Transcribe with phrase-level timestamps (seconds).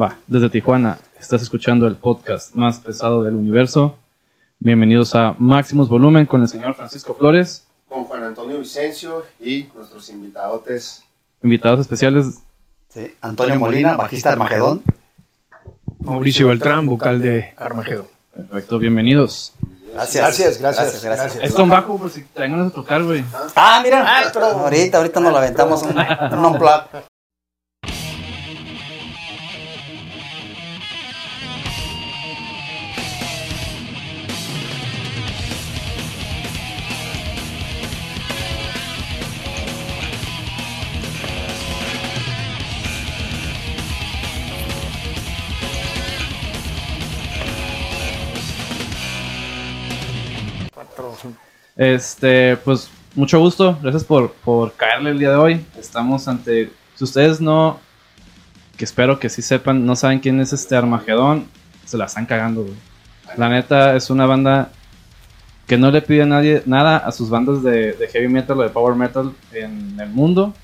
[0.00, 3.98] Va, desde Tijuana, estás escuchando el podcast más pesado del universo.
[4.60, 7.66] Bienvenidos a Máximos Volumen con el señor Francisco Flores.
[7.88, 11.02] Con Juan Antonio Vicencio y nuestros invitados.
[11.42, 12.38] Invitados especiales.
[12.90, 14.82] Sí, Antonio Molina, bajista de Armagedón.
[15.98, 18.06] Mauricio Beltrán, vocal de Armagedón.
[18.32, 19.52] Perfecto, bienvenidos.
[19.94, 20.22] Gracias.
[20.22, 21.42] Gracias, gracias, gracias.
[21.42, 23.24] Esto un bajo por si tengan a tocar, güey.
[23.56, 24.28] Ah, mira.
[24.28, 26.82] Ahorita, ahorita nos lo aventamos un, un unplug.
[51.78, 55.64] Este, pues mucho gusto, gracias por, por caerle el día de hoy.
[55.78, 57.78] Estamos ante, si ustedes no,
[58.76, 61.46] que espero que sí sepan, no saben quién es este Armagedón,
[61.86, 62.74] se la están cagando, güey.
[63.36, 64.70] La neta es una banda
[65.68, 68.62] que no le pide a nadie nada a sus bandas de, de heavy metal o
[68.62, 70.54] de power metal en el mundo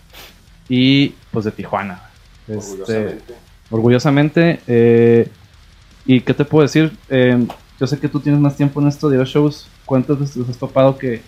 [0.68, 2.02] y pues de Tijuana.
[2.48, 2.56] Este,
[2.96, 3.34] Orgullosamente.
[3.70, 4.60] orgullosamente.
[4.66, 5.28] eh,
[6.06, 6.96] ¿Y qué te puedo decir?
[7.08, 7.46] Eh,
[7.78, 9.68] yo sé que tú tienes más tiempo en esto de los shows.
[9.86, 11.22] ¿Cuántas veces los has topado que,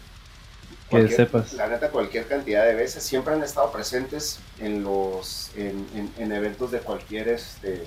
[0.91, 1.53] que sepas?
[1.55, 6.33] La neta, cualquier cantidad de veces siempre han estado presentes en los en, en- en
[6.33, 7.85] eventos de cualquier este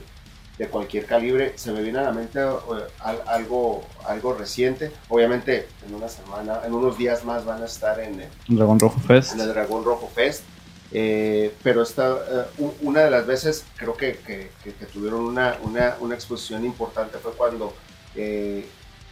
[0.58, 1.54] de cualquier calibre.
[1.58, 4.92] Se me viene a la mente al- algo algo reciente.
[5.08, 9.00] Obviamente, en una semana, en unos días más van a estar en el, Dragón Rojo
[9.00, 9.34] Fest.
[9.34, 10.44] en el Dragón Rojo Fest.
[10.92, 12.10] Eh, pero esta,
[12.58, 16.66] eh, una de las veces creo que, que- que- que tuvieron una, una, una exposición
[16.66, 17.74] importante fue cuando
[18.16, 18.68] eh,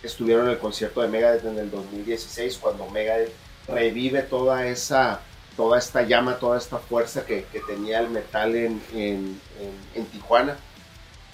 [0.07, 3.31] estuvieron en el concierto de Megadeth en el 2016, cuando Megadeth
[3.67, 5.21] revive toda esa
[5.55, 9.41] toda esta llama, toda esta fuerza que, tenía el metal en, en-
[10.11, 10.55] Tijuana.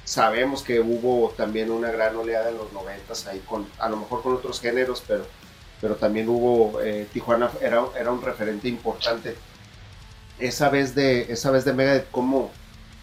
[0.06, 4.22] Sabemos que hubo también una gran oleada en los 90 ahí con, a lo mejor
[4.24, 5.26] con otros géneros, pero,
[5.82, 9.36] pero también hubo, eh, Tijuana era, era un referente importante
[10.40, 12.52] esa vez de esa vez de Megadeth cómo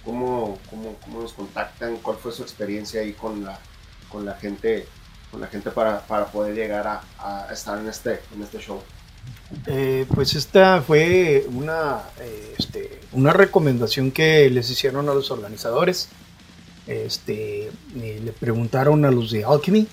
[0.04, 3.58] cómo cómo, cómo nos contactan cuál fue su experiencia ahí con la
[4.08, 4.86] con la gente
[5.30, 8.80] con la gente para, para poder llegar a, a estar en este en este show
[9.66, 16.08] Eh, pues esta fue una, eh, este, una recomendación que les hicieron a los organizadores.
[16.86, 19.86] Este, le preguntaron a los de Alchemy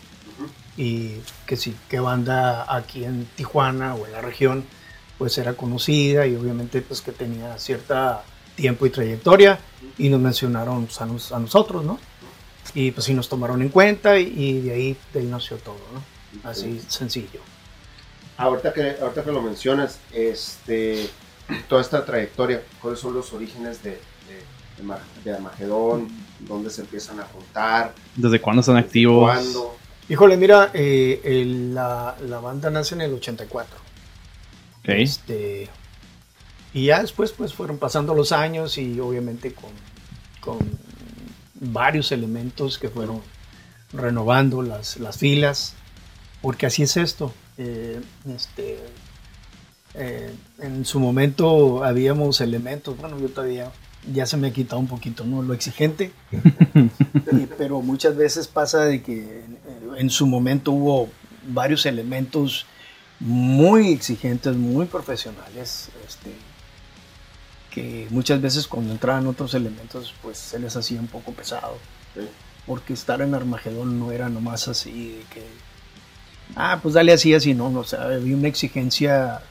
[0.78, 4.64] y que sí, qué banda aquí en Tijuana o en la región
[5.18, 8.24] pues era conocida y obviamente pues que tenía cierta
[8.56, 9.60] tiempo y trayectoria
[9.98, 12.00] y nos mencionaron pues, a, nos- a nosotros, ¿no?
[12.74, 15.78] Y pues sí nos tomaron en cuenta y, y de ahí, de ahí nació todo,
[15.94, 16.50] ¿no?
[16.50, 17.40] Así sencillo.
[18.38, 21.10] ahorita que ahorita que lo mencionas este
[21.70, 24.84] toda esta trayectoria cuáles son los orígenes de de,
[25.24, 26.08] de Armagedón
[26.42, 29.24] dónde se empiezan a juntar ¿Desde cuándo están activos?
[29.32, 29.76] cuándo
[30.10, 33.76] Híjole, mira, eh, el- la, la banda nace en el 84.
[34.80, 34.90] Ok.
[34.90, 35.68] Este,
[36.74, 39.72] y ya después pues fueron pasando los años y obviamente con,
[40.40, 40.60] con
[41.60, 43.22] varios elementos que fueron
[43.94, 45.74] renovando las, las filas,
[46.42, 47.34] porque así es esto.
[47.58, 48.00] eh,
[48.36, 48.80] este,
[49.94, 53.72] eh, en su momento habíamos elementos, bueno, yo todavía
[54.14, 55.42] ya se me ha quitado un poquito, ¿no?
[55.42, 56.12] Lo exigente,
[57.58, 59.58] pero muchas veces pasa de que en,
[59.98, 61.10] en su momento hubo
[61.48, 62.66] varios elementos
[63.20, 66.32] muy exigentes, muy profesionales, este,
[67.78, 71.78] que muchas veces cuando entraban otros elementos pues se les hacía un poco pesado,
[72.16, 72.22] Sí.
[72.66, 75.44] porque estar en Armagedón no era nomás así de que,
[76.56, 79.42] ah, pues dale así, así, no, o sea, había una exigencia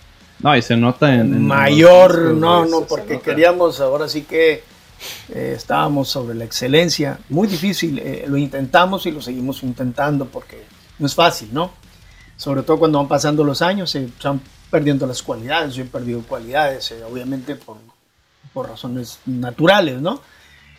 [0.40, 1.20] No, y se nota en...
[1.34, 4.64] en mayor, los no, no, porque queríamos, ahora sí que
[5.28, 10.64] eh, estábamos sobre la excelencia, muy difícil, eh, lo intentamos y lo seguimos intentando porque
[10.98, 11.70] no es fácil, ¿no?
[12.36, 16.22] Sobre todo cuando van pasando los años, se van perdiendo las cualidades, yo he perdido
[16.22, 17.76] cualidades, eh, obviamente por,
[18.56, 20.22] por razones naturales, ¿no?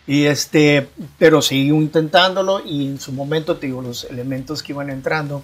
[0.08, 0.88] Y este,
[1.20, 5.44] pero sigo intentándolo y en su momento, te digo, los elementos que iban entrando,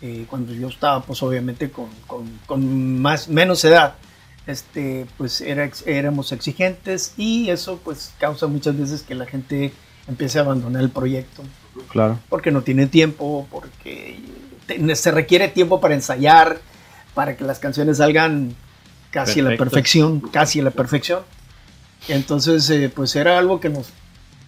[0.00, 3.96] eh, cuando yo estaba, pues obviamente con, con- con más, menos edad,
[4.46, 9.70] este, pues era, éramos exigentes y eso pues causa muchas veces que la gente
[10.08, 11.42] empiece a abandonar el proyecto
[11.90, 12.18] Claro.
[12.30, 14.18] porque no tiene tiempo, porque
[14.66, 16.58] te- se requiere tiempo para ensayar,
[17.12, 18.54] para que las canciones salgan
[19.10, 21.20] casi a la perfección, casi a la perfección.
[22.08, 23.88] Entonces, eh, pues era algo que nos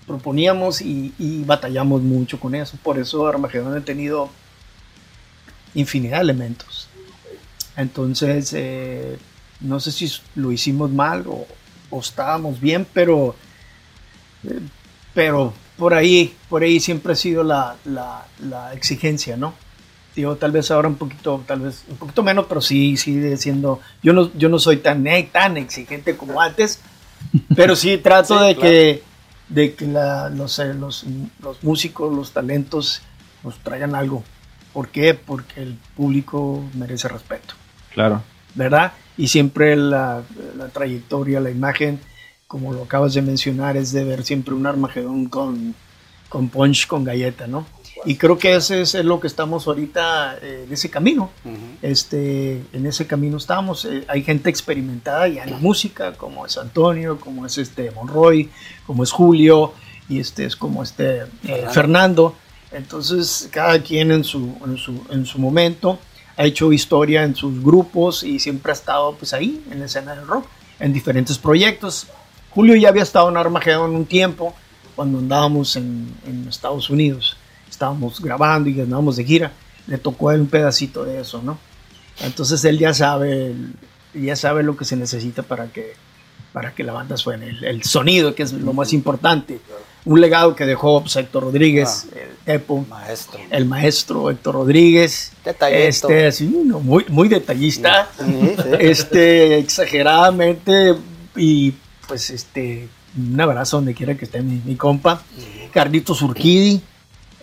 [0.07, 2.77] proponíamos y, batallamos mucho con eso.
[2.83, 4.31] Por eso Armagedón ha tenido
[5.75, 6.89] infinidad de elementos.
[7.77, 9.17] Entonces, eh,
[9.61, 11.47] no sé si lo hicimos mal o,
[11.99, 13.35] estábamos bien, pero,
[14.45, 14.61] eh,
[15.13, 19.55] pero por ahí, por ahí siempre ha sido la, la, exigencia, ¿no?
[20.17, 23.81] Digo, tal vez ahora un poquito, tal vez un poquito menos, pero sí sigue siendo.
[24.03, 26.81] Yo no, yo no soy tan, tan exigente como antes,
[27.57, 28.61] pero sí trato Sí, de claro.
[28.71, 29.03] que,
[29.49, 31.05] de que la- los, los,
[31.43, 33.03] los músicos, los talentos,
[33.45, 34.23] nos traigan algo.
[34.73, 35.15] ¿Por qué?
[35.15, 37.55] Porque el público merece respeto,
[37.93, 38.23] Claro.
[38.55, 38.93] ¿verdad?
[39.19, 40.23] Y siempre la,
[40.57, 42.01] la trayectoria, la imagen,
[42.47, 45.75] como lo acabas de mencionar, es de ver siempre un Armagedón con,
[46.31, 47.67] con punch, con galleta, ¿no?
[48.05, 51.31] Y creo que ese es lo que estamos ahorita eh, en ese camino.
[51.81, 53.85] Este, en ese camino estamos.
[53.85, 58.51] Eh, hay gente experimentada ya en la música, como es Antonio, como es este Monroy,
[58.87, 59.73] como es Julio,
[60.09, 61.73] y este es como este eh, Fernando.
[61.73, 62.35] Fernando.
[62.73, 65.99] Entonces, cada quien en su, en, su, en su momento
[66.37, 70.15] ha hecho historia en sus grupos y siempre ha estado pues ahí en la escena
[70.15, 70.47] del rock,
[70.81, 72.07] en diferentes proyectos.
[72.51, 74.55] Julio ya había estado en Armageddon un tiempo,
[74.97, 77.37] cuando andábamos en, en Estados Unidos.
[77.83, 79.51] Estábamos grabando y andábamos de gira.
[79.89, 81.59] Le tocó a él un pedacito de eso, ¿no?
[82.21, 83.57] Entonces él ya sabe,
[84.15, 85.95] ya sabe lo que se necesita para que,
[86.53, 89.59] para que la banda suene, el, el sonido, que es lo más importante.
[90.05, 93.41] Un legado que dejó pues, Héctor Rodríguez, el Tepo, Maestro.
[93.51, 95.33] el maestro Héctor Rodríguez.
[95.45, 96.09] Detallito.
[96.09, 98.25] Este, muy, muy detallista, Sí,
[98.63, 98.69] sí.
[98.79, 100.95] este, exageradamente
[101.35, 101.75] y
[102.07, 102.89] pues este,
[103.19, 105.21] un abrazo donde quiera que esté mi, mi compa.
[105.73, 106.81] Carlitos Urquidi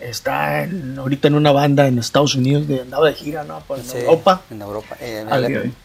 [0.00, 3.60] está en- ahorita en una banda en Estados Unidos, de, andaba de gira, ¿no?
[3.60, 4.42] Por Sí, Europa.
[4.50, 4.96] En Europa.
[5.00, 5.24] Eh,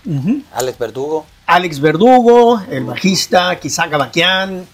[0.06, 0.42] Ujú.
[0.54, 1.26] Alex Verdugo.
[1.48, 4.66] Alex Verdugo, el bajista, Kisaga Baquian,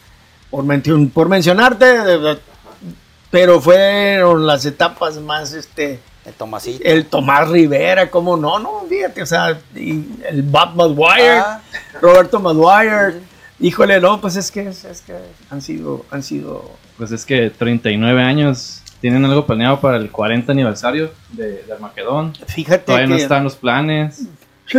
[0.50, 2.38] por, men- por mencionarte, de- de-
[3.30, 6.84] pero fueron las etapas más, este, El Tomasito.
[6.84, 11.62] el Tomás Rivera, cómo no, no, fíjate, o sea, y el Bob Maguire, Ah.
[12.02, 13.22] Roberto Maguire,
[13.60, 15.16] híjole, no, pues es que, es, es que
[15.50, 18.81] han sido, han sido, Pues es que 39 años.
[19.02, 22.34] ¿Tienen algo planeado para el 40 aniversario de, de Armagedón?
[22.46, 24.28] fíjate Todavía no están los planes.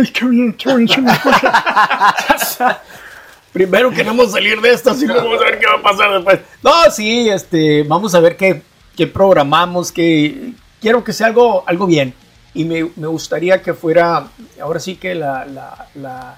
[3.51, 6.39] Primero queremos salir de esto, así vamos a ver qué va a pasar después.
[6.63, 8.63] No, sí, este, vamos a ver qué,
[8.95, 12.15] qué programamos, que quiero que sea algo, algo bien.
[12.55, 14.27] Y me, me gustaría que fuera,
[14.59, 16.37] ahora sí que la, la, la,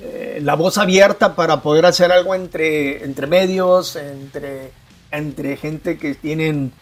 [0.00, 4.72] eh, la voz abierta para poder hacer algo entre, entre medios, entre,
[5.12, 6.72] entre gente que tienen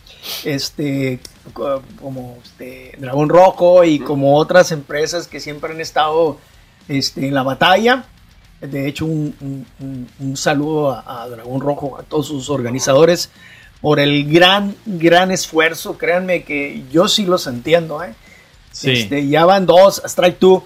[0.45, 1.21] este
[1.53, 6.39] co- como este Dragón Rojo y como otras empresas que siempre han estado
[6.89, 8.05] este, en la batalla.
[8.61, 13.31] De hecho, un, un- un- un saludo a, a Dragón Rojo, a todos sus organizadores,
[13.81, 15.97] por el gran, gran esfuerzo.
[15.97, 18.03] Créanme que yo sí los entiendo.
[18.03, 18.15] ¿eh?
[18.73, 18.91] Sí.
[18.91, 20.65] Este, ya van dos, Strike Two.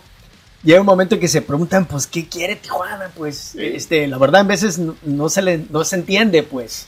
[0.64, 3.10] Llega un momento en que se preguntan, pues, ¿qué quiere Tijuana?
[3.16, 6.86] Pues, este, la verdad, en veces no, no se le, no se entiende, pues.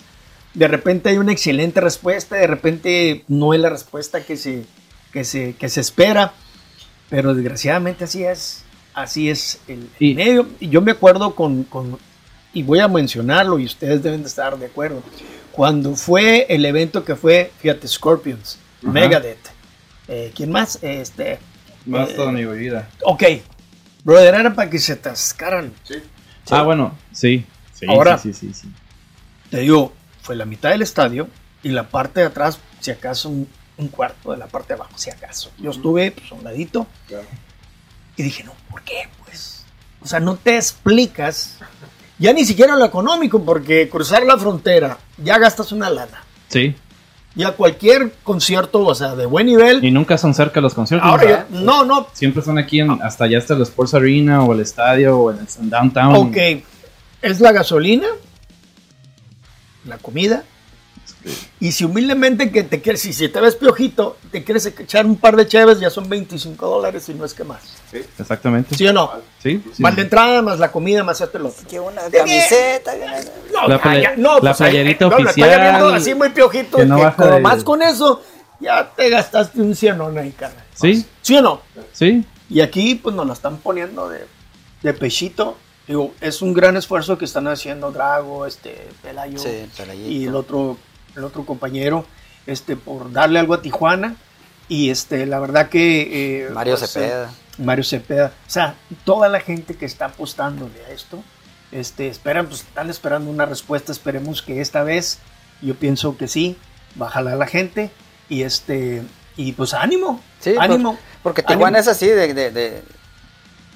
[0.55, 4.65] De repente hay una excelente respuesta, de repente no es la respuesta que se,
[5.13, 6.33] que se, que se espera,
[7.11, 8.65] pero desgraciadamente así es,
[8.95, 10.49] así es el, el Y- medio.
[10.61, 11.99] Y yo me acuerdo con, con-
[12.53, 15.03] y voy a mencionarlo y ustedes deben de estar de acuerdo,
[15.51, 18.93] cuando fue el evento que fue, fíjate, Scorpions, Ajá.
[18.93, 19.39] Megadeth,
[20.09, 20.79] eh, ¿quién más?
[20.83, 21.39] Este,
[21.87, 22.89] Más Eh, toda mi vida.
[23.03, 23.23] ok,
[24.05, 25.73] brother, era para que se atascaran.
[25.83, 25.95] Sí.
[26.51, 27.45] Ah, bueno, sí.
[27.73, 28.69] Sí, Ahora- sí, sí, sí, sí.
[29.51, 29.93] Te digo,
[30.25, 31.29] fue la mitad del estadio
[31.63, 33.47] y la parte de atrás, si acaso un,
[33.77, 35.51] un cuarto de la parte de abajo, si acaso.
[35.59, 37.27] Yo estuve pues, a un ladito Claro.
[38.17, 39.09] y dije, no, ¿por qué?
[39.25, 39.65] Pues,
[40.03, 41.59] o sea, no te explicas,
[42.19, 46.23] ya ni siquiera lo económico, porque cruzar la frontera ya gastas una lana.
[46.49, 46.75] Sí.
[47.37, 49.85] Ya cualquier concierto, o sea, de buen nivel.
[49.85, 51.11] Y nunca son cerca los conciertos.
[51.11, 54.61] Ahora, no, no, Siempre son aquí, en, hasta allá está el Sports Arena o el
[54.61, 56.15] estadio o en el downtown.
[56.15, 56.37] ok,
[57.23, 58.07] es la gasolina,
[59.85, 60.45] la comida.
[61.59, 65.17] Y si humildemente que te quieres, si, si te ves piojito, te quieres echar un
[65.17, 67.63] par de cheves, ya son 25 dólares y no es que más.
[68.19, 68.75] Exactamente.
[68.77, 69.11] ¿Sí o no?
[69.43, 69.63] Sí.
[69.75, 69.83] sí.
[69.83, 71.67] Más de entrada, más la comida, más esto y lo otro.
[71.67, 72.93] Que una camiseta.
[73.53, 76.29] No, La play- ya, no, la pues, ahí- playerita no, la oficial, viendo así muy
[76.31, 76.77] piojito.
[76.77, 78.23] que no que de- más con eso,
[78.61, 80.65] ya te gastaste un cienón ahí, carnal.
[80.75, 81.61] Sí, ¿Sí o no?
[81.93, 82.25] sí.
[82.51, 84.27] Y aquí, pues nos la están poniendo de,
[84.83, 85.57] de pechito.
[85.87, 89.67] Digo, es un gran esfuerzo que están haciendo Drago, este, Pelayo Sí,
[90.09, 90.79] y el otro,
[91.15, 92.07] el otro compañero,
[92.47, 94.17] este, por darle algo a Tijuana.
[94.69, 96.45] Y este, la verdad que.
[96.47, 97.25] eh, Mario pues, Cepeda.
[97.31, 98.33] eh, Mario Cepeda.
[98.47, 101.23] O sea, toda la gente que está apostándole a esto,
[101.71, 103.93] este, esperan, pues están esperando una respuesta.
[103.93, 105.19] Esperemos que esta vez,
[105.61, 106.57] yo pienso que sí,
[107.01, 107.91] va a jalar la gente.
[108.31, 109.03] Y este,
[109.37, 110.99] y pues ánimo, Sí, ánimo.
[111.23, 111.81] Porque Tijuana Ánimo.
[111.83, 112.83] es así de, de- de-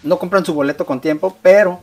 [0.03, 1.81] No compran su boleto con tiempo, pero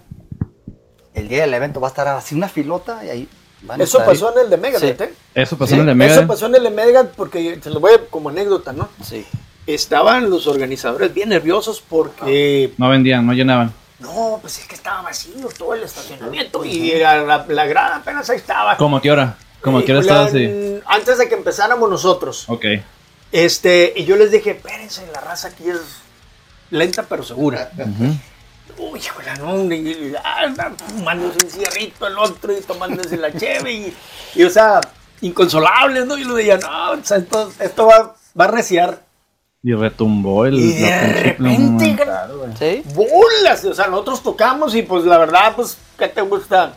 [1.16, 3.30] el día del evento va a estar así una filota y ahí
[3.62, 4.20] Van a Eso estar ahí.
[4.20, 5.04] pasó en el de Megadeth, Sí.
[5.06, 5.14] ¿eh?
[5.34, 6.28] Eso pasó Sí, en el de Eso Megadeth.
[6.28, 8.90] pasó en el de Megadeth porque, se lo voy a, como anécdota, ¿no?
[9.04, 9.26] Sí.
[9.66, 13.74] Estaban los organizadores bien nerviosos porque No vendían, no llenaban.
[13.98, 18.30] No, pues es que estaba vacío todo el estacionamiento y era la, la grada apenas
[18.30, 18.78] ahí estaba.
[18.78, 19.36] ¿Cómo a qué hora?
[19.62, 20.80] ¿Cómo a qué hora estaba así?
[20.86, 22.44] Antes de que empezáramos nosotros.
[22.48, 22.66] Ok.
[23.32, 25.80] Este, y yo les dije, espérense, la raza aquí es
[26.70, 27.72] lenta pero segura.
[27.78, 28.16] Ujú.
[28.78, 33.72] Uy, híjole, no, y, y- ah, fumándose un cigarrito el otro y tomándose la cheve
[33.72, 33.94] y,
[34.36, 34.82] y, o sea,
[35.22, 36.18] inconsolables, ¿no?
[36.18, 39.04] Y lo decía, no, o sea, esto, esto va, va a reciar.
[39.64, 40.56] Y retumbó el.
[40.60, 41.98] Y de repente.
[42.60, 42.84] Sí.
[42.94, 43.66] bolas.
[43.66, 46.74] O sea, nosotros tocamos y pues la verdad, pues, ¿qué te gusta?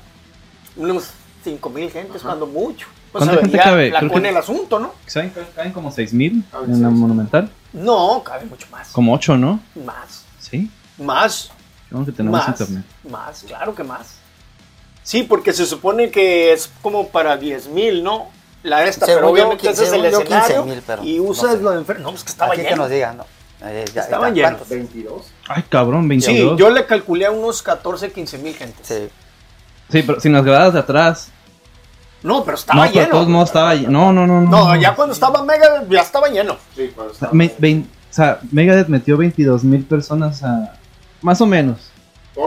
[0.77, 1.11] Unos
[1.45, 2.87] 5 mil gentes, cuando mucho.
[3.13, 3.91] Pues ¿Cuánta gente cabe?
[3.91, 4.95] La Creo con que- el asunto, ¿no?
[5.07, 5.33] ¿Saben?
[5.55, 7.51] Caen como 6000 Ah, en la monumental.
[7.73, 8.89] No, cabe mucho más.
[8.89, 9.61] Como 8, ¿no?
[9.85, 10.25] Más.
[10.41, 10.71] Sí.
[10.99, 11.51] Más.
[11.91, 12.49] Vamos que tenemos más.
[12.61, 12.85] internet.
[13.11, 14.17] Más, claro que más.
[15.03, 18.29] Sí, porque se supone que es como para 10 mil, ¿no?
[18.63, 21.23] La esta, Según pero yo, obviamente ese es el yo, escenario 15,000, pero y no
[21.25, 21.61] usas sé.
[21.63, 22.03] lo de enfermo.
[22.05, 22.83] No, pues que estaba Aquí que lleno.
[22.83, 23.25] nos digan, ¿no?
[23.63, 24.51] Eh, ya- Estaban ya, llenos.
[24.59, 24.69] ¿cuántos?
[24.69, 25.27] 22.
[25.49, 26.59] Ay, cabrón, Sí, 22.
[26.59, 28.87] yo le calculé a unos 14, 15 mil gentes.
[28.87, 29.09] Sí.
[29.91, 31.31] Sí, pero sin las gradas de atrás.
[32.23, 33.17] No, pero estaba no, pero de lleno.
[33.17, 33.91] todos modos estaba lleno.
[33.91, 34.41] No, no, no.
[34.43, 36.57] No, ya cuando estaba Mega, ya estaba lleno.
[36.77, 40.75] Sí, cuando O sea, estaba- me- vein- o sea, Megadeth metió 22 mil personas a.
[41.23, 41.79] Más o menos.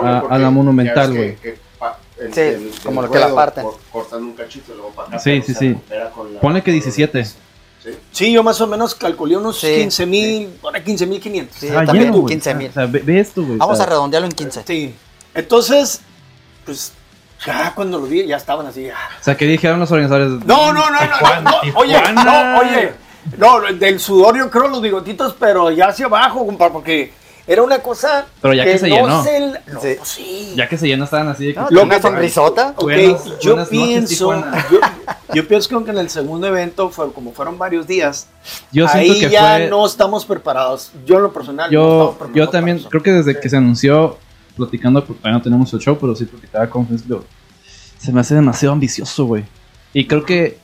[0.04, 1.38] A- a la Monumental, ya güey.
[2.20, 3.64] el- Sí, el- como el lo que la parten.
[3.64, 5.20] cor- Cortan un cachito y luego para acá.
[5.20, 5.76] Sí, sí, sí.
[6.16, 7.26] con la- Ponle que 17.
[7.26, 7.36] Sí.
[8.12, 9.74] Sí, yo más o menos calculé unos Sí.
[9.76, 11.58] 15 mil, ahora 15 mil 500.
[11.58, 12.28] Sí, Ah, también lleno, güey.
[12.34, 12.70] 15,000.
[12.70, 13.58] O sea, ve, esto, güey.
[13.58, 14.64] Vamos o sea, a redondearlo en 15.
[14.68, 14.94] Sí.
[15.34, 16.02] Entonces,
[16.64, 16.94] pues,
[17.44, 18.88] ya cuando lo vi, ya estaban así.
[18.90, 19.10] ah.
[19.20, 20.46] O sea, que dijeron los organizadores.
[20.46, 22.94] No, no, no, no, no, no, oye, no, oye,
[23.38, 27.12] no, del sudor yo creo los bigotitos, pero ya hacia abajo, compa, porque
[27.52, 29.24] era una cosa Pero ya que se no llenó.
[29.24, 29.88] se no, Sí.
[29.98, 30.54] pues sí.
[30.56, 31.60] Ya que se llenan, estaban así de que.
[31.60, 32.74] No, Lo una que- sonrisota.
[32.78, 34.34] Ok, Buenas- yo buenas pienso,
[34.72, 34.80] yo,
[35.34, 38.28] yo pienso que en el segundo evento, fue, como fueron varios días,
[38.72, 39.68] Yo ahí siento que ya fue.
[39.70, 40.92] no estamos preparados.
[41.06, 43.58] Yo en lo personal no yo, estamos preparados yo también, creo que desde que se
[43.58, 44.18] anunció,
[44.56, 47.24] platicando, porque todavía no tenemos el show, pero sí platicaba con digo,
[47.98, 49.46] se me hace demasiado ambicioso, güey.
[49.94, 50.58] Y creo que,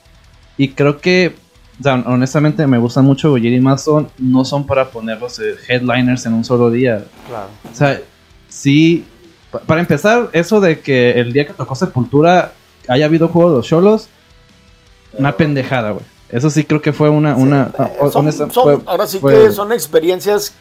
[0.56, 1.36] y creo que,
[1.78, 6.26] o sea, honestamente me gustan mucho Goyer y Mason, no son para ponerlos eh, headliners
[6.26, 7.04] en un solo día.
[7.28, 7.48] Claro.
[7.70, 8.00] O sea,
[8.48, 9.04] sí,
[9.50, 12.52] pa- para empezar, eso de que el día que tocó Sepultura
[12.88, 14.08] haya habido juego de los cholos,
[15.12, 16.04] una pendejada, güey.
[16.30, 19.34] Eso sí creo que fue una, una, Eh, son- honesta- son- fue- ahora sí fue-
[19.46, 20.52] que son experiencias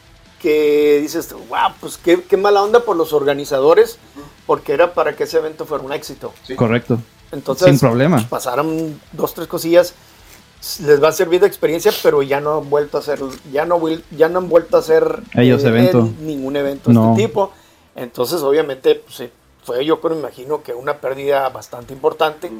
[0.42, 3.98] que dices, wow, pues qué, qué mala onda por los organizadores,
[4.46, 6.32] porque era para que ese evento fuera un éxito.
[6.44, 6.56] Sí.
[6.56, 7.00] correcto.
[7.32, 8.18] Entonces, Sin problema.
[8.18, 9.94] pues, pasaron dos, tres cosillas,
[10.82, 13.20] les va a servir de experiencia, pero ya no han vuelto a hacer,
[13.52, 13.80] ya no,
[14.16, 16.10] ya no han vuelto a hacer Ellos evento.
[16.22, 17.12] ningún evento de No.
[17.12, 17.52] este tipo.
[17.96, 19.30] Entonces, obviamente, pues, sí,
[19.64, 22.52] fue yo creo, me imagino que una pérdida bastante importante.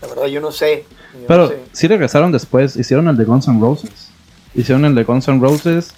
[0.00, 0.84] La verdad, yo no sé.
[1.14, 1.58] yo no Pero sé.
[1.72, 4.08] sí regresaron después, hicieron el de Guns N' Roses.
[4.54, 5.92] Hicieron el de Guns N' Roses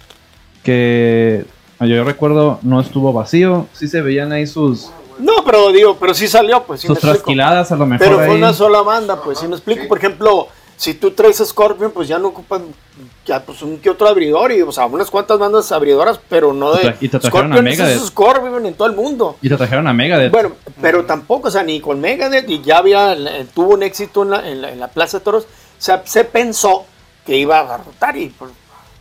[0.62, 1.44] que
[1.80, 6.26] yo, recuerdo no estuvo vacío, sí se veían ahí sus, No, pero digo, pero sí
[6.26, 8.36] salió, pues sí sus trasquiladas a lo mejor Pero fue ahí.
[8.38, 9.82] una sola banda, pues si me explico.
[9.82, 9.88] Sí.
[9.88, 12.64] Por ejemplo, si tú traes Scorpion, pues ya no ocupan
[13.24, 16.74] ya, pues, un que otro abridor y, o sea, unas cuantas bandas abridoras, pero no
[16.74, 16.94] de.
[17.00, 18.06] y te trajeron a Scorpion es Megadeth.
[18.06, 19.36] Scorpion en todo el mundo.
[19.40, 20.30] Y te trajeron a Megadeth.
[20.30, 23.16] Bueno, pero tampoco, o sea, ni con Megadeth y ya había,
[23.54, 25.44] tuvo un éxito en la, en la, en la Plaza de Toros.
[25.44, 25.46] O
[25.78, 26.84] sea, se pensó
[27.24, 28.50] que iba a rotar y pues,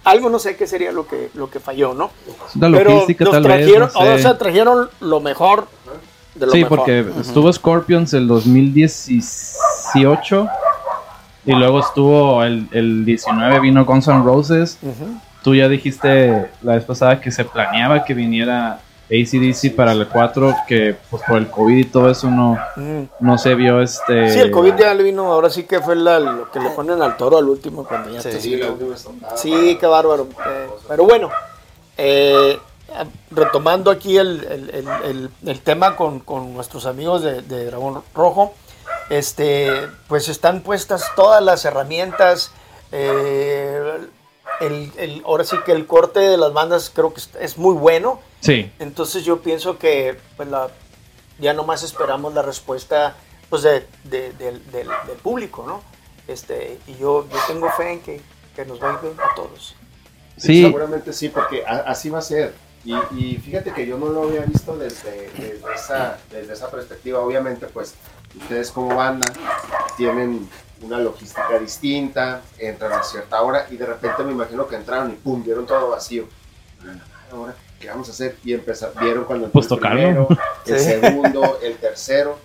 [0.03, 2.11] algo no sé qué sería lo que, lo que falló, ¿no?
[2.59, 3.95] la pero logística nos tal trajeron, vez.
[3.95, 4.13] no sé.
[4.13, 5.67] o sea, trajeron lo mejor
[6.35, 6.79] de lo sí, mejor.
[6.79, 10.47] porque estuvo Scorpions el 2018
[11.45, 14.77] y luego estuvo el, el 19 vino Guns N' Roses.
[14.81, 15.17] Ujú.
[15.43, 18.79] Tú ya dijiste la vez pasada que se planeaba que viniera
[19.11, 23.03] ACDC para el 4, que pues por el COVID y todo eso no, Mm.
[23.19, 24.29] no se vio este...
[24.31, 27.01] Sí, el COVID ya le vino, ahora sí que fue la- lo que le ponen
[27.01, 28.29] al toro al último cuando ya Sí.
[28.29, 28.59] está Sí.
[29.35, 30.27] Sí, qué bárbaro.
[30.47, 31.29] Eh, pero bueno,
[31.97, 32.57] eh,
[33.31, 38.01] retomando aquí el, el- el- el- el tema con, con nuestros amigos de, de Dragón
[38.15, 38.53] Rojo,
[39.09, 39.71] este,
[40.07, 42.51] pues están puestas todas las herramientas.
[42.91, 43.99] eh,
[44.59, 48.19] el, el- ahora sí que el corte de las bandas creo que es- muy bueno.
[48.39, 50.67] Sí, Entonces yo pienso que pues, la,
[51.39, 53.15] ya nomás esperamos la respuesta
[53.49, 55.81] pues, de- de- del, del- del público, ¿no?
[56.27, 58.21] Este, y yo, yo tengo fe en que,
[58.55, 59.75] que nos va a ir bien a todos.
[60.37, 62.53] Sí, sí, seguramente sí, porque a- así va a ser.
[62.85, 67.19] Y, y fíjate que yo no lo había visto desde, desde, esa, desde esa perspectiva.
[67.21, 67.95] Obviamente, pues
[68.39, 69.31] ustedes como banda
[69.97, 70.47] tienen
[70.81, 75.15] una logística distinta, entran a cierta hora y de repente me imagino que entraron y
[75.15, 76.27] pum, vieron todo vacío.
[77.31, 78.37] Ahora, ¿qué vamos a hacer?
[78.43, 80.27] Y empezaron, vieron cuando Pues el primero,
[80.65, 80.85] el Sí.
[80.85, 82.37] segundo, el tercero.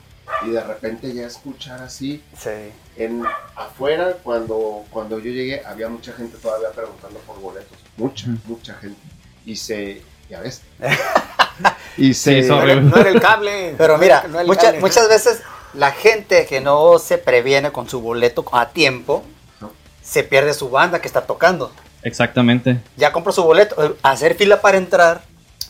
[0.46, 2.22] y de repente ya escuchar así.
[2.38, 2.50] Sí.
[2.96, 3.24] En,
[3.56, 7.76] afuera, cuando, cuando yo llegué, había mucha gente todavía preguntando por boletos.
[7.96, 9.00] Mucha, mucha gente.
[9.46, 10.62] Y se, ya ves.
[11.96, 12.42] y se...
[12.42, 13.74] Sí, No era, no era el cable.
[13.78, 14.80] Pero no mira, era- no era cable.
[14.80, 15.42] muchas veces
[15.74, 19.22] la gente que no se previene con su boleto a tiempo,
[19.60, 19.70] No.
[20.02, 21.72] se pierde su banda que está tocando.
[22.02, 22.80] Exactamente.
[22.96, 25.22] Ya compró su boleto, eh, hacer fila para entrar,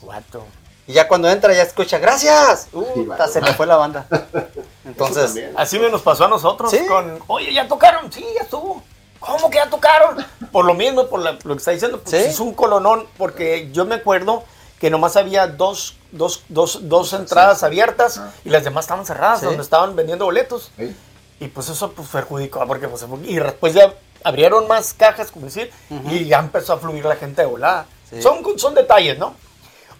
[0.02, 0.45] Guato.
[0.87, 4.07] y ya cuando entra ya escucha, gracias, uh, Sí, ta, se le fue la banda.
[4.85, 5.35] Entonces.
[5.57, 6.81] Así me nos pasó a nosotros Sí.
[6.87, 8.83] con, oye, ya tocaron, sí, ya estuvo.
[9.21, 10.25] ¿Cómo que ya tocaron?
[10.52, 12.28] Por lo mismo, por la- lo que está diciendo, pues Sí.
[12.31, 14.45] es un colonón, porque yo me acuerdo
[14.78, 18.33] que nomás había dos, dos, dos, dos entradas abiertas Ajá.
[18.45, 19.47] y las demás estaban cerradas, Sí.
[19.47, 20.71] donde estaban vendiendo boletos.
[20.77, 20.95] Sí.
[21.41, 25.71] Y pues eso pues perjudicó, porque pues, y después ya abrieron más cajas, como decir,
[26.11, 27.87] y ya empezó a fluir la gente de volada.
[28.21, 29.35] Son, son detalles, ¿no?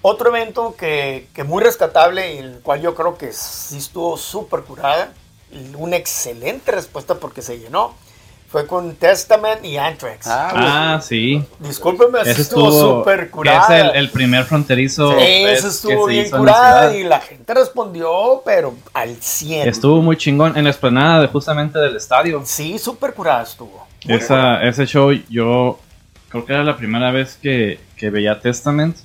[0.03, 4.61] Otro evento que, que muy rescatable y el cual yo creo que sí estuvo súper
[4.63, 5.13] curada,
[5.77, 7.95] una excelente respuesta porque se llenó,
[8.49, 10.27] fue con Testament y Anthrax.
[10.27, 11.45] ah, Ah, sí.
[11.59, 13.91] Discúlpeme, Ese estuvo súper que es curada.
[13.91, 15.13] el, el primer fronterizo.
[15.13, 16.93] Sí, que estuvo bien ciudad.
[16.95, 19.69] y la gente respondió, pero al 100.
[19.69, 22.41] Estuvo muy chingón en la explanada de, justamente del estadio.
[22.45, 23.87] Sí, súper curada estuvo.
[24.07, 25.79] Esa, ese show yo
[26.31, 28.97] creo que era la primera vez que, que veía Testament.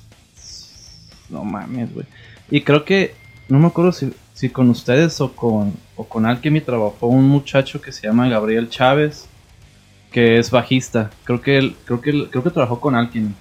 [1.28, 2.06] No mames, güey.
[2.50, 3.14] Y creo que,
[3.48, 7.80] no me acuerdo si, si con ustedes o con, o con Alchemy trabajó un muchacho
[7.80, 9.26] que se llama Gabriel Chávez,
[10.14, 11.10] que es bajista.
[11.24, 13.34] Creo que él, creo que él- creo que trabajó con Alchemy.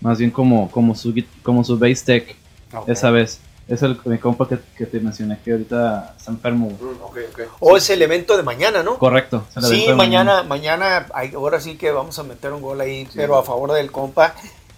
[0.00, 1.12] Más bien como, como su
[1.42, 2.36] como su bass tech
[2.72, 2.88] ok.
[2.88, 3.40] esa vez.
[3.66, 6.70] Es el mi compa que, que te mencioné que ahorita está enfermo.
[6.80, 7.40] Mm, ok, ok.
[7.58, 8.98] O es el evento de mañana, ¿no?
[8.98, 9.44] Correcto.
[9.68, 13.42] Sí, mañana, mañana, hay- ahora sí que vamos a meter un gol ahí, pero a
[13.42, 14.34] favor del compa.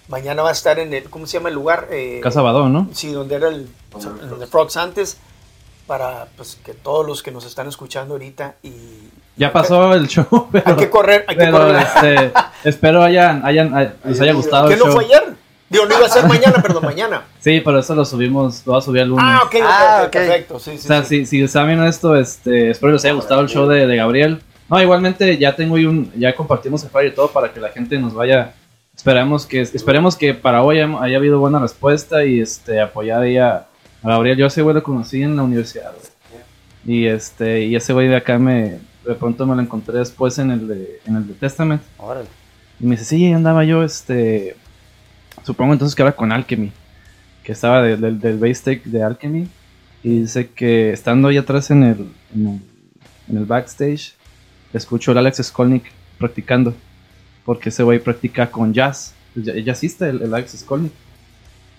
[0.08, 1.88] Mañana va a estar en el, ¿cómo se llama el lugar?
[1.90, 2.88] Eh, Casa Badón, ¿no?
[2.92, 5.18] Sí, donde era el, el el Frogs antes,
[5.86, 8.70] para pues, que todos los que nos están escuchando ahorita y...
[9.36, 10.64] Ya pasó el show, pero...
[10.66, 11.76] Hay que correr, hay que Pero correr.
[11.82, 12.32] este,
[12.64, 14.94] espero hayan, hayan, ay- les haya gustado ¿Qué el no show.
[14.94, 15.34] fue ayer?
[15.68, 17.22] Digo, no iba a ser mañana, perdón, mañana.
[17.40, 19.24] Sí, pero eso lo subimos, lo voy a subir el lunes.
[19.28, 20.12] Ah, ok, ok, Ah, ok, ok.
[20.12, 20.84] perfecto, sí, sí.
[20.84, 21.18] o sea, sí.
[21.20, 24.40] si, si están viendo esto, este, espero les haya gustado el show de, de Gabriel.
[24.68, 27.98] No, igualmente ya tengo un, ya compartimos el flyer y todo para que la gente
[27.98, 28.52] nos vaya.
[28.96, 33.36] Esperemos que, esperemos que para hoy haya, haya habido buena respuesta y este apoyar ahí
[33.36, 33.66] a,
[34.02, 34.38] a Gabriel.
[34.38, 35.90] Yo a ese güey lo conocí en la universidad.
[35.92, 36.12] güey.
[36.86, 40.50] Y este, y ese güey de acá me, de pronto me lo encontré después en
[40.50, 41.82] el de, en el de Testament.
[41.98, 42.28] Órale.
[42.80, 44.56] Y me dice, sí, andaba yo, este,
[45.44, 46.72] supongo entonces que era con Alchemy,
[47.42, 49.48] que estaba de- del del base tech de Alchemy.
[50.02, 52.60] Y dice que estando ahí atrás en el, en el,
[53.28, 54.14] en el backstage,
[54.72, 55.84] escucho al Alex Skolnick
[56.18, 56.74] practicando,
[57.44, 60.92] porque ese güey practica con jazz, el ja- el jazzista, el, el Alex Skolnick.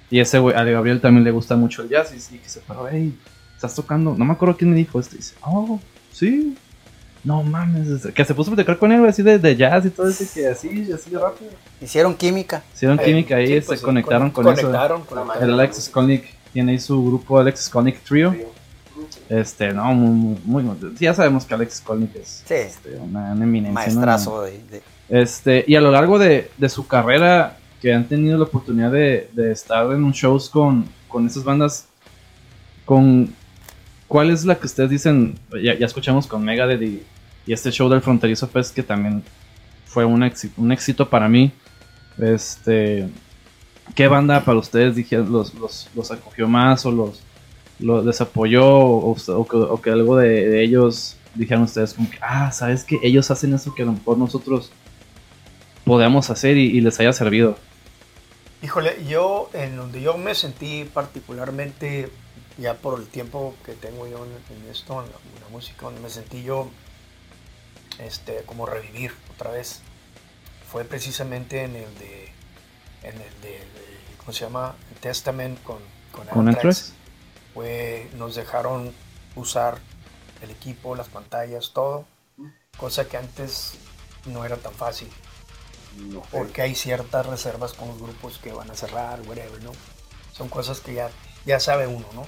[0.09, 2.59] Y ese güey, a Gabriel también le gusta mucho el jazz, y, y que se
[2.61, 3.13] paró, hey,
[3.55, 5.79] estás tocando, no me acuerdo quién me dijo esto, y dice, oh,
[6.11, 6.55] sí.
[7.25, 10.07] No mames, que se puso a platicar con él, así de, de jazz y todo
[10.07, 11.49] eso, y que así, así rápido.
[11.81, 12.63] Hicieron química.
[12.73, 14.61] Hicieron Eh, química ahí, sí, se pues, sí, conectaron con- con eso.
[14.61, 15.43] conectaron, La conectaron.
[15.49, 18.35] El Alex Skolnick tiene ahí su grupo Alex Skolnick Trio.
[19.27, 22.53] Este, no, muy, muy, muy- sí, ya sabemos que Alex Skolnick es Sí.
[22.53, 23.73] este, una, una eminencia.
[23.73, 24.83] Maestrazo de, de-.
[25.09, 29.29] Este, y a lo largo de, de su carrera, que han tenido la oportunidad de,
[29.33, 31.87] de estar en un shows con, con esas bandas,
[32.85, 33.33] con
[34.07, 35.37] ¿cuál es la que ustedes dicen?
[35.63, 37.03] Ya, ya escuchamos con Megadeth y,
[37.45, 39.23] y este show del Fronterizo Fest que también
[39.85, 41.51] fue un éxito, un éxito para mí.
[42.17, 43.07] Este,
[43.93, 47.21] ¿qué banda para ustedes dijeron, los, los, los acogió más o los,
[47.79, 52.51] los les apoyó o, que, o que algo de, ellos dijeron ustedes como que, ah,
[52.51, 54.71] sabes que ellos hacen eso que a lo mejor nosotros
[55.83, 57.57] podemos hacer y, les haya servido?
[58.63, 62.09] Híjole, yo en donde yo me sentí particularmente,
[62.57, 66.01] ya por el tiempo que tengo yo en, esto, en la, en la música, donde
[66.01, 66.69] me sentí yo
[67.99, 69.81] este, como revivir otra vez,
[70.71, 72.31] fue precisamente en el de,
[73.03, 73.59] en el de,
[74.17, 74.75] ¿cómo se llama?
[74.99, 75.79] Testament con,
[76.11, 76.65] con, ¿Con Anthrax.
[76.65, 76.93] Anthrax?
[77.53, 78.93] Fue, nos dejaron
[79.35, 79.79] usar
[80.41, 82.05] el equipo, las pantallas, todo,
[82.77, 83.75] cosa que antes
[84.25, 85.07] no era tan fácil
[85.97, 89.71] No, porque hay ciertas reservas con los grupos que van a cerrar, whatever, ¿no?
[90.33, 91.09] Son cosas que ya,
[91.45, 92.27] ya sabe uno, ¿no?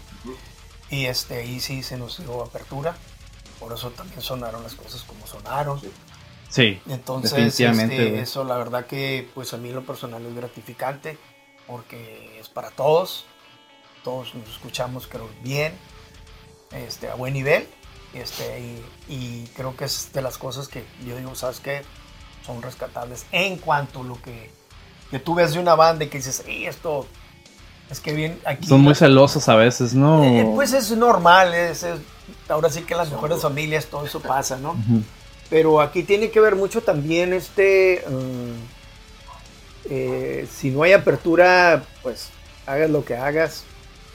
[0.89, 2.95] Y este, ahí sí se nos dio apertura,
[3.59, 5.79] por eso también sonaron las cosas como sonaron.
[5.81, 5.91] Sí.
[6.49, 11.17] Sí, Entonces, Definitivamente, este, eso la verdad que pues a mí lo personal es gratificante,
[11.67, 13.25] porque es para todos,
[14.03, 15.73] todos nos escuchamos creo bien,
[16.71, 17.67] este, a buen nivel,
[18.13, 21.81] este, y, y creo que es de las cosas que yo digo, ¿sabes qué?
[22.45, 24.49] Son rescatables en cuanto a lo que,
[25.11, 27.05] que tú ves de una banda y que dices, "Ey, esto
[27.89, 28.67] Es que bien, aquí.
[28.67, 30.21] Son muy celosos a veces, ¿no?
[30.23, 31.99] Eh, pues es normal, es, es-
[32.49, 34.71] ahora sí que en las mejores familias todo eso pasa, ¿no?
[34.71, 35.01] Ujú.
[35.49, 38.03] Pero aquí tiene que ver mucho también este.
[38.09, 42.29] mm, eh, si no hay apertura, pues
[42.65, 43.63] hagas lo que hagas,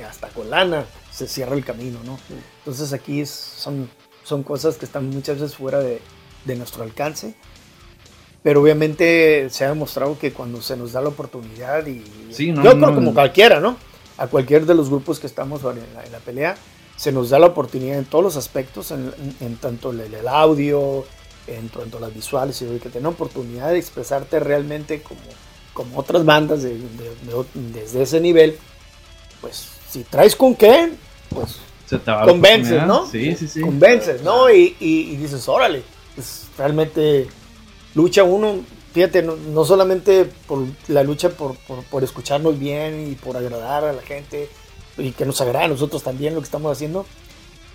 [0.08, 2.18] hasta con lana se cierra el camino, ¿no?
[2.58, 3.88] Entonces aquí es- son,
[4.24, 6.00] son cosas que están muchas veces fuera de,
[6.44, 7.34] de nuestro alcance.
[8.42, 12.64] Pero obviamente se ha demostrado que cuando se nos da la oportunidad y Sí, no,
[12.64, 12.94] yo creo no.
[12.94, 13.76] como cualquiera, ¿no?
[14.18, 16.56] A cualquier de los grupos que estamos en la, en la pelea,
[17.02, 20.28] se nos da la oportunidad en todos los aspectos, en, en- en tanto el, el
[20.28, 21.04] audio,
[21.48, 25.20] en tanto las visuales, y que tener oportunidad de expresarte realmente como,
[25.74, 26.84] como otras bandas de- de-
[27.26, 28.56] de- desde ese nivel,
[29.40, 30.92] pues si traes con qué,
[31.30, 32.84] pues Se te va la convences.
[32.86, 33.04] ¿no?
[33.10, 33.60] Sí, sí, sí.
[33.62, 34.48] convences, ¿no?
[34.48, 35.82] Y, y- y dices, órale,
[36.14, 37.26] pues realmente
[37.96, 38.60] lucha uno,
[38.94, 43.82] fíjate, no, no solamente por la lucha por, por- por escucharnos bien y por agradar
[43.86, 44.48] a la gente
[44.98, 47.06] y que nos agrade a nosotros también lo que estamos haciendo,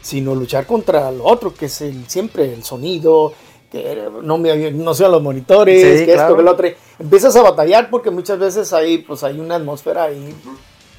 [0.02, 3.34] sino luchar contra lo otro, que es el, siempre el sonido,
[3.72, 6.30] que no, me, no sean los monitores, Sí, que claro.
[6.30, 6.68] esto, que lo otro.
[7.00, 10.34] Empiezas a batallar porque muchas veces hay, pues, hay una atmósfera ahí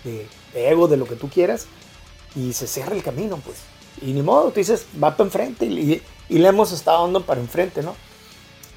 [0.04, 1.66] de, de ego, de lo que tú quieras,
[2.36, 3.56] y se cierra el camino, pues.
[4.02, 7.40] Y ni modo, tú dices, va para enfrente, y, y le hemos estado dando para
[7.40, 7.96] enfrente, ¿no?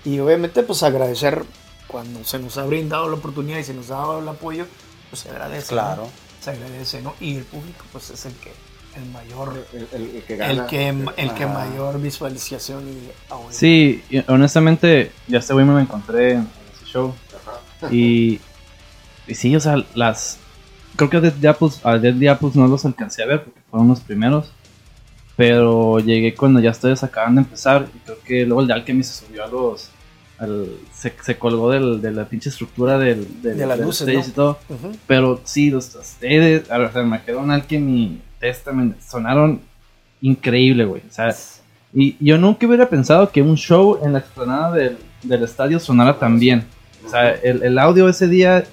[0.06, 1.44] Y obviamente, pues agradecer
[1.88, 4.66] cuando se nos ha brindado la oportunidad y se nos ha dado el apoyo,
[5.10, 5.68] pues se agradece.
[5.68, 6.04] Claro.
[6.04, 6.31] ¿no?
[6.42, 7.14] Se agradece, ¿no?
[7.22, 8.52] Y el público, pues es el que,
[8.98, 10.52] el mayor, El, el- el que gana.
[10.52, 11.54] el que, el que Ajá.
[11.54, 13.60] mayor visualización y audiencia.
[13.60, 17.14] Sí, y honestamente, ya este güey me lo encontré en ese show.
[17.82, 17.94] Ajá.
[17.94, 18.42] Y,
[19.28, 20.40] y sí, o sea, las.
[20.98, 23.88] Creo que a Dead Diapos, a Dead Diapos no los alcancé a ver porque fueron
[23.88, 24.52] los primeros.
[25.38, 27.88] Pero llegué cuando ya ustedes acaban de empezar.
[27.96, 29.90] Y creo que luego el de Alchemy se subió a los.
[30.42, 34.08] Al- se, se colgó del- de la pinche estructura del, del, De las del luces,
[34.08, 34.30] stage ¿no?
[34.30, 34.60] y todo.
[35.08, 39.62] Pero sí, los ustedes, o sea, Armageddon, Alchemy, Testament, sonaron
[40.22, 41.02] increíble, güey.
[41.10, 41.34] O sea,
[41.94, 46.18] y yo nunca hubiera pensado que un show en la explanada del, del estadio sonara
[46.18, 46.66] tan bien.
[47.06, 48.64] O sea, el, el audio ese día,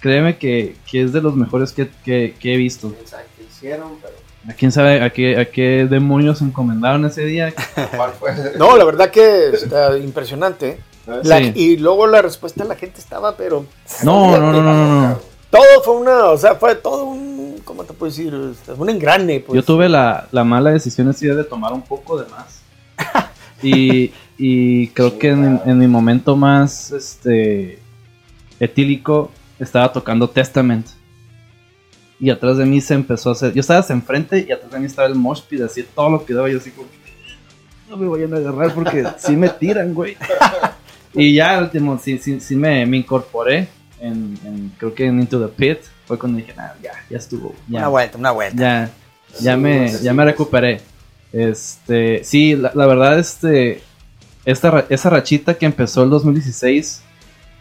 [0.00, 2.94] créeme que, que es de los mejores que, que- que he visto.
[3.48, 4.14] Hicieron, pero
[4.48, 7.52] ¿A quién sabe a qué, a qué demonios se encomendaron ese día?
[8.58, 10.78] No, la verdad que está impresionante.
[11.06, 11.52] La- Sí.
[11.56, 13.66] Y luego la respuesta de la gente estaba, pero
[14.04, 15.18] No, no, no, no, no, no.
[15.50, 18.32] todo fue una, o sea, fue todo un, ¿cómo te puedo decir?
[18.52, 19.56] Este, Un engrane, pues.
[19.56, 22.62] Yo tuve la, la mala decisión ese día de tomar un poco de más.
[23.64, 27.78] Y, y creo que en, en mi momento más este
[28.58, 30.86] etílico estaba tocando Testament.
[32.18, 33.52] Y atrás de mí se empezó a hacer.
[33.52, 36.24] Yo estaba hacia enfrente y atrás de mí estaba el mosh pit, así todo lo
[36.24, 36.48] que daba.
[36.48, 36.88] Yo así como.
[37.88, 40.16] No me vayan a agarrar porque sí me tiran, güey.
[41.14, 43.68] Y ya al último, sí, sí, sí me, me incorporé.
[44.00, 45.78] En, en- creo que en Into the Pit.
[46.06, 47.54] Fue cuando dije, "Ah, ya, ya estuvo.
[47.68, 48.56] Ya, Una vuelta, una vuelta.
[48.56, 48.90] ya,
[49.40, 50.80] ya Sí, me, sí, ya me recuperé.
[51.32, 53.82] Este, sí, la, la verdad, este,
[54.44, 57.02] esta, esa rachita que empezó el 2016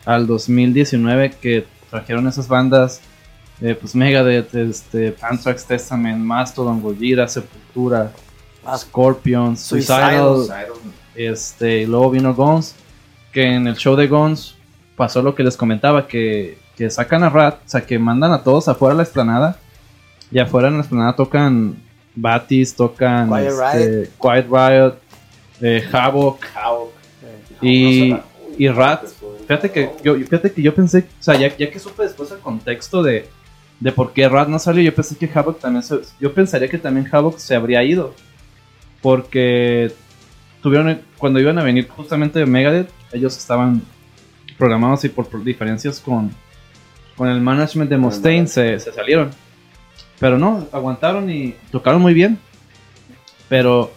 [0.06, 3.00] al 2019 que trajeron esas bandas,
[3.62, 8.12] eh, pues Megadeth, este, Anthrax, Testament, Mastodon, Gojira, Sepultura,
[8.78, 10.36] Scorpions, Suicidal.
[10.38, 10.66] Suicidal,
[11.16, 12.76] este, y luego vino Guns,
[13.32, 14.56] que en el show de Guns
[14.96, 18.44] pasó lo que les comentaba, que, que sacan a Rat, o sea, que mandan a
[18.44, 19.58] todos afuera a la explanada,
[20.32, 21.76] y afuera en la explanada tocan
[22.16, 24.96] Batis, tocan Quiet este, Quiet Riot,
[25.62, 26.92] eh, Havoc, Havoc.
[27.62, 29.06] Y- No y Rat.
[29.48, 32.40] Fíjate que yo, fíjate que yo pensé, o sea, ya, ya que supe después el
[32.40, 33.28] contexto de,
[33.80, 36.78] de por qué Rat no salió, yo pensé que Havoc también se, yo pensaría que
[36.78, 38.14] también Havoc se habría ido.
[39.02, 39.92] Porque
[40.62, 43.82] tuvieron, cuando iban a venir justamente de Megadeth, ellos estaban
[44.58, 46.32] programados y por, por diferencias con,
[47.18, 49.32] con el management de Mustaine se, se salieron.
[50.20, 52.38] Pero no, aguantaron y tocaron muy bien.
[53.50, 53.92] Pero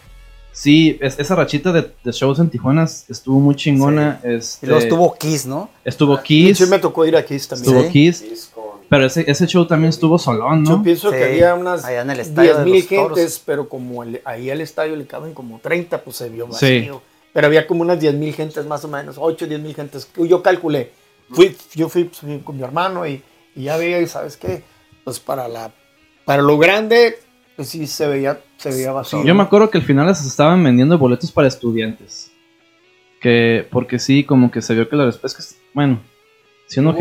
[0.52, 4.20] sí, es- esa rachita de, de shows en Tijuana estuvo muy chingona.
[4.22, 5.70] Este, Y luego estuvo Kiss, ¿no?
[5.84, 6.58] estuvo Kiss.
[6.58, 7.68] Sí, me tocó ir aquí también.
[7.76, 7.88] Estuvo Sí.
[7.90, 8.22] Kiss.
[8.22, 10.82] Kiss con- Pero ese, ese show también estuvo solón, Yo ¿no?
[10.82, 13.18] pienso que Sí, había unas allá en el estadio de 10 mil los Toros.
[13.18, 16.88] gentes, pero como el- ahí al estadio le caben como 30, pues se vio Sí.
[17.34, 20.08] Pero había como unas 10 mil gentes más o menos, 8, 10 mil gentes.
[20.16, 20.92] Yo calculé.
[21.30, 23.22] Fui, yo fui, fui con mi hermano y,
[23.54, 24.62] y ya veía, y sabes qué,
[25.04, 25.70] pues para la
[26.24, 27.18] para lo grande,
[27.56, 29.24] pues sí se veía, se veía vacío.
[29.24, 32.32] Yo me acuerdo que al final les estaban vendiendo boletos para estudiantes.
[33.20, 36.00] Que, porque sí, como que se vio que la respuesta es que, bueno,
[36.66, 36.92] siendo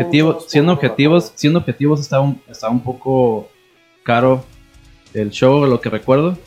[0.46, 3.50] siendo objetivos, siendo objetivos estaba un, estaba un poco
[4.02, 4.44] caro
[5.12, 6.38] el show, lo que recuerdo.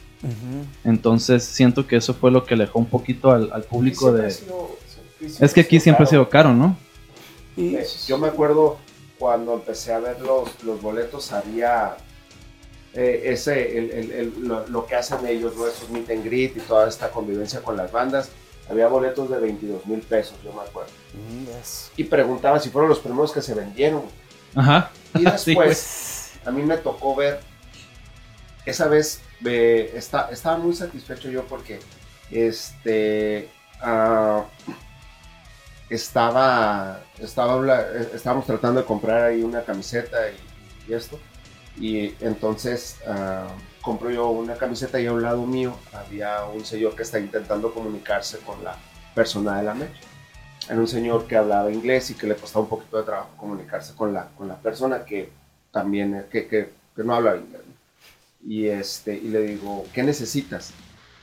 [0.83, 4.31] Entonces siento que eso fue lo que alejó un poquito al, al público de...
[4.31, 4.77] sido-
[5.39, 6.77] Es que aquí siempre ha sido caro, ¿no?
[7.55, 8.77] Y- Eh, Yo me acuerdo
[9.19, 11.97] cuando empecé a ver los, los boletos había
[12.93, 15.67] eh, ese, el- el- el- lo, lo que hacen ellos, ¿no?
[15.67, 18.29] esos meet and greet y toda esta convivencia con las bandas.
[18.69, 20.91] Había boletos de 22 mil pesos, yo me acuerdo.
[21.13, 21.89] Mm, yes.
[21.95, 24.01] Y preguntaba si fueron los primeros que se vendieron.
[24.55, 24.91] Ajá.
[25.13, 27.39] Y Sí, después a mí me tocó ver,
[28.65, 31.79] esa vez estaba muy satisfecho yo porque
[32.31, 33.49] este,
[33.81, 34.45] ah,
[35.89, 40.17] estaba, eh, estábamos tratando de comprar ahí una camiseta
[40.87, 41.19] y, esto.
[41.79, 43.47] Y entonces ah,
[43.81, 47.73] compro yo una camiseta y a un lado mío había un señor que está intentando
[47.73, 48.75] comunicarse con la
[49.13, 50.01] persona de la mecha.
[50.69, 53.95] Era un señor que hablaba inglés y que le costaba un poquito de trabajo comunicarse
[53.95, 55.29] con la, con la persona que
[55.71, 57.61] también, que, que, que no habla inglés.
[58.45, 60.71] Y, este, y le digo, ¿qué necesitas?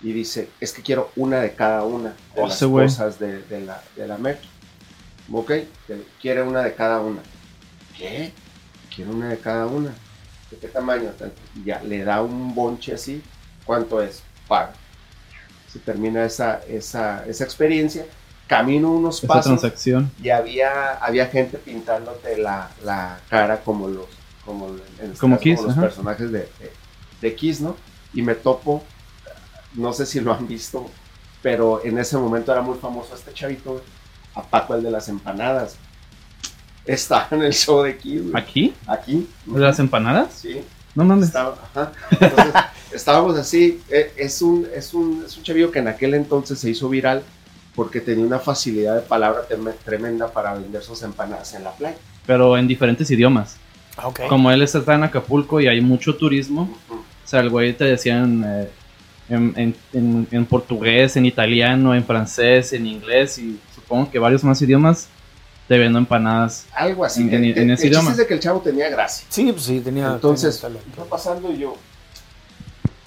[0.03, 3.61] Y dice, es que quiero una de cada una de Oh, las cosas de, de
[3.61, 4.19] la, de la.
[5.33, 5.53] Ok,
[6.21, 7.23] quiere una de cada una.
[7.97, 8.33] ¿Qué?
[8.95, 9.95] Quiero una de cada una.
[10.51, 11.11] ¿De qué tamaño?
[11.57, 13.23] Y Ya, le da un bonche así.
[13.65, 14.23] ¿Cuánto es?
[14.47, 14.75] Paga.
[15.73, 18.05] Se termina esa, esa, esa experiencia.
[18.47, 20.13] Camino unos Esa pasos transacción.
[20.23, 24.07] y había, había gente pintándote la, la cara como los,
[24.45, 26.71] como, en este Como caso, Kiss, los personajes de, de,
[27.25, 27.77] de Kiss, ¿no?
[28.15, 28.83] Y me topo,
[29.75, 30.89] no sé si lo han visto,
[31.43, 33.83] pero en ese momento era muy famoso este chavito,
[34.37, 35.77] a Paco el de las empanadas.
[36.87, 38.43] Estaba en el show de Kiss, güey.
[38.43, 38.75] ¿Aquí?
[38.87, 39.29] Aquí.
[39.47, 40.33] ¿De las empanadas?
[40.35, 40.61] Sí.
[40.95, 41.27] No mames.
[41.29, 41.93] Estaba- ajá.
[42.11, 42.55] Entonces,
[42.93, 43.81] estábamos así.
[43.89, 47.23] eh, Es un, es, un, es un chavillo que en aquel entonces se hizo viral
[47.75, 49.43] porque tenía una facilidad de palabra
[49.85, 51.97] tremenda para vender sus empanadas en la playa.
[52.27, 53.57] Pero en diferentes idiomas.
[53.97, 54.21] Ah, Ok.
[54.29, 56.79] Como él está en Acapulco y hay mucho turismo.
[57.25, 58.69] O sea, el güey te decían eh,
[59.29, 64.45] en, en- en- en portugués, en italiano, en francés, en inglés y supongo que varios
[64.45, 65.09] más idiomas
[65.67, 66.67] te vendo empanadas.
[66.75, 67.23] Algo así.
[67.23, 68.11] En- en- El- ese idioma.
[68.11, 69.27] es de que el chavo tenía gracia.
[69.31, 70.09] Sí, pues sí, tenía.
[70.13, 71.05] Entonces, tenía talento.
[71.07, 71.77] pasando y yo,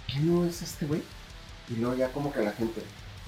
[0.07, 1.01] ¿qué no es este güey?
[1.69, 2.81] Y luego ya como que la gente,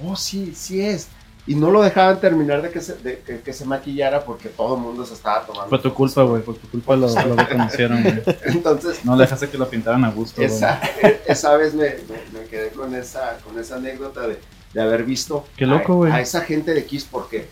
[0.03, 1.09] oh, sí, sí es.
[1.49, 4.75] Y no lo dejaban terminar de que se, de que, que se maquillara porque todo
[4.75, 5.67] el mundo se estaba tomando.
[5.69, 8.21] Fue tu culpa, güey, por tu culpa lo, lo reconocieron, güey.
[8.45, 10.47] Entonces, No dejaste que lo pintaran a gusto, güey.
[10.53, 10.79] esa,
[11.27, 14.37] esa vez me, me- me quedé con esa, con esa anécdota de,
[14.73, 16.11] de haber visto Qué loco, a, güey.
[16.11, 17.47] a esa gente de Kiss porque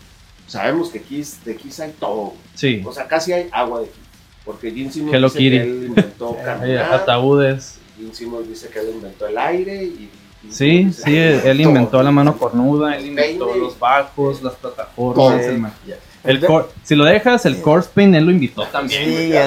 [0.46, 2.34] sabemos que Kiss, de Kiss hay todo.
[2.54, 4.04] Sí, O sea, casi hay agua de Kiss.
[4.44, 5.50] Porque Gene Simmons Hello dice Kitty.
[5.56, 6.94] que él inventó caminar.
[6.94, 7.78] ataúdes.
[7.98, 10.08] Gene Simmons dice que él inventó el aire y...
[10.50, 16.00] Sí, sí, él inventó la mano cornuda, él inventó los bajos, las plataformas, el maquillaje.
[16.24, 19.04] El cor- si lo dejas, el corpse paint él lo invitó también.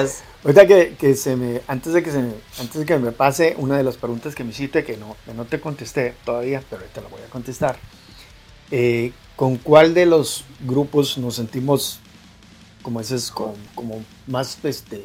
[0.08, 0.22] Sí.
[0.44, 3.54] Ahorita que, que se me, antes de que se me, antes de que me pase
[3.58, 6.82] una de las preguntas que me hiciste que no, que no te contesté todavía, pero
[6.82, 7.76] ahorita la voy a contestar.
[8.70, 12.00] Eh, ¿Con cuál de los grupos nos sentimos
[12.82, 15.00] como dices, como, como más este,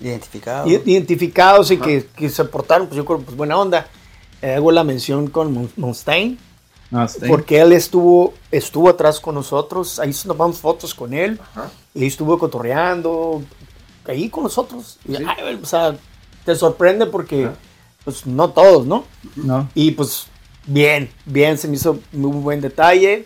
[0.00, 0.66] Identificado.
[0.68, 3.86] i- identificados y que, que se portaron, pues yo creo, pues buena onda?
[4.42, 6.36] Eh, hago la mención con Mustaine,
[7.28, 11.70] porque él estuvo, estuvo atrás con nosotros, ahí nos tomamos fotos con él, Ajá.
[11.94, 13.42] y estuvo cotorreando
[14.04, 14.98] ahí con nosotros.
[15.08, 15.24] Y, Sí.
[15.26, 15.96] ay, o sea,
[16.44, 17.54] te sorprende porque, Ajá.
[18.04, 19.04] pues no todos, ¿no?
[19.36, 19.68] No.
[19.74, 20.26] Y pues
[20.66, 23.24] bien, bien, se me hizo muy buen detalle.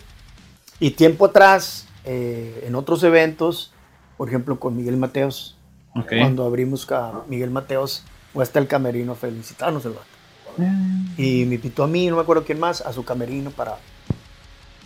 [0.79, 3.73] Y tiempo atrás, eh, en otros eventos,
[4.19, 5.57] por ejemplo con Miguel Mateos,
[5.95, 6.09] Ok.
[6.19, 8.03] cuando abrimos a Miguel Mateos,
[8.35, 10.05] fue hasta el camerino a felicitarnos el vato.
[11.19, 13.73] Y me invitó a mí, no me acuerdo quién más, a su camerino para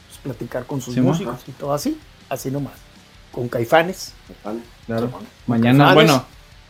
[0.09, 1.09] pues, platicar con sus Sí, ma.
[1.09, 2.75] músicos y todo así, así nomás.
[3.33, 4.13] Con Caifanes.
[4.87, 5.11] Claro.
[5.47, 5.95] Mañana, Caifanes.
[5.95, 6.25] bueno,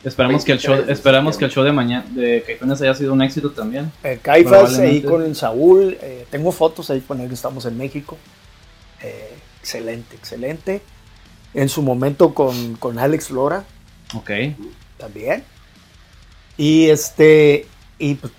[0.05, 2.95] esperamos que el show, 23 de esperamos que el show de mañana de Caifanes haya
[2.95, 3.91] sido un éxito también.
[4.05, 8.19] Eh, Caifas ahí con el Saúl, eh, tengo fotos ahí con él, estamos en México.
[9.03, 10.83] Eh, excelente, excelente.
[11.55, 13.65] En su momento con, con Alex Lora
[14.15, 14.31] Ok.
[14.99, 15.43] también.
[16.57, 17.67] Y este,
[17.99, 18.33] y pues,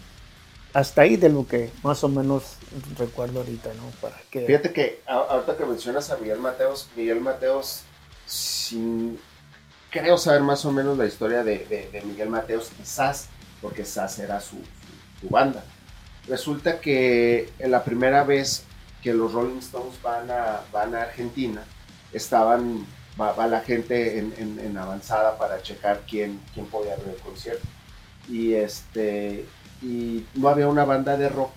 [0.74, 2.56] hasta ahí de lo que más o menos
[2.98, 3.84] recuerdo ahorita, ¿no?
[4.02, 4.46] Para que...
[4.46, 7.82] Fíjate que ahorita que mencionas a Miguel Mateos, Miguel Mateos,
[8.26, 9.20] sin,
[9.90, 13.28] creo saber más o menos la historia de, de- Miguel Mateos y Sass,
[13.62, 14.56] porque Sass era su,
[15.20, 15.64] su- banda.
[16.28, 18.64] Resulta que la primera vez
[19.04, 21.64] que los Rolling Stones van a, van a Argentina,
[22.14, 22.86] estaban,
[23.20, 27.68] va, la gente en, en- avanzada para checar quién, quién podía abrir el concierto.
[28.30, 29.46] Y, este,
[29.82, 31.52] y no había una banda de rock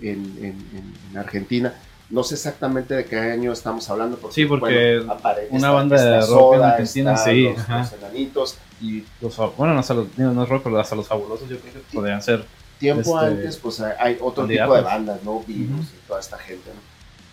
[0.00, 0.44] en, en-
[0.76, 1.74] en- en Argentina.
[2.10, 4.16] No sé exactamente de qué año estamos hablando.
[4.16, 5.02] Porque, Sí, porque
[5.50, 7.78] una banda de rock en Argentina, sí, Los, ajá.
[7.80, 8.58] los enanitos.
[8.80, 11.72] Y los, bueno, no, hasta los, no es rock, pero hasta los fabulosos yo creo
[11.74, 12.44] que podrían ser.
[12.78, 15.40] Tiempo Este, antes, pues hay- hay otro tipo de bandas, ¿no?
[15.40, 15.82] Virus Ujú.
[15.82, 16.80] y toda esta gente, ¿no?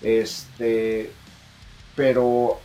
[0.09, 1.11] Este,
[1.95, 2.59] pero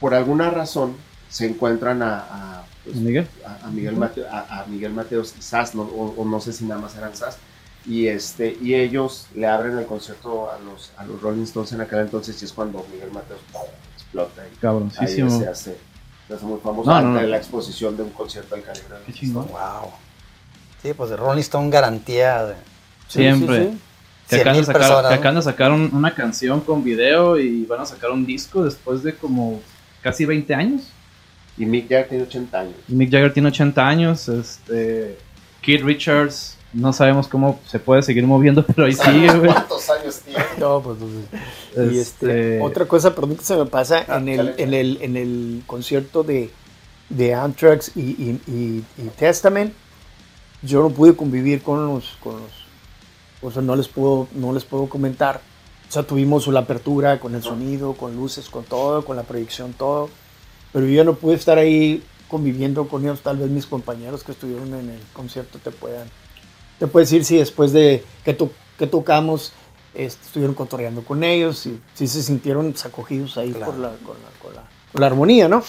[0.00, 0.96] por alguna razón
[1.34, 3.26] se encuentran a, a- pues, Miguel.
[3.46, 6.52] a, a Miguel Mateo, a, a Miguel Mateos y Sass, no, o, o no sé
[6.52, 7.38] si nada más eran Sass,
[7.86, 11.80] y este y ellos le abren el concierto a los a los Rolling Stones en
[11.80, 13.62] aquel entonces y es cuando Miguel Mateos ¡pum!
[13.94, 14.66] explota y
[15.04, 15.76] ahí se hace,
[16.28, 17.26] se hace muy famoso No, no, no.
[17.26, 19.44] la exposición de un concierto del calibre de Qué los chingón.
[19.46, 19.62] Stones.
[19.82, 19.90] Wow.
[20.82, 22.54] Sí, pues de Rolling Stone garantía de
[23.08, 23.74] Siempre.
[24.28, 25.08] Que 100 acaban, de sacar, personas.
[25.10, 28.62] que acaban de sacar un- una canción con video y van a sacar un disco
[28.64, 29.60] después de como
[30.02, 30.88] casi 20 años.
[31.56, 32.74] Y Mick Jagger tiene 80 años.
[32.88, 34.28] Mick Jagger tiene 80 años.
[34.28, 35.18] Este,
[35.62, 39.52] Keith Richards, no sabemos cómo se puede seguir moviendo, pero ahí sigue, güey.
[39.52, 40.42] ¿Cuántos años tiene?
[40.58, 44.28] No, pues, pues, Y este, Este, otra cosa, perdón que se me pasa, Ah, en,
[44.28, 46.50] el, en, el, en el concierto de,
[47.08, 49.72] de Anthrax y, y, y- y Testament,
[50.62, 52.50] yo no pude convivir con los, con los,
[53.42, 55.40] o sea, no les puedo, no les puedo comentar.
[55.88, 59.72] O sea, tuvimos la apertura con el sonido, con luces, con todo, con la proyección,
[59.74, 60.08] todo.
[60.74, 63.20] Pero yo no pude estar ahí conviviendo con ellos.
[63.22, 66.06] Tal vez mis compañeros que estuvieron en el concierto te puedan,
[66.78, 69.52] te puedes decir si después de que, to- que tocamos
[69.94, 73.66] este, estuvieron cotorreando con ellos y si se sintieron acogidos ahí Claro.
[73.72, 75.62] por la, con, la, con la- con la armonía, ¿no?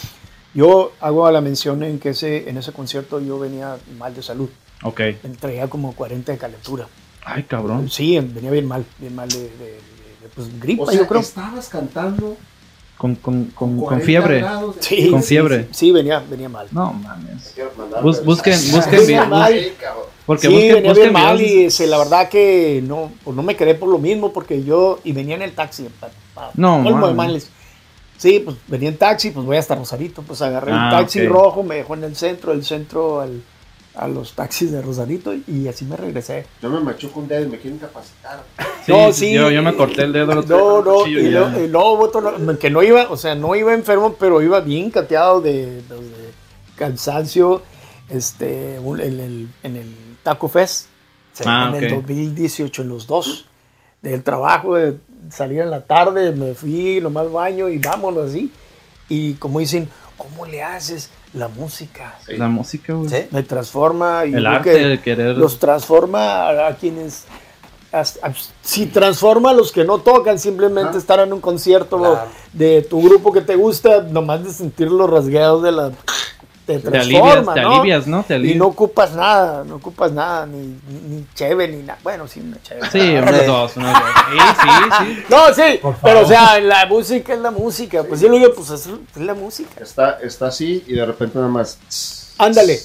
[0.55, 4.49] Yo hago la mención en que ese, en ese concierto yo venía mal de salud,
[4.83, 4.99] ok.
[5.23, 6.87] me traía como 40 de calentura.
[7.23, 7.89] Ay, cabrón.
[7.91, 9.79] Sí, venía bien mal, bien mal de, de- de-
[10.21, 11.21] de, pues, gripa, O sea, yo creo.
[11.21, 12.37] estabas cantando
[12.97, 14.39] Con, con, con, con 40 fiebre.
[14.39, 15.63] grados de- Sí, con sí, fiebre.
[15.63, 16.67] Sí, sí, venía, venía mal.
[16.71, 17.51] No mames.
[17.53, 19.23] Quiero mandar Bus- busquen- busquen Sí, bien.
[20.25, 23.43] Porque sí, busquen, venía busquen bien mal y este, la verdad que no, pues no
[23.43, 26.79] me quedé por lo mismo porque yo, y venía en el taxi, pa, pa- No,
[26.79, 27.49] mames.
[28.17, 31.63] Sí, pues venía en taxi, pues voy hasta Rosarito, pues agarré Ah, un taxi rojo,
[31.63, 33.41] me dejó en el centro, del centro al,
[33.95, 36.45] a los taxis de Rosarito y así me regresé.
[36.61, 38.43] Yo me machuco un dedo y me quiero incapacitar.
[38.85, 39.33] Sí, No, sí.
[39.33, 40.31] Yo, yo me corté el dedo.
[40.33, 41.13] el No, no, y
[41.67, 45.41] luego, y no- que no iba, o sea, no iba enfermo, pero iba bien cateado
[45.41, 46.31] de, de- de
[46.75, 47.61] cansancio
[48.09, 50.87] este, un- en, el, en el Taco Fest.
[51.45, 51.99] Ah, en el ok.
[52.01, 53.45] 2018, en los dos,
[54.01, 54.97] del trabajo, de
[55.29, 58.51] salir en la tarde, me fui nomás baño y vámonos así.
[59.09, 62.17] Y como dicen, ¿cómo le haces la música?
[62.25, 62.37] Sí.
[62.37, 63.09] La música, güey.
[63.09, 63.27] Sí.
[63.31, 65.37] Me transforma y El arte, que el querer.
[65.37, 67.25] los transforma a, a quienes
[68.61, 72.27] si transforma a los que no tocan simplemente estar en un concierto Claro.
[72.51, 75.91] de tu grupo que te gusta nomás de sentir los rasgueos de la
[76.65, 77.71] te te transforma alivias, te ¿no?
[77.75, 78.23] alivias, ¿no?
[78.23, 82.27] Te y no ocupas nada no ocupas nada ni, ni, ni cheve ni nada bueno
[82.27, 83.45] sí una cheve Sí, unos Sí.
[83.45, 84.01] dos, unos dos.
[84.31, 85.23] Sí, sí, sí.
[85.29, 88.69] no sí pero o sea la música es la música pues yo lo digo pues
[88.71, 91.77] es, la música Está, está así y de repente nada más.
[92.39, 92.79] ándale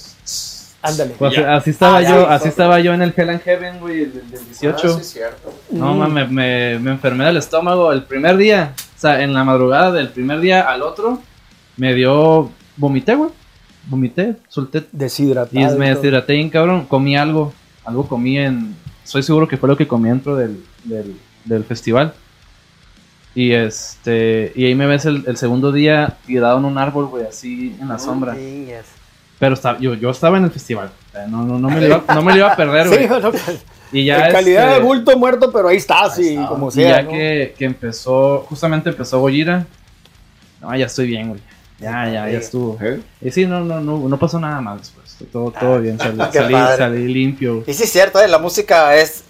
[0.83, 1.57] ándale Pues Ya.
[1.57, 2.35] así estaba Ah, yo, ya.
[2.35, 4.77] así estaba yo en el Hell and Heaven, güey, el del del 18.
[4.77, 5.53] Ah, sí, es cierto.
[5.71, 5.99] No Mm.
[5.99, 8.73] mames, me, me enfermé del estómago el primer día.
[8.97, 11.21] O sea, en la madrugada del primer día al otro,
[11.77, 12.51] me dio.
[12.77, 13.31] Vomité, güey.
[13.87, 14.85] Vomité, solté.
[14.93, 16.85] deshidratado Y y me deshidraté bien, cabrón.
[16.87, 17.53] Comí algo.
[17.85, 18.75] Algo comí en.
[19.05, 22.13] Soy seguro que fue lo que comí dentro del, del, del festival.
[23.35, 24.53] Y este.
[24.55, 27.89] Y ahí me ves el, el segundo día tirado en un árbol, güey, así en
[27.89, 28.35] la sombra.
[28.35, 28.87] Sí, yes.
[29.39, 30.91] Pero estaba, yo, yo estaba en el festival.
[31.29, 33.09] No, no, no, me lo iba, no me lo iba a perder, Sí, güey.
[33.09, 34.27] bueno, pues, Y ya.
[34.27, 36.03] en calidad este, de bulto muerto pero ahí y está.
[36.49, 37.09] como Y sea ya ¿no?
[37.11, 39.67] que, que empezó, justamente empezó Gojira.
[40.61, 41.41] No, ya estoy bien, güey.
[41.81, 42.77] Ya, ya, ya estuvo.
[42.81, 43.01] ¿Eh?
[43.23, 45.17] Y sí, no, no, no, no pasó nada más después.
[45.33, 45.99] Todo, todo bien.
[45.99, 46.77] Salí, qué salí, padre.
[46.79, 47.65] salí limpio.
[47.67, 49.25] Y sí es cierto, eh, la música es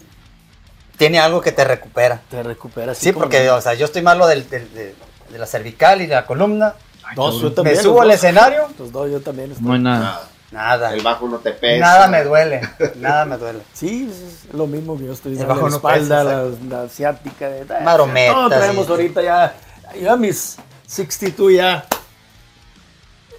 [0.96, 2.20] tiene algo que te recupera.
[2.28, 4.94] te recuperas Sí, como- porque o sea, yo estoy malo del, del- de,
[5.32, 6.74] de la cervical y de la columna.
[7.04, 7.40] Ay, cabrón.
[7.40, 8.16] yo también, Me subo al dos.
[8.16, 9.52] escenario, Los dos, yo también.
[9.52, 10.20] estoy- No hay nada.
[10.52, 10.92] Nada.
[10.92, 11.78] El bajo no te pesa.
[11.80, 12.60] Nada me duele,
[12.96, 13.60] nada me duele.
[13.72, 16.24] Sí, es lo mismo que yo estoy El dando bajo la no espalda, pesa,
[16.68, 17.48] la, la asiática.
[17.48, 19.54] De, Marometas No, traemos y- ahorita ya,
[20.00, 21.84] ya mis 62 ya.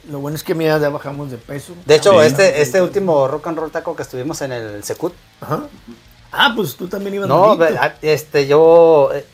[0.10, 1.74] Lo bueno es que mira, ya bajamos de peso.
[1.86, 2.28] De hecho, Sí.
[2.28, 5.64] este, este último rock and roll taco que estuvimos en el Secut, Ajá.
[6.32, 7.80] Ah, pues tú también ibas no, malito.
[7.82, 9.26] ve- este, yo eh,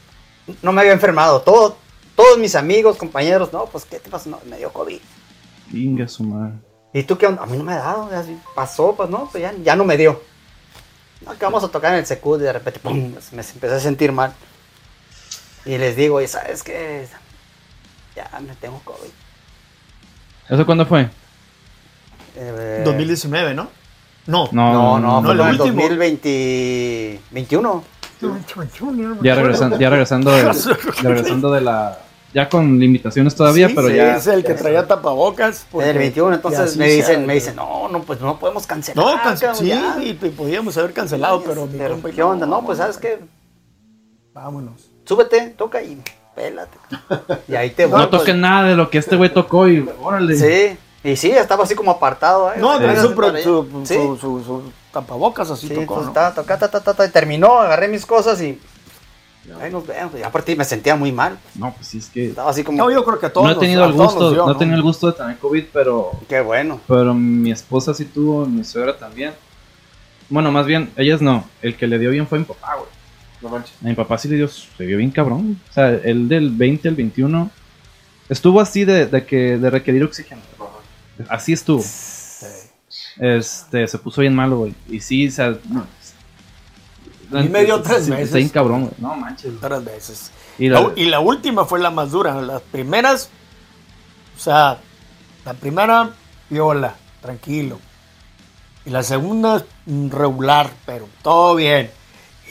[0.63, 1.41] no me había enfermado.
[1.41, 1.77] Todo,
[2.15, 4.29] todos mis amigos, compañeros, no, pues, ¿qué te pasó?
[4.29, 4.99] No, me dio COVID.
[5.73, 6.55] Inga su madre.
[6.93, 7.43] ¿Y tú qué onda?
[7.43, 8.09] A mí no me ha dado,
[8.55, 10.21] pasó, pues no, pues ya, ya no me dio.
[11.21, 13.75] No, que vamos a tocar en el Secut y de repente, pum, pues, me empecé
[13.75, 14.33] a sentir mal.
[15.65, 17.07] Y les digo, ¿y sabes qué?
[18.15, 19.09] Ya me tengo COVID.
[20.49, 21.09] ¿Eso cuándo fue?
[22.35, 23.67] Eh, 2019, ¿no?
[24.27, 24.49] No.
[24.51, 25.81] No, No, no, fue no, en el el último.
[25.83, 27.83] 2021.
[29.21, 30.43] Ya regresando, ya regresando, de,
[31.03, 31.99] ya regresando de la.
[32.33, 34.17] Ya con limitaciones todavía, Sí, pero sí, ya.
[34.17, 35.61] Es el que traía tapabocas.
[35.63, 37.25] En porque- el 21, y entonces me dicen, hace.
[37.25, 39.05] me dicen, no, no, pues no podemos cancelar.
[39.05, 39.97] No, can- cabrón, sí, ya".
[40.03, 42.45] y podíamos haber cancelado, pero, Pero, ¿qué onda?
[42.45, 43.19] No, pues sabes qué,
[44.33, 44.89] Vámonos.
[45.05, 45.99] súbete, toca y
[46.37, 46.77] pélate.
[47.49, 47.99] Y ahí te voy.
[47.99, 50.35] No toquen nada de lo que este güey tocó y órale.
[50.35, 52.51] Sí, Y sí, estaba así como apartado.
[52.53, 52.57] ¿eh?
[52.59, 53.07] No, así su,
[53.43, 54.63] su, Sí, su- su- su
[54.93, 56.09] tapabocas así sí, tocó, entonces ¿no?
[56.11, 58.59] estaba toca, ta, ta, ta, ta, y terminó, agarré mis cosas y
[59.61, 60.13] ahí nos vemos.
[60.19, 61.37] Y aparte me sentía muy mal.
[61.55, 62.27] No, pues sí, es que.
[62.27, 64.45] Estaba así como, No, yo creo que a todos No he tenido el gusto, dio,
[64.45, 66.11] no he tenido el gusto de tener COVID, pero.
[66.29, 66.79] qué bueno.
[66.87, 69.33] Pero mi esposa sí tuvo, mi suegra también.
[70.29, 71.45] Bueno, más bien, ellas no.
[71.61, 72.96] El que le dio bien fue mi papá, güey.
[73.41, 73.75] No manches.
[73.83, 75.59] A mi papá sí le dio, se dio bien cabrón.
[75.69, 77.51] O sea, el del 20 al 21
[78.29, 80.41] estuvo así de, de que de requerir oxígeno.
[81.29, 81.83] Así estuvo.
[83.19, 84.75] Este, se puso bien malo, güey.
[84.89, 85.85] Y sí, o sea, no.
[87.31, 88.25] Y me dio tres meses.
[88.25, 88.93] Está bien cabrón, güey.
[88.99, 89.51] No manches.
[89.51, 89.59] güey.
[89.59, 90.31] Tres veces.
[90.57, 92.41] Y La y la última fue la más dura.
[92.41, 93.29] Las primeras,
[94.35, 94.79] o sea,
[95.45, 96.11] la primera,
[96.49, 97.79] viola, tranquilo.
[98.85, 101.89] Y la segunda, regular, pero todo bien.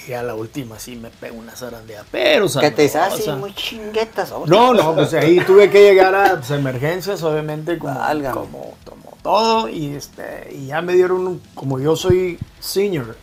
[0.09, 3.37] Y a la última sí me pego una zarandea, pero Que te sabrosa.
[3.37, 4.31] muy chinguetas.
[4.33, 4.45] oh".
[4.47, 8.35] No, no, pues ahí tuve que llegar a pues, emergencias, obviamente, como, Válgame.
[8.35, 8.75] como,
[9.23, 9.69] todo.
[9.69, 13.17] Y, este, y ya me dieron, un- como yo soy senior,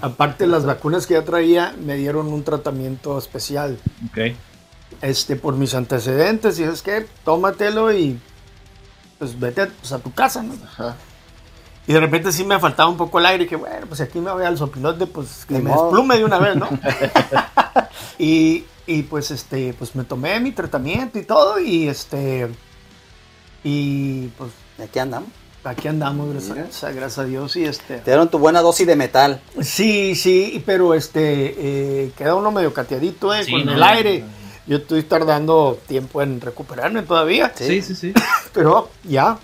[0.00, 3.78] aparte de las vacunas que ya traía, me dieron un tratamiento especial.
[4.10, 4.34] ok.
[5.02, 8.18] este, por mis antecedentes, y es que tómatelo y
[9.18, 10.54] pues vete a, pues, a tu casa, ¿no?
[10.64, 10.94] Ajá.
[11.86, 14.18] Y de repente sí me faltaba un poco el aire, y que bueno, pues aquí
[14.18, 15.84] me voy al sopilote, pues que Ni me modo.
[15.86, 16.68] desplume de una vez, ¿no?
[18.18, 22.48] y, y, pues este, pues me tomé mi tratamiento y todo, y este,
[23.62, 24.50] y pues
[24.82, 25.28] Aquí andamos.
[25.62, 27.98] aquí andamos, gracias, gracias a Dios, y este.
[27.98, 29.40] Te dieron tu buena dosis de metal.
[29.60, 31.54] Sí, sí, pero este,
[32.06, 34.20] eh, queda uno medio cateadito, eh, Sí, con no, el no, aire.
[34.20, 34.44] no.
[34.66, 37.52] Yo estoy tardando tiempo en recuperarme todavía.
[37.54, 38.14] Sí, sí, sí.
[38.54, 39.38] Pero ya,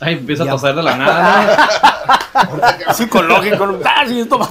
[0.00, 0.50] Ay, empieza Ya.
[0.50, 1.68] a toser de la nada.
[2.94, 3.66] psicológico.
[3.66, 3.78] ¿no?
[3.84, 4.46] Ah, sí, esto va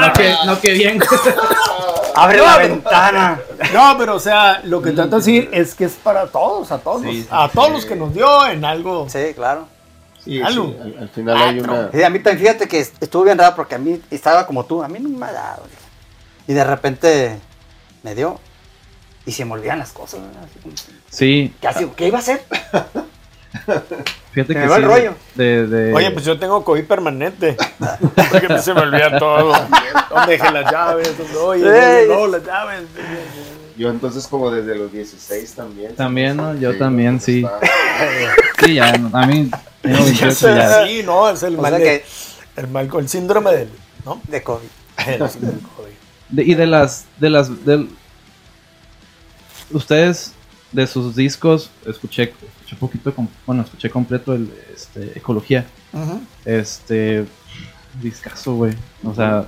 [0.00, 0.12] ¿no?
[0.12, 1.00] que, no, que bien.
[2.16, 3.40] ¡Abre No, la pero- ventana!
[3.72, 6.78] No, pero o sea, lo que trata de decir es que es para todos, a
[6.78, 7.02] todos.
[7.02, 7.52] Sí, sí, a sí.
[7.54, 9.06] todos los que nos dio en algo.
[9.08, 9.68] Sí, claro.
[10.24, 10.66] Sí, Algo.
[10.66, 11.90] sí, al, al final hay una.
[11.92, 14.82] Sí, a mí también, fíjate que estuvo bien raro porque a mí estaba como tú,
[14.82, 15.62] a mí no me ha dado.
[16.46, 17.38] Y de repente
[18.02, 18.38] me dio
[19.24, 20.20] y se me olvidan las cosas.
[21.08, 22.44] Sí, casi, ¿Qué iba a hacer?
[24.32, 25.14] fíjate Se que me va el rollo.
[25.34, 27.56] De, de- Oye, pues yo tengo COVID permanente.
[28.30, 29.52] Porque mí se me olvida todo.
[30.10, 31.16] ¿Dónde dejé las llaves?
[31.18, 31.62] ¿Dónde- Oye,
[32.02, 32.08] Sí.
[32.08, 32.82] no, no, las llaves.
[33.76, 35.94] Yo entonces como desde los 16 también.
[35.96, 36.54] También, ¿no?
[36.54, 37.44] Yo Sí, también, pues, sí.
[37.44, 39.50] está- Sí, ya, a mí
[39.82, 40.86] tengo 28 ya.
[40.86, 42.04] Sí, no, es el O mal, de- que
[42.56, 43.70] el mal con el síndrome del,
[44.04, 44.20] ¿no?
[44.28, 44.68] de COVID.
[45.06, 45.90] El síndrome del COVID.
[46.28, 47.88] De- y de las, de las, del...
[49.72, 50.32] Ustedes,
[50.72, 52.32] de sus discos, escuché,
[52.74, 53.14] escuché poquito,
[53.46, 55.66] bueno, escuché completo el, este, Ecología.
[56.44, 57.26] Este,
[58.00, 58.74] discazo, güey.
[59.04, 59.46] O sea,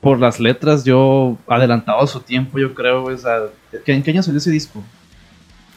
[0.00, 3.16] por las letras, yo, adelantado a su tiempo, yo creo, güey.
[3.16, 3.40] O sea,
[3.84, 4.80] ¿que- ¿en qué año salió ese disco?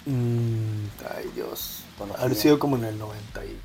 [0.05, 0.85] Mm,
[1.17, 1.83] ay, Dios.
[2.19, 3.55] Haber sido como en el 90 y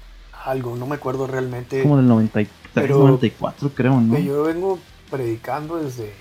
[0.44, 1.82] algo, no me acuerdo realmente.
[1.82, 4.14] Como del 93, Pero- 94, creo, ¿no?
[4.16, 4.78] Que yo vengo
[5.10, 6.12] predicando desde,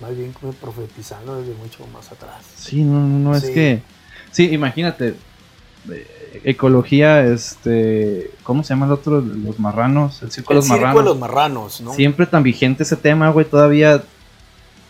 [0.00, 2.44] más bien como profetizando desde mucho más atrás.
[2.56, 3.82] Sí, no, no, no, es que.
[4.32, 5.14] Sí, imagínate.
[5.90, 8.30] eh, Ecología, este.
[8.44, 9.20] ¿Cómo se llama el otro?
[9.20, 10.22] Los marranos.
[10.22, 11.02] El circo de los circo marranos.
[11.04, 11.94] de los marranos, ¿no?
[11.94, 13.46] Siempre tan vigente ese tema, güey.
[13.46, 14.02] Todavía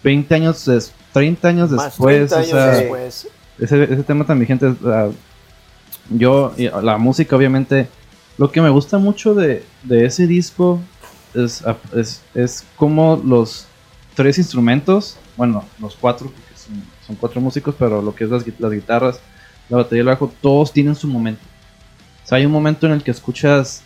[0.05, 2.29] 20 años, des- 30 años Más después.
[2.31, 3.29] 30 o años sea, después.
[3.59, 4.75] ese, ese tema tan vigente.
[4.83, 5.09] sea,
[6.11, 7.89] yo, y la música, obviamente.
[8.39, 10.81] Lo que me gusta mucho de, de ese disco
[11.35, 11.63] es,
[11.95, 13.67] es, es como los
[14.15, 18.45] tres instrumentos, bueno, los cuatro, porque son, son cuatro músicos, pero lo que es las
[18.73, 19.21] guitarras,
[19.71, 21.43] la batería y el bajo, todos tienen su momento.
[22.25, 23.83] O sea, hay un momento en el que escuchas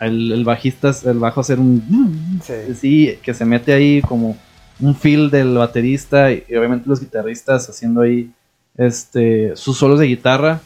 [0.00, 2.40] el, el bajista, el bajo hacer un...
[2.44, 2.54] Sí.
[2.80, 4.36] Sí, que se mete ahí como
[4.80, 8.30] un feel del baterista y, y obviamente los guitarristas haciendo ahí
[8.76, 10.60] este sus solos de guitarra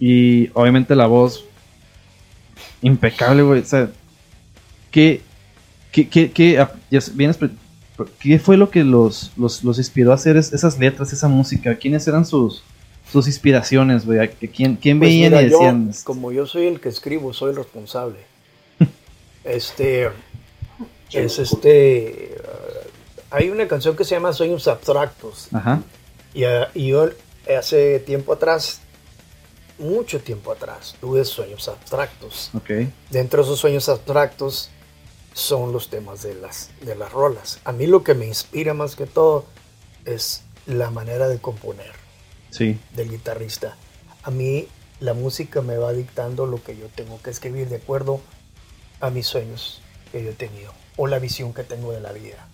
[0.00, 1.44] y obviamente la voz
[2.82, 3.60] impecable, güey.
[3.60, 3.90] O sea,
[4.90, 5.20] ¿qué,
[5.92, 7.38] qué, qué, qué, ya vienes
[8.20, 11.74] ¿qué fue lo que los, los, los inspiró a hacer es- esas letras, esa música?
[11.76, 12.62] ¿Quiénes eran sus,
[13.12, 14.18] sus inspiraciones, güey?
[14.20, 15.88] ¿A qué- ¿Quién, quién Pues veían mira, y decían?
[15.90, 18.18] este, como yo soy el que escribo, soy el responsable.
[19.44, 20.10] este
[21.12, 22.38] es este eh,
[23.30, 25.82] hay una canción que se llama Sueños Abstractos Ajá,
[26.34, 26.42] y,
[26.74, 27.08] y yo
[27.58, 28.80] hace tiempo atrás,
[29.78, 32.50] mucho tiempo atrás, tuve sueños abstractos.
[32.54, 32.70] ok.
[33.10, 34.70] Dentro de esos sueños abstractos
[35.34, 37.60] son los temas de las, de las rolas.
[37.64, 39.44] A mí lo que me inspira más que todo
[40.04, 41.92] es la manera de componer
[42.50, 43.76] Sí, del guitarrista.
[44.22, 44.66] A mí
[45.00, 48.20] la música me va dictando lo que yo tengo que escribir de acuerdo
[49.00, 49.80] a mis sueños
[50.10, 52.48] que yo he tenido o la visión que tengo de la vida.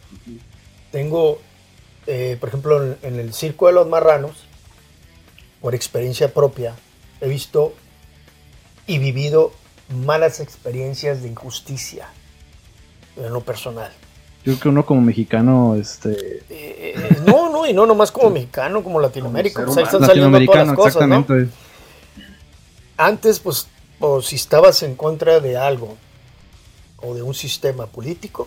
[0.93, 1.41] Tengo,
[2.07, 4.45] eh, por ejemplo, en, en el Circo de los Marranos,
[5.61, 6.75] por experiencia propia,
[7.21, 7.75] he visto
[8.87, 9.53] y vivido
[9.89, 12.09] malas experiencias de injusticia
[13.17, 13.93] en lo personal.
[14.45, 16.11] Yo creo que uno como mexicano, este...
[16.11, 19.65] Eh, eh, no, no, y no nomás como mexicano, como Latinoamérica.
[19.65, 21.19] Como pues ahí están saliendo todas las cosas, ¿no?
[21.19, 21.55] exactamente.
[22.99, 23.69] Antes, pues,
[24.01, 25.97] o si estabas en contra de algo
[26.99, 28.47] o de un sistema político,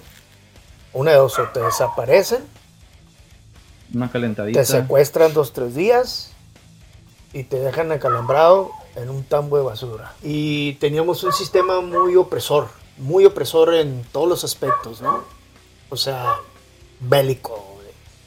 [0.94, 2.44] una de dos, o te desaparecen,
[3.94, 4.60] Una calentadita.
[4.60, 6.32] te secuestran dos, tres días
[7.34, 10.14] y te dejan acalambrado en un tambo de basura.
[10.22, 12.68] Y teníamos un sistema muy opresor,
[12.98, 15.37] muy opresor en todos los aspectos, ¿no?
[15.90, 16.36] O sea,
[17.00, 17.78] bélico.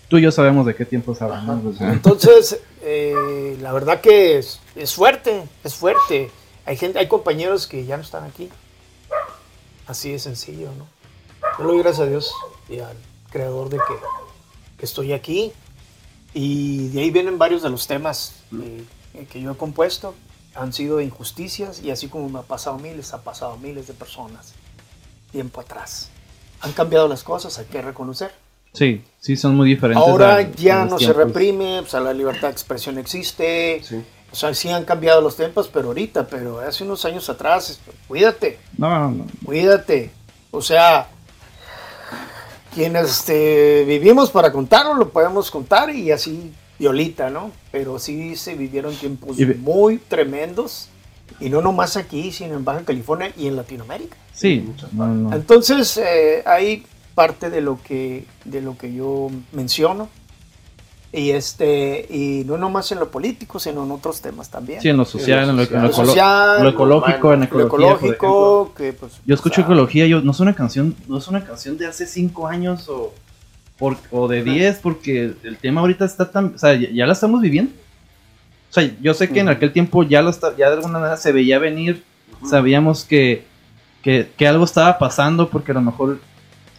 [0.09, 1.81] Tú y yo sabemos de qué tiempos hablamos.
[1.81, 6.33] Entonces, eh, la verdad que es, es fuerte, es fuerte.
[6.67, 8.51] Hay gente, hay compañeros que ya no están aquí.
[9.87, 10.89] Así de sencillo, ¿no?
[11.59, 12.33] Yo le doy gracias a Dios
[12.69, 12.97] y al
[13.31, 13.95] creador de que,
[14.79, 15.53] que estoy aquí.
[16.35, 18.85] Y de ahí vienen varios de los temas eh,
[19.31, 20.15] que yo he compuesto.
[20.57, 23.57] Han sido injusticias y así como me ha pasado a mí, les ha pasado a
[23.59, 24.55] miles de personas
[25.31, 26.11] tiempo atrás.
[26.63, 28.33] Han cambiado las cosas, hay que reconocer.
[28.73, 30.07] Sí, sí, son muy diferentes.
[30.07, 31.25] Ahora a- ya a no se tiempos.
[31.27, 33.81] reprime, o sea, la libertad de expresión existe.
[33.83, 34.03] Sí.
[34.33, 37.81] O sea, sí han cambiado los tiempos, pero ahorita, pero hace unos años atrás, es-
[38.07, 39.27] cuídate, No, no, no.
[39.45, 40.11] cuídate.
[40.53, 41.09] O sea,
[42.75, 47.51] quienes este, vivimos para contarlo, lo podemos contar y así, violita, ¿no?
[47.73, 50.89] Pero sí se vivieron tiempos Y muy tremendos,
[51.39, 54.17] y no nomás aquí, sino en Baja California y en Latinoamérica.
[54.33, 55.35] Sí, muchas no, no.
[55.35, 60.09] Entonces, eh, hay parte de lo que de lo que yo menciono.
[61.13, 64.81] Y este, y no nomás en lo político, sino en otros temas también.
[64.81, 67.67] Sí, en lo social, en lo, en lo social, ecológico, en lo ecología.
[67.67, 69.15] ecológico, que pues.
[69.27, 71.89] Yo escucho o sea, ecología, yo no es una canción, no es una canción de
[71.89, 73.13] hace cinco años o,
[73.77, 77.13] por- o de 10, porque el tema ahorita está tan, o sea, ya, ya la
[77.15, 77.73] estamos viviendo.
[78.71, 81.17] O sea, yo sé que en aquel tiempo ya lo está, ya de alguna manera
[81.17, 82.05] se veía venir,
[82.49, 83.45] sabíamos que,
[84.03, 86.19] que, que algo estaba pasando, porque a lo mejor,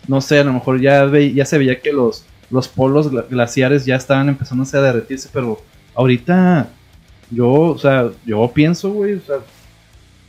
[0.08, 3.28] no sé, a lo mejor ya, ve- ya se veía que los, los polos gla-
[3.30, 5.62] glaciares ya estaban empezando a derretirse, pero
[5.94, 6.70] ahorita
[7.30, 9.38] yo, o sea, yo pienso, güey, o sea,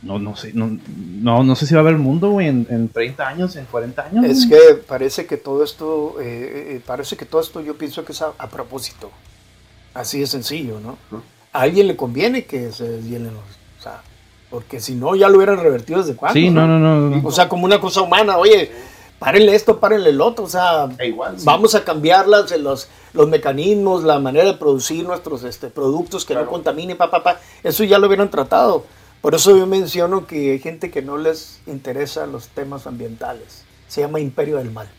[0.01, 0.77] no, no sé, no,
[1.21, 4.05] no, no sé si va a haber mundo, güey, en, en 30 años, en 40
[4.05, 4.25] años.
[4.25, 4.59] Es güey.
[4.59, 8.21] que parece que todo esto, eh, eh, parece que todo esto yo pienso que es
[8.21, 9.09] a, a propósito.
[9.93, 10.97] Así de sencillo, ¿no?
[11.53, 13.43] A alguien le conviene que se deshielen los.
[13.79, 14.01] O sea,
[14.49, 16.39] porque si no, ya lo hubieran revertido desde cuándo.
[16.39, 17.09] Sí, no, no, no.
[17.09, 17.27] no.
[17.27, 18.71] O sea, como una cosa humana, oye,
[19.19, 21.45] párenle esto, párenle el otro, o sea, E igual, sí.
[21.45, 26.35] vamos a cambiar las, los, los mecanismos, la manera de producir nuestros este, productos que
[26.35, 27.39] no contaminen, pa, pa, pa.
[27.63, 28.85] Eso ya lo hubieran tratado.
[29.21, 33.63] Por eso yo menciono que hay gente que no les interesa los temas ambientales.
[33.87, 34.89] Se llama imperio del mal.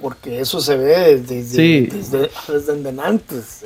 [0.00, 1.86] Porque eso se ve desde, Sí.
[1.86, 3.64] desde, desde antes.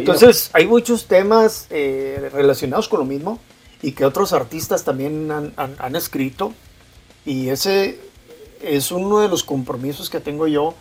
[0.00, 3.38] Entonces, hay muchos temas eh, relacionados con lo mismo
[3.82, 6.52] y que otros artistas también han, han- han escrito.
[7.24, 8.00] Y ese
[8.62, 10.74] es uno de los compromisos que tengo yo,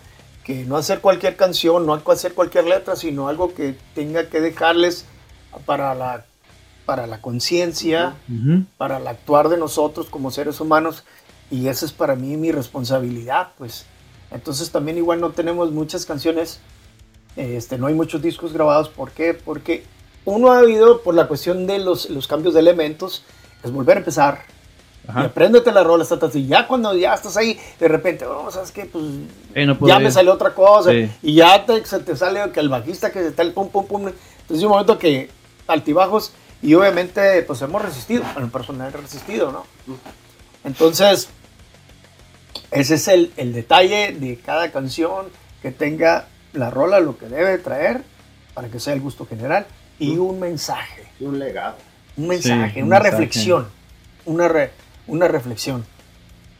[0.43, 5.05] que no hacer cualquier canción, no hacer cualquier letra, sino algo que tenga que dejarles
[5.65, 6.25] para la,
[6.85, 8.63] para la conciencia, Ujú.
[8.77, 11.03] para el actuar de nosotros como seres humanos.
[11.51, 13.85] Y esa es para mí mi responsabilidad, pues.
[14.31, 16.59] Entonces también igual no tenemos muchas canciones,
[17.37, 18.89] este, no hay muchos discos grabados.
[18.89, 19.33] ¿Por qué?
[19.33, 19.83] Porque
[20.25, 23.23] uno ha habido por la cuestión de los, los cambios de elementos,
[23.63, 24.41] es volver a empezar.
[25.07, 25.21] Y Ajá.
[25.21, 26.45] apréndete la rola, está así.
[26.47, 28.85] Ya cuando ya estás ahí, de repente, oh, ¿sabes qué?
[28.85, 29.05] Pues
[29.55, 30.03] Eh, no ya ir.
[30.03, 30.91] me salió otra cosa.
[30.91, 31.09] Sí.
[31.23, 34.07] Y ya te, se te sale que el bajista que está el pum, pum, pum.
[34.41, 35.29] Entonces, un momento que
[35.67, 36.33] altibajos.
[36.61, 38.23] Y obviamente, pues hemos resistido.
[38.35, 39.63] En el personal resistido, ¿no?
[40.65, 41.29] Entonces,
[42.71, 45.27] ese es el, el detalle de cada canción
[45.61, 46.27] que tenga
[46.57, 48.01] la rola, lo que debe traer
[48.53, 49.65] para que sea el gusto general
[49.99, 51.03] y un mensaje.
[51.19, 51.75] Y un legado.
[52.17, 53.11] Un mensaje, Sí, un una mensaje.
[53.11, 53.67] reflexión.
[54.25, 54.71] Una, re-
[55.07, 55.85] una reflexión.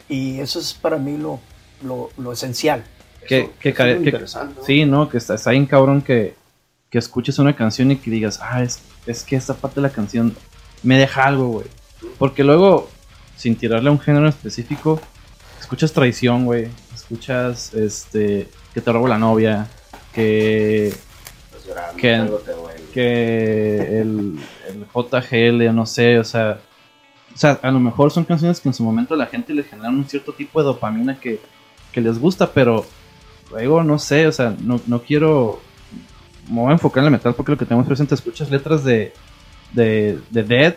[0.08, 1.40] Y eso es para mí lo,
[1.82, 2.82] lo, lo esencial.
[3.26, 4.64] Que- Eso- que eso care- es que- interesante, ¿no?
[4.66, 5.08] Sí, ¿no?
[5.08, 6.34] Que está, está bien cabrón que,
[6.90, 9.90] que escuches una canción y que digas, ah, es, es que esta parte de la
[9.90, 10.34] canción
[10.82, 11.66] me deja algo, güey.
[12.18, 12.88] Porque luego,
[13.36, 15.00] sin tirarle a un género específico,
[15.60, 16.68] escuchas traición, güey.
[16.94, 19.66] Escuchas, este, que te robo la novia,
[20.12, 20.92] que,
[21.66, 22.80] llorando, que- algo te duele.
[22.92, 24.38] que el,
[24.68, 26.60] el JGL, no sé, o sea,
[27.34, 29.62] o sea, a lo mejor son canciones que en su momento a la gente le
[29.62, 31.40] generan un cierto tipo de dopamina que,
[31.92, 32.84] que les gusta, pero
[33.50, 35.60] luego no sé, o sea, no, no quiero,
[36.50, 39.12] me voy a enfocar en el metal porque lo que tenemos presente, escuchas letras de,
[39.72, 40.74] de, de Dead,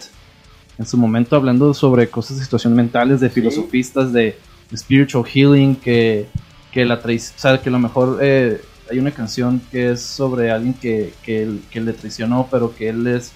[0.77, 4.37] en su momento hablando sobre cosas de situación mentales, de filosofistas, de,
[4.69, 6.27] de spiritual healing, que,
[6.71, 10.01] que la traición, o sea, que a lo mejor eh, hay una canción que es
[10.01, 13.31] sobre alguien que, que, le traicionó, pero que él es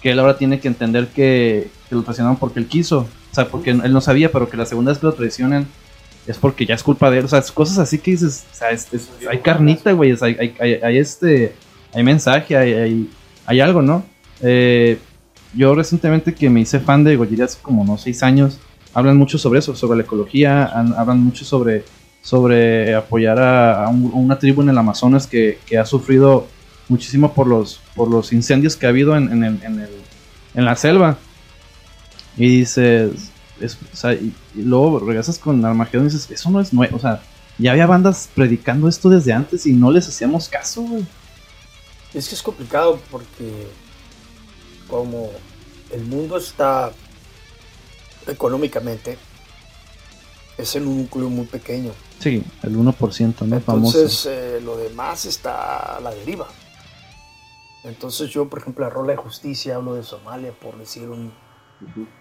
[0.00, 3.06] que él ahora tiene que entender que, lo traicionaron porque él quiso.
[3.30, 5.66] O sea, porque él no sabía, pero que la segunda vez que lo traicionan
[6.26, 7.24] es porque ya es culpa de él.
[7.24, 8.68] O sea, cosas así que dices, o sea,
[9.30, 10.16] hay carnita, güey.
[10.20, 11.54] Hay, hay, hay- este,
[11.92, 13.08] hay mensaje, hay,
[13.46, 14.04] hay, algo, ¿no?
[14.40, 14.98] Eh,
[15.54, 18.58] yo recientemente que me hice fan de Gojira hace como unos seis años,
[18.94, 21.84] hablan mucho sobre eso, sobre la ecología, hablan mucho sobre,
[22.22, 26.46] sobre apoyar a, un- una tribu en el Amazonas que, ha sufrido
[26.88, 30.02] muchísimo por los, por los incendios que ha habido en, en, el- en el-
[30.54, 31.18] en la selva.
[32.36, 33.10] Y dices,
[34.20, 37.22] y, luego regresas con Armagedón y dices, eso no es nuevo, o sea,
[37.58, 40.86] ya había bandas predicando esto desde antes y no les hacíamos caso.
[42.14, 43.66] Es que es complicado porque
[44.88, 45.30] como
[45.92, 46.90] el mundo está
[48.26, 49.18] económicamente,
[50.58, 51.92] es en un núcleo muy pequeño.
[52.22, 53.60] Sí, el 1%, ¿no?
[53.60, 53.98] Famoso.
[53.98, 56.46] Entonces eh, lo demás está a la deriva.
[57.84, 61.32] Entonces yo, por ejemplo, la rola de justicia hablo de Somalia, por decir un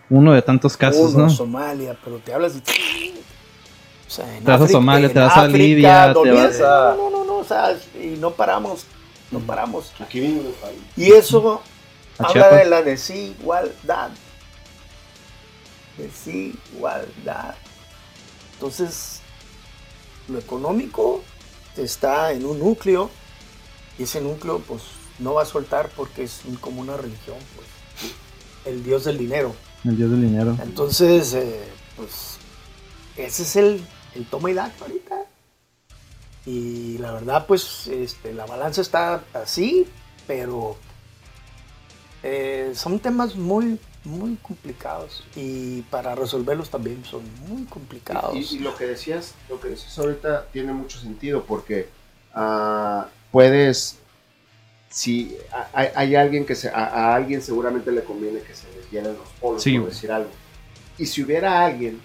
[0.10, 1.30] Uno de tantos casos, uno, ¿no?
[1.30, 2.62] Somalia, pero te hablas de...
[2.62, 6.60] O sea, en Te vas a Somalia, te vas a África, Libia, te donde- vas
[6.62, 8.86] a- No, no, no, o sea, y no paramos,
[9.30, 9.94] no paramos.
[10.00, 10.42] Aquí.
[10.98, 11.62] Y eso
[12.18, 12.58] habla Chiapas.
[12.58, 14.10] de la desigualdad.
[15.98, 17.56] Desigualdad.
[18.54, 19.21] Entonces,
[20.28, 21.22] lo económico
[21.78, 23.10] está en un núcleo
[23.98, 24.82] y ese núcleo pues
[25.20, 27.68] no va a soltar porque es como una religión, pues.
[28.66, 29.56] El dios del dinero.
[29.84, 30.58] El dios del dinero.
[30.62, 31.64] Entonces, eh,
[31.98, 32.38] pues
[33.18, 33.84] ese es el,
[34.16, 35.26] el toma y daca ahorita.
[36.46, 39.88] Y la verdad, pues este, la balanza está así,
[40.28, 40.76] pero
[42.24, 45.24] eh, son temas muy, muy complicados.
[45.36, 48.36] Y para resolverlos también son muy complicados.
[48.52, 51.88] Y, y lo que decías, lo que decías ahorita tiene mucho sentido porque
[52.34, 53.98] ah, puedes,
[54.90, 58.68] si a- hay, hay alguien que se, a, a alguien seguramente le conviene que se
[58.76, 60.30] les llenen los polos, Sí, por decir algo.
[60.98, 62.00] Y si hubiera alguien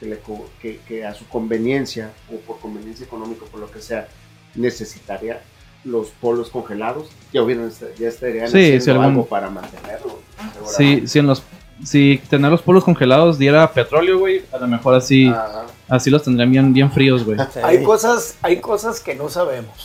[0.00, 3.80] que, le co- que, que a su conveniencia o por conveniencia económica, por lo que
[3.80, 4.08] sea,
[4.54, 5.42] necesitaría
[5.86, 10.18] los polos congelados, ya hubieran ya estarían Sí, haciendo si algún- algo para mantenerlo.
[10.76, 11.42] Sí, si en los
[11.84, 15.66] si tener los polos congelados diera petróleo, güey, a lo mejor así Ajá.
[15.88, 17.38] así los tendrían bien bien fríos, güey.
[17.52, 17.60] Sí.
[17.62, 19.76] Hay cosas, hay cosas que no sabemos.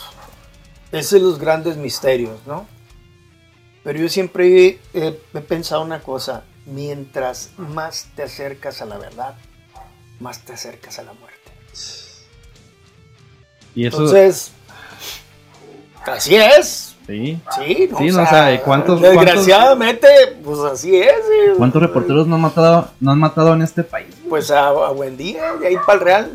[0.91, 2.65] Esos son los grandes misterios, ¿no?
[3.83, 9.35] Pero yo siempre he, he pensado una cosa, mientras más te acercas a la verdad,
[10.19, 11.37] más te acercas a la muerte.
[13.75, 14.51] Y eso Entonces,
[16.05, 16.95] así es.
[17.07, 17.39] sí.
[17.57, 17.97] Sí, ¿no?
[17.97, 20.07] Sí, no, o sea, ¿y cuántos- desgraciadamente,
[20.43, 21.09] pues así es.
[21.11, 21.53] eh.
[21.57, 24.07] ¿Cuántos reporteros no han matado no han matado en este país?
[24.29, 26.31] Pues a, a buen día, de ahí para el Real.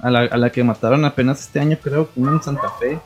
[0.00, 2.98] A la, a la que mataron apenas este año, creo, una en Santa Fe,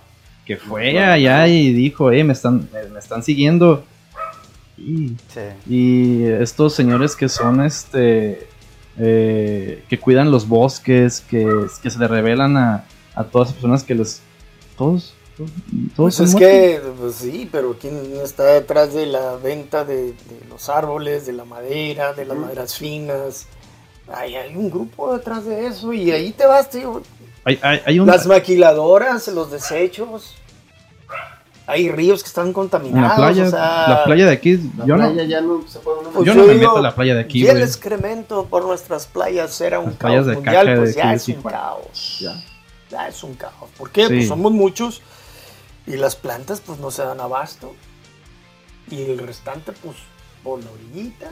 [0.47, 3.85] que fue allá y dijo, eh, me están, me, me están siguiendo.
[4.79, 5.41] Y, Sí.
[5.69, 8.47] y estos señores que son, este,
[8.99, 11.47] eh, que cuidan los bosques, que,
[11.83, 12.85] que se le revelan a,
[13.15, 14.23] a todas las personas que les...
[14.79, 15.15] Todos
[15.97, 20.69] Pues es que, pues sí, pero ¿quién está detrás de la venta de, de los
[20.69, 23.47] árboles, de la madera, de las maderas finas?
[24.13, 27.03] Hay, hay un grupo detrás de eso y ahí te vas, tío.
[27.45, 28.07] Hay, hay, hay un...
[28.07, 30.35] Las maquiladoras, los desechos.
[31.67, 33.09] Hay ríos que están contaminados.
[33.09, 35.79] la playa, o sea, la playa de aquí, La yo no, playa ya no se
[35.79, 37.63] puede Pues yo yo no me digo, meto a la playa de aquí, y el
[37.63, 41.43] excremento por nuestras playas era un Las caos mundial, pues de ya aquí, es un
[41.43, 42.19] caos.
[42.21, 42.45] Ya.
[42.91, 43.71] Ya es un caos.
[43.79, 44.09] ¿Por qué?
[44.09, 44.15] Sí.
[44.15, 45.01] Pues somos muchos
[45.87, 47.75] y las plantas pues no se dan abasto.
[48.91, 49.97] Y el restante pues
[50.43, 51.31] por la orillita.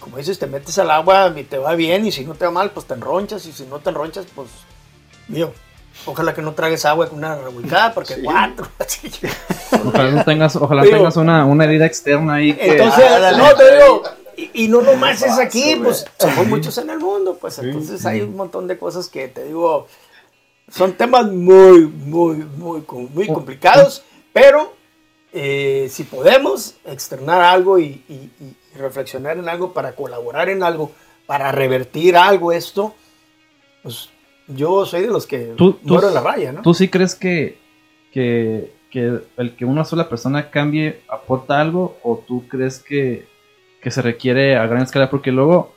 [0.00, 2.50] Como dices, te metes al agua y te va bien y si no te va
[2.50, 4.48] mal pues te enronchas y si no te enronchas pues...
[5.28, 5.52] Mío,
[6.06, 8.22] ojalá que no tragues agua con una revolcada porque Sí.
[8.24, 8.66] cuatro.
[9.84, 12.72] Ojalá no tengas, ojalá Digo, tengas una, una herida externa ahí que...
[12.72, 13.38] Entonces, Ah, dale.
[13.38, 14.02] no, te digo,
[14.36, 17.60] y, y no nomás es aquí, pues somos muchos en el mundo, pues Sí.
[17.64, 19.86] entonces hay un montón de cosas que te digo,
[20.70, 22.82] son temas muy, muy, muy,
[23.14, 24.02] muy complicados,
[24.32, 24.74] pero
[25.32, 30.92] eh, si podemos externar algo y, y- y reflexionar en algo para colaborar en algo,
[31.26, 32.94] para revertir algo esto,
[33.82, 34.08] pues
[34.48, 36.62] yo soy de los que Tú- tú- muero en la raya, ¿no?
[36.62, 37.58] ¿Tú sí crees que,
[38.12, 43.26] que, que el que una sola persona cambie aporta algo o tú crees que,
[43.80, 45.08] que se requiere a gran escala?
[45.10, 45.72] Porque luego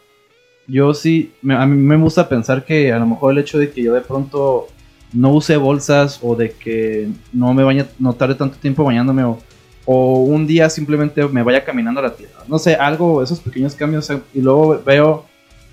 [0.67, 3.69] yo sí, me- a mí me gusta pensar que a lo mejor el hecho de
[3.71, 4.67] que yo de pronto
[5.13, 9.39] no use bolsas o de que no me vaya, no tarde tanto tiempo bañándome o,
[9.85, 12.37] un día simplemente me vaya caminando a la tienda.
[12.47, 15.25] No sé, algo, esos pequeños cambios eh, y luego veo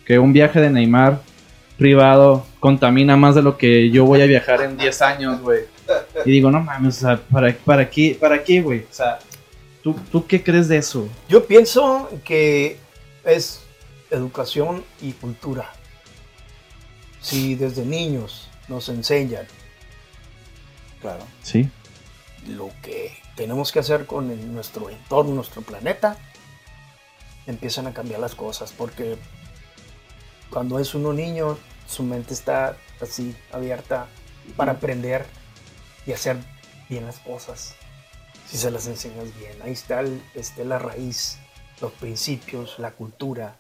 [0.04, 1.20] que un viaje de Neymar
[1.78, 5.60] privado contamina más de lo que yo voy a viajar en 10 años, güey.
[6.24, 8.80] Y digo, no mames, o sea, ¿para, para qué, para qué, güey?
[8.80, 9.20] O sea,
[9.82, 11.08] ¿Tú, ¿Tú qué crees de eso?
[11.28, 12.76] Yo pienso que
[13.24, 13.62] es
[14.10, 15.72] educación y cultura.
[17.22, 19.46] Si desde niños nos enseñan
[21.02, 21.24] Claro.
[21.42, 21.68] Sí.
[22.46, 26.16] lo que tenemos que hacer con el- nuestro entorno, nuestro planeta,
[27.46, 28.72] empiezan a cambiar las cosas.
[28.72, 29.16] Porque
[30.50, 34.06] cuando es uno niño, su mente está así abierta
[34.56, 35.26] para aprender
[36.06, 36.38] y hacer
[36.88, 37.74] bien las cosas.
[38.46, 41.38] Si se las enseñas bien, ahí está, el- este, la raíz,
[41.80, 43.56] los principios, la cultura.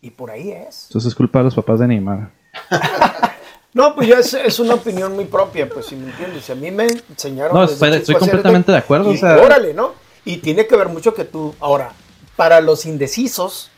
[0.00, 0.86] Y por ahí es.
[0.88, 2.30] Entonces es culpa de los papás de Neymar.
[3.76, 6.48] No, pues ya es, es una opinión muy propia, pues si me entiendes.
[6.48, 7.54] A mí me enseñaron.
[7.54, 9.92] No, estoy- completamente de acuerdo, Y, o sea- órale, ¿no?
[10.24, 11.54] Y tiene que ver mucho que tú.
[11.60, 11.92] Ahora,
[12.36, 13.70] para los indecisos,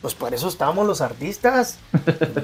[0.00, 1.76] pues por eso estamos los artistas.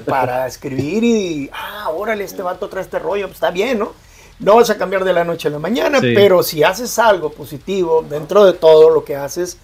[0.05, 1.49] para escribir y.
[1.51, 3.93] Ah, órale, este vato trae este rollo, pues está bien, ¿no?
[4.39, 6.11] No vas a cambiar de la noche a la mañana, Sí.
[6.13, 9.57] pero si haces algo positivo dentro de todo lo que haces,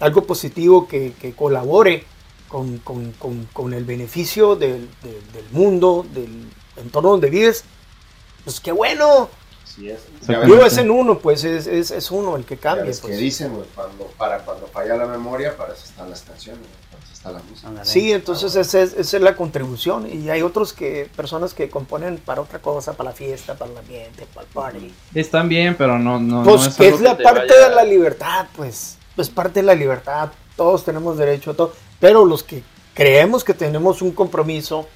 [0.00, 2.04] algo positivo que, que colabore
[2.48, 6.28] con, con- con- con el beneficio del, del- del mundo, del
[6.80, 7.64] entorno donde vives,
[8.44, 9.28] pues qué bueno.
[9.64, 10.00] Así es.
[10.26, 12.90] Digo, es en uno, pues es, es, es uno el que cambia.
[12.90, 13.18] que pues.
[13.18, 17.12] dicen, güey, cuando, para cuando falla la memoria, para eso están las canciones, para eso
[17.12, 17.84] está la música.
[17.84, 20.08] Sí, entonces esa es, esa es la contribución.
[20.12, 23.78] Y hay otros que, personas que componen para otra cosa, para la fiesta, para el
[23.78, 24.94] ambiente, para el party.
[25.14, 27.84] Están bien, pero no, no, Pues no que es la te parte vaya- de la
[27.84, 28.96] libertad, pues.
[29.14, 30.30] Pues parte de la libertad.
[30.56, 31.72] Todos tenemos derecho a todo.
[32.00, 32.64] Pero los que
[32.94, 34.88] creemos que tenemos un compromiso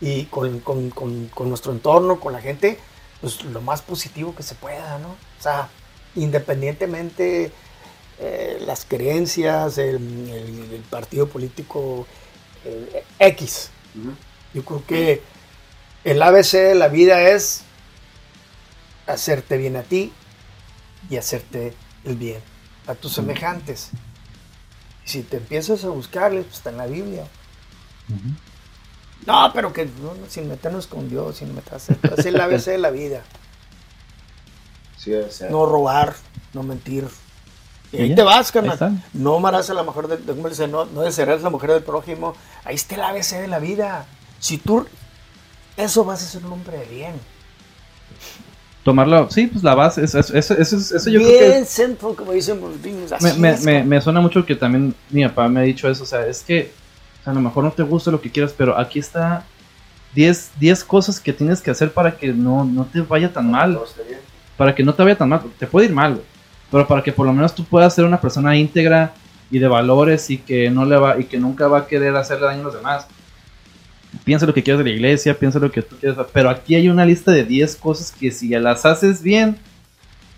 [0.00, 2.78] y con, con- con- con nuestro entorno, con la gente,
[3.20, 5.08] pues lo más positivo que se pueda, ¿no?
[5.10, 5.68] O sea,
[6.14, 7.52] independientemente
[8.20, 9.96] eh, las creencias, el,
[10.30, 12.06] el- el partido político
[12.64, 13.70] eh, X.
[14.54, 15.22] Yo creo que
[16.04, 17.62] el ABC de la vida es
[19.06, 20.12] hacerte bien a ti
[21.10, 21.74] y hacerte
[22.04, 22.40] el bien
[22.86, 23.90] a tus semejantes.
[25.04, 27.26] Y si te empiezas a buscarles, pues está en la Biblia.
[28.08, 28.28] Ujú.
[29.26, 31.96] No, pero que no, no, sin meternos con Dios, sin meterse.
[32.16, 33.22] Es el ABC de la vida.
[34.96, 35.50] Sí, debe ser.
[35.50, 36.14] No robar,
[36.54, 37.06] no mentir.
[37.92, 39.02] Y ahí ya, te vas, carnal.
[39.12, 40.68] No amarás a la mujer del, ¿cómo dice?
[40.68, 42.34] No, no desearás a la mujer del prójimo.
[42.64, 44.06] Ahí está el ABC de la vida.
[44.40, 44.86] Si tú
[45.78, 47.12] eso vas a ser un hombre de bien.
[48.82, 52.32] Tomarlo, sí, pues la base, eso, eso, eso, eso, yo bien creo que simple, como
[52.32, 53.12] dicen los gringos.
[53.12, 55.88] Así me, me, es, me, me suena mucho que también mi papá me ha dicho
[55.88, 56.72] eso, o sea, es que
[57.20, 59.44] o sea, a lo mejor no te gusta lo que quieras, pero aquí está
[60.14, 63.78] 10, 10 cosas que tienes que hacer para que no, no te vaya tan mal,
[64.56, 66.24] para que no te vaya tan mal, te puede ir mal, güey,
[66.70, 69.12] pero para que por lo menos tú puedas ser una persona íntegra
[69.50, 72.46] y de valores y que no le va y que nunca va a querer hacerle
[72.46, 73.06] daño a los demás.
[74.24, 76.88] Piensa lo que quieras de la iglesia, piensa lo que tú quieras, pero aquí hay
[76.88, 79.58] una lista de 10 cosas que si las haces bien,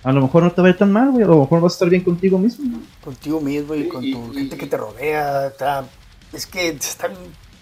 [0.03, 1.73] a lo mejor no te va a ir tan mal, güey, a lo mejor vas
[1.73, 2.65] a estar bien contigo mismo.
[2.69, 2.81] ¿no?
[3.01, 5.47] Contigo mismo y Y- con tu y- gente que te rodea.
[5.49, 5.85] está-
[6.33, 7.11] es que está,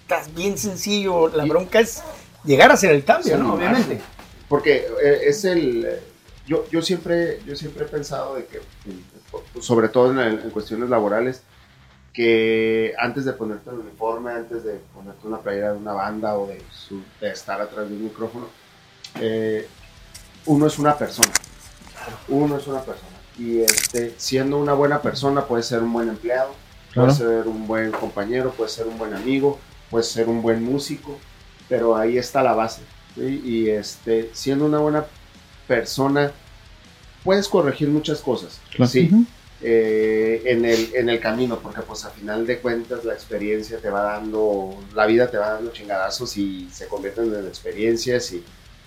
[0.02, 1.28] está bien sencillo.
[1.28, 2.02] La bronca es
[2.44, 3.54] llegar a hacer el cambio, Sí, ¿no?
[3.54, 4.00] Obviamente.
[4.48, 5.84] Porque eh, es el.
[5.84, 6.00] eh,
[6.46, 8.60] Yo, yo, siempre, yo siempre he pensado de que, eh,
[9.60, 11.42] sobre todo en, en cuestiones laborales,
[12.14, 16.46] que antes de ponerte el uniforme, antes de ponerte una playera de una banda o
[16.46, 18.46] de, su- de estar atrás de un micrófono,
[19.20, 19.68] eh,
[20.46, 21.30] uno es una persona.
[22.28, 23.08] Uno es una persona.
[23.38, 26.54] Y este, siendo una buena persona, puede ser un buen empleado,
[26.92, 27.08] Claro.
[27.14, 29.58] puede ser un buen compañero, puede ser un buen amigo,
[29.90, 31.18] puede ser un buen músico,
[31.68, 32.82] pero ahí está la base.
[33.14, 33.42] ¿sí?
[33.44, 35.04] Y este, siendo una buena
[35.66, 36.32] persona,
[37.24, 38.60] puedes corregir muchas cosas.
[38.74, 38.90] Claro.
[38.90, 39.24] Sí, Ujú.
[39.60, 43.90] eh, en, el, en el camino, porque pues a final de cuentas la experiencia te
[43.90, 48.42] va dando, la vida te va dando chingadazos y se convierten en experiencias y,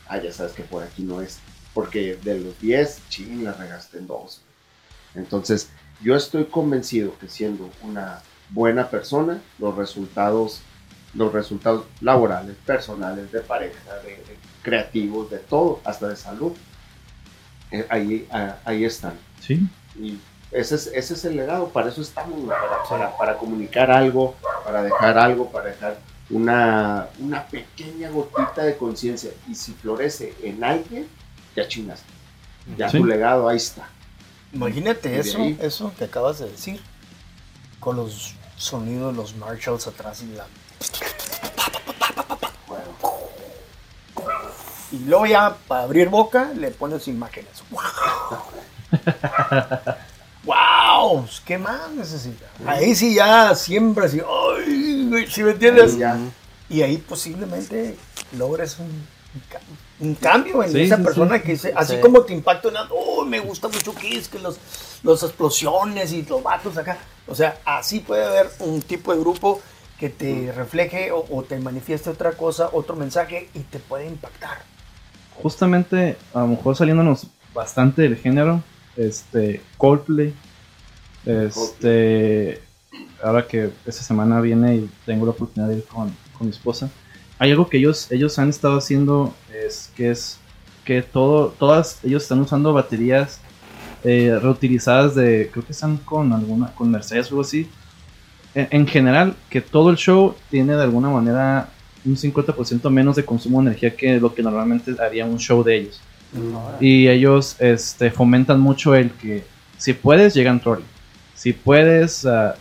[0.07, 1.39] ah, ya sabes que por aquí no es,
[1.73, 4.41] porque de los 10, ching, la regaste en dos.
[5.13, 5.67] Entonces,
[6.03, 10.61] yo estoy convencido que siendo una buena persona, los resultados,
[11.13, 16.53] los resultados laborales, personales, de pareja, de, de creativos, de todo, hasta de salud,
[17.71, 19.13] eh, ahí, ah, ahí están.
[19.39, 19.67] Sí.
[19.99, 20.17] Y
[20.51, 24.35] ese es, ese es el legado, para eso estamos, para, para, para comunicar algo,
[24.65, 25.97] para dejar algo, para dejar
[26.29, 29.31] una, una pequeña gotita de conciencia.
[29.49, 31.07] Y si florece en alguien,
[31.55, 32.11] ya chingaste.
[32.77, 32.97] Ya Sí.
[32.99, 33.89] tu legado ahí está.
[34.53, 36.81] Imagínate de eso, ahí- eso que acabas de decir.
[37.79, 40.45] Con los sonidos, los Marshalls atrás y la.
[44.91, 47.63] Y luego ya para abrir boca le pones imágenes.
[50.43, 51.25] ¡Wow!
[51.45, 52.45] ¿Qué más necesita?
[52.65, 54.19] Ahí sí ya siempre así.
[54.19, 55.07] ¡Ay!
[55.09, 55.93] güey", ¿Sí me entiendes?
[55.93, 56.17] Ahí ya.
[56.69, 57.97] Y ahí posiblemente
[58.37, 58.87] logres un
[59.33, 59.61] un ca-
[60.01, 61.43] un cambio en Sí, esa sí, persona sí.
[61.43, 62.01] que dice, así Sí.
[62.01, 64.57] como te impacta una, oh, me gusta mucho Kiss, que los,
[65.03, 66.97] los explosiones y los vatos acá.
[67.27, 69.61] O sea, así puede haber un tipo de grupo
[69.99, 74.57] que te refleje o, o te manifieste otra cosa, otro mensaje y te puede impactar.
[75.41, 78.61] Justamente, a lo mejor saliéndonos bastante del género,
[78.97, 80.33] este, Coldplay,
[81.25, 82.61] este,
[83.23, 86.89] ahora que esta semana viene y tengo la oportunidad de ir con, con mi esposa,
[87.41, 90.37] hay algo que ellos, ellos han estado haciendo, es que es
[90.85, 93.41] que todo, todas, ellos están usando baterías
[94.03, 97.67] eh, reutilizadas de, creo que están con alguna, con Mercedes o algo así.
[98.53, 101.69] En, en general, que todo el show tiene de alguna manera
[102.05, 105.77] un 50% menos de consumo de energía que lo que normalmente haría un show de
[105.77, 105.99] ellos.
[106.79, 109.43] Y ellos este, fomentan mucho el que
[109.79, 110.85] si puedes, llega en trolley.
[111.33, 112.55] Si puedes, ah,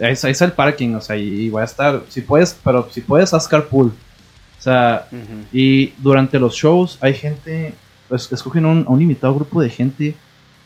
[0.00, 2.02] ahí, está- ahí está el parking, o sea, y, y va a estar.
[2.08, 3.88] Si puedes, pero si puedes, haz carpool.
[4.58, 5.06] O sea,
[5.52, 7.72] y durante los shows hay gente,
[8.08, 10.14] pues escogen un, limitado grupo de gente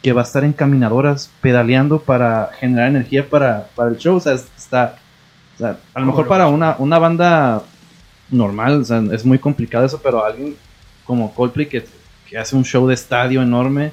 [0.02, 4.16] que va a estar en caminadoras pedaleando para generar energía para, para el show.
[4.16, 4.96] O sea, es- está,
[5.54, 7.62] o sea, a lo mejor para una, una banda
[8.30, 10.56] normal, o sea, es muy complicado eso, pero alguien
[11.04, 11.84] como Coldplay que,
[12.28, 13.92] que hace un show de estadio enorme,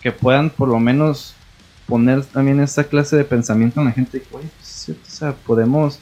[0.00, 1.34] que puedan por lo menos
[1.86, 5.98] poner también esta clase de pensamiento en la gente, oye, es cierto, o sea, podemos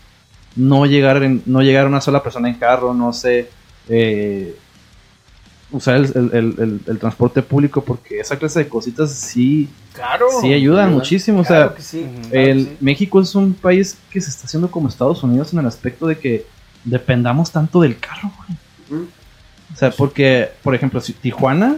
[0.57, 3.49] no llegar en, no llegar una sola persona en carro, no sé,
[3.89, 4.57] eh,
[5.72, 10.26] usar el, el- el- el- el transporte público, porque esa clase de cositas sí, Claro.
[10.41, 10.57] sí ayudan
[10.87, 10.93] ayudan.
[10.95, 12.01] muchísimo, o sea, que sí.
[12.01, 12.12] Ujú.
[12.14, 12.76] claro que el, sí.
[12.81, 16.18] México es un país que se está haciendo como Estados Unidos en el aspecto de
[16.18, 16.47] que
[16.85, 18.33] dependamos tanto del carro,
[18.89, 19.07] güey.
[19.72, 21.76] O sea, porque, por ejemplo, si Tijuana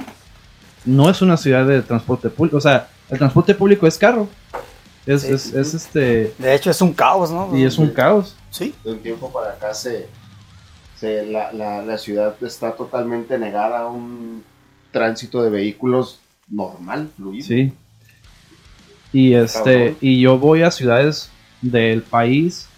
[0.87, 4.29] no es una ciudad de transporte público, o sea, el transporte público es carro.
[5.07, 5.33] Es, Sí.
[5.33, 6.33] es, es este.
[6.39, 7.57] De hecho, es un caos, ¿no?
[7.57, 8.37] Y es un caos.
[8.51, 8.75] Sí.
[8.85, 10.07] De un tiempo para acá se,
[10.97, 14.45] se- la, la- la ciudad está totalmente negada a un
[14.93, 17.47] tránsito de vehículos normal, fluido.
[17.47, 17.73] Sí.
[19.13, 19.97] Y este.
[20.01, 21.31] Y yo voy a ciudades
[21.61, 22.69] del país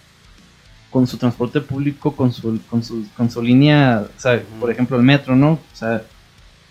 [0.89, 4.95] con su transporte público, con su, con su, con su línea, o sea, por ejemplo,
[4.97, 5.51] el metro, ¿no?
[5.53, 6.03] O sea,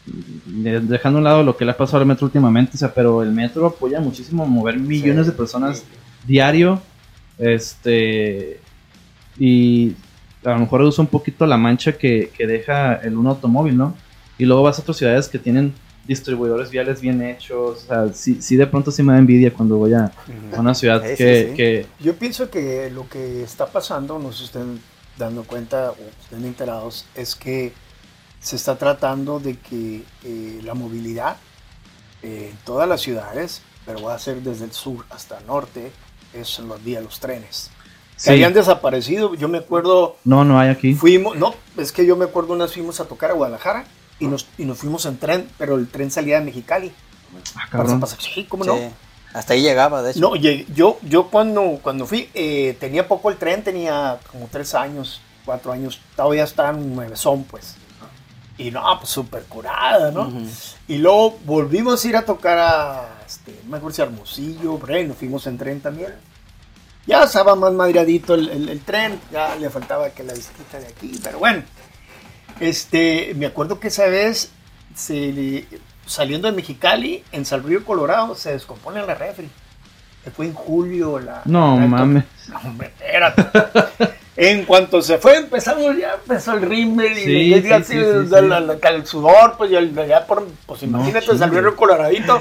[0.06, 3.22] dejando a un lado lo que le ha pasado al metro últimamente, o sea, pero
[3.22, 5.30] el metro apoya muchísimo a mover millones Sí.
[5.32, 5.84] de personas
[6.26, 6.80] diario,
[7.38, 8.60] este,
[9.38, 9.94] y
[10.44, 13.94] a lo mejor reduce un poquito la mancha que, que deja el un automóvil, ¿no?
[14.38, 15.72] Y luego vas a otras ciudades que tienen
[16.06, 19.78] distribuidores viales bien hechos, o sea, sí, sí de pronto sí me da envidia cuando
[19.78, 20.12] voy a,
[20.54, 21.56] a una ciudad Sí, sí, que, sí.
[21.56, 24.80] que Yo pienso que lo que está pasando, no sé si estén
[25.18, 27.72] dando cuenta o estén enterados, es que
[28.44, 31.38] se está tratando de que eh, la movilidad
[32.22, 35.90] eh, en todas las ciudades, pero va a ser desde el sur hasta el norte,
[36.34, 37.70] es en los días los trenes.
[38.16, 38.30] Que sí.
[38.30, 40.94] habían desaparecido, yo me acuerdo, no, no hay aquí.
[40.94, 43.86] fuimos, no, es que yo me acuerdo una vez fuimos a tocar a Guadalajara
[44.20, 46.92] y nos, y nos fuimos en tren, pero el tren salía de Mexicali.
[47.56, 48.70] Ah, Para pasar- sí, ¿cómo Sí.
[48.70, 48.78] no?
[49.32, 50.20] Hasta ahí llegaba, de hecho.
[50.20, 54.74] No, llegué- yo, yo cuando, cuando fui, eh, tenía poco el tren, tenía como tres
[54.74, 57.74] años, cuatro años, todavía estaba en nuevezón, pues.
[58.56, 60.32] Y no, pues súper curada, ¿no?
[60.86, 65.06] Y luego volvimos a ir a tocar a, este, no me acuerdo si Hermosillo, ahí,
[65.08, 66.14] nos fuimos en tren también.
[67.06, 70.86] Ya estaba más madreadito el, el- el tren, ya le faltaba que la visita de
[70.86, 71.62] aquí, pero bueno.
[72.60, 74.50] Este, me acuerdo que esa vez,
[74.94, 75.66] se
[76.06, 79.50] saliendo de Mexicali, en San Río Colorado, se descompone la refri.
[80.22, 81.42] Que Fue en julio la...
[81.44, 82.24] No la- mames.
[82.48, 84.14] No, hombre, espérate.
[84.36, 87.54] en cuanto se fue, empezamos ya, empezó el rímel y Sí,
[88.96, 91.38] el sudor, pues ya, ya por, pues imagínate, chingue.
[91.38, 92.40] San Río Coloradito,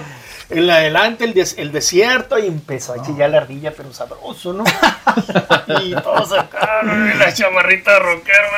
[0.50, 4.54] en la adelante el, des- el desierto y empezó a chillar la ardilla, pero sabroso,
[4.54, 4.64] ¿no?
[5.84, 6.30] y todos
[6.84, 7.10] ¿no?
[7.10, 8.50] y la chamarrita rockera,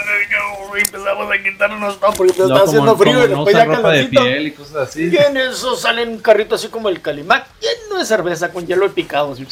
[0.77, 3.91] y empezamos a quitarnos todo porque estaba haciendo frío como y no después ya ropa
[3.91, 5.09] de piel y cosas así.
[5.09, 8.87] Y en eso sale un carrito así como el Calimac, lleno de cerveza con hielo
[8.87, 9.33] de picado.
[9.33, 9.45] Así,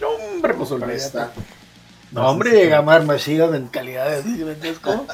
[0.00, 1.18] no, hombre, pues Ahí olvídate.
[2.12, 5.06] No, hombre, llegamos armacidos en calidad de ¿me entiendes cómo?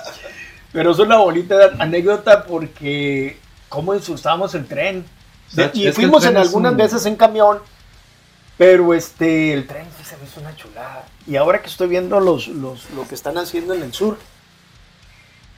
[0.72, 3.38] Pero es una bonita anécdota porque
[3.68, 5.05] cómo insultábamos el tren.
[5.53, 7.59] De- y fuimos en algunas un- veces en camión,
[8.57, 11.05] pero este el tren se me hizo una chulada.
[11.26, 14.18] Y ahora que estoy viendo los, los, lo que están haciendo en el sur,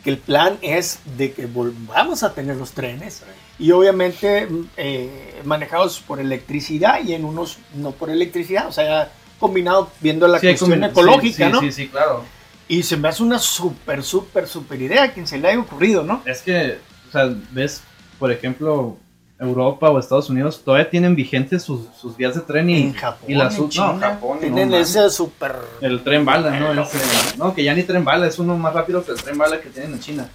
[0.04, 3.22] que el plan es de que volvamos a tener los trenes
[3.58, 9.10] y obviamente mm, eh, manejados por electricidad y en unos no por electricidad, o sea,
[9.38, 11.60] combinado viendo la Sí, cuestión ecológica, sí, ¿no?
[11.60, 12.24] Sí, sí, claro.
[12.68, 16.02] Y se me hace una súper, súper, súper idea a quien se le haya ocurrido,
[16.02, 16.22] ¿no?
[16.24, 16.78] Es que,
[17.08, 17.82] o sea, ves,
[18.18, 18.96] por ejemplo,
[19.38, 23.30] Europa o Estados Unidos todavía tienen vigentes sus, sus vías de tren y, en Japón,
[23.30, 25.56] y la en China, no, Japón, tienen no, ese súper...
[25.80, 26.72] El tren bala, ¿no?
[26.82, 29.60] Ese- no, que ya ni tren bala, es uno más rápido que el tren bala
[29.60, 30.28] que tienen en China.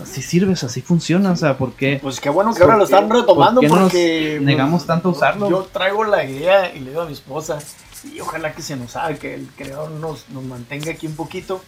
[0.00, 1.98] así sirves, así funciona, o sea, ¿por qué?
[2.00, 5.08] Pues qué bueno que ahora lo están retomando por qué nos porque pues, negamos tanto
[5.08, 5.50] a usarlo?
[5.50, 7.58] Yo traigo la idea y le digo a mi esposa,
[8.04, 11.62] y ojalá que se nos haga, que el creador nos, nos mantenga aquí un poquito.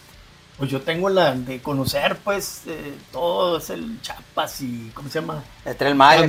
[0.57, 5.19] Pues yo tengo la de conocer, pues, eh, todo es el Chapas y, ¿cómo se
[5.19, 5.43] llama?
[5.65, 6.27] El Tren Maya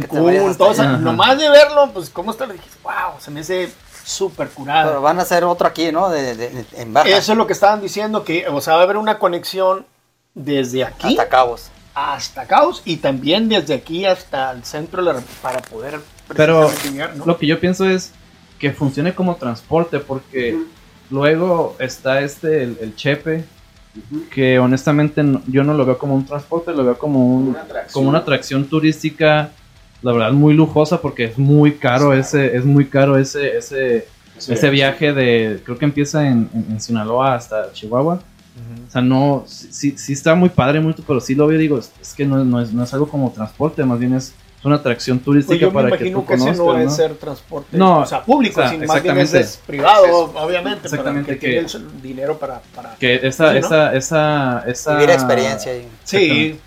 [0.98, 2.44] nomás de verlo, pues, ¿cómo está?
[2.48, 3.70] Dije, wow, se me hace
[4.04, 5.00] súper Pero curado.
[5.00, 6.08] van a hacer otro aquí, ¿no?
[6.08, 7.08] De, de- de- en baja.
[7.08, 9.86] Eso es lo que estaban diciendo, que, o sea, va a haber una conexión
[10.34, 11.70] desde aquí Hasta cabos.
[11.94, 16.00] hasta Caos y también desde aquí hasta el centro de la- para poder
[16.36, 17.26] Pero precisamente llegar, ¿no?
[17.26, 18.10] Lo que yo pienso es
[18.58, 20.56] que funcione como transporte, porque
[21.10, 23.44] luego está este, el, el Chepe,
[23.96, 24.24] Ujú.
[24.30, 27.60] que honestamente no- yo no lo veo como un transporte, lo veo como, un, Una
[27.62, 27.92] atracción.
[27.92, 29.50] como una atracción turística,
[30.02, 32.18] la verdad muy lujosa, porque es muy caro Sí.
[32.20, 36.66] ese, es muy caro ese, ese, Ese- ese viaje de, creo que empieza en, en-
[36.72, 38.20] en Sinaloa hasta Chihuahua.
[38.86, 41.78] O sea, no, sí, sí, sí está muy padre, muy, pero sí lo veo digo,
[41.78, 44.34] es, es que no, no es, no es algo como transporte, más bien es
[44.64, 46.78] una atracción Pues turística me para que tú que, conozcas, no ¿no?
[46.80, 50.86] es ser transporte No, o sea, público, o sea, sino más bien es privado, obviamente,
[50.88, 52.60] Exactamente, para que, que- tenga el dinero para...
[52.74, 52.96] para...
[52.96, 53.66] Que esa, Sí, ¿no?
[53.66, 54.94] esa, esa, esa...
[54.96, 55.88] Vivir experiencia ahí.
[56.04, 56.58] Sí,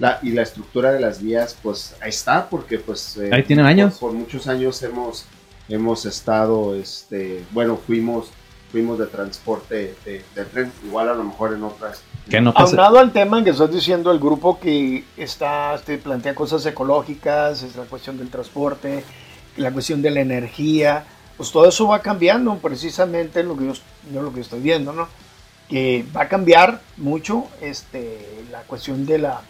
[0.00, 3.16] La, y la estructura de las vías, pues ahí está, porque pues...
[3.18, 3.98] eh, Ahí tienen años.
[3.98, 5.26] Por, por muchos años hemos,
[5.68, 8.30] hemos estado, este, bueno, fuimos,
[8.72, 12.00] fuimos de transporte de, de tren, igual a lo mejor en otras...
[12.30, 12.76] Que no pase.
[12.76, 17.62] aunado al tema en que estás diciendo, el grupo que está, este, plantea cosas ecológicas,
[17.62, 19.04] es la cuestión del transporte,
[19.56, 21.04] la cuestión de la energía,
[21.36, 23.72] pues todo eso va cambiando precisamente lo que yo,
[24.12, 25.08] yo lo que estoy viendo, ¿no?
[25.68, 29.40] Que va a cambiar mucho este, la cuestión de la,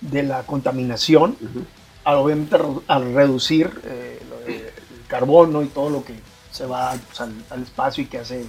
[0.00, 1.64] de la contaminación, Ujú.
[2.04, 6.14] al, obviamente al reducir eh, el carbono y todo lo que
[6.50, 8.44] se va pues, al, al espacio y que hace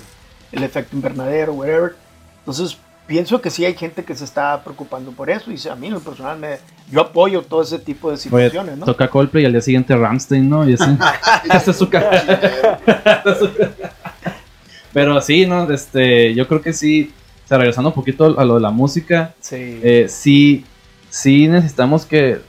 [0.52, 1.96] el efecto invernadero, whatever.
[2.40, 2.78] Entonces,
[3.08, 5.94] pienso que sí hay gente que se está preocupando por eso y a mí en
[5.94, 6.58] lo personal me,
[6.92, 8.86] yo apoyo todo ese tipo de Oye, situaciones, ¿no?
[8.86, 10.68] toca Coldplay y al día siguiente Ramstein, ¿no?
[10.68, 10.84] Y así.
[11.52, 11.90] Esta es su.
[14.94, 15.70] Pero sí, ¿no?
[15.72, 17.12] Este, yo creo que sí,
[17.44, 19.80] o sea, regresando un poquito a lo de la música, Sí.
[19.84, 20.66] eh, sí,
[21.10, 22.40] sí necesitamos que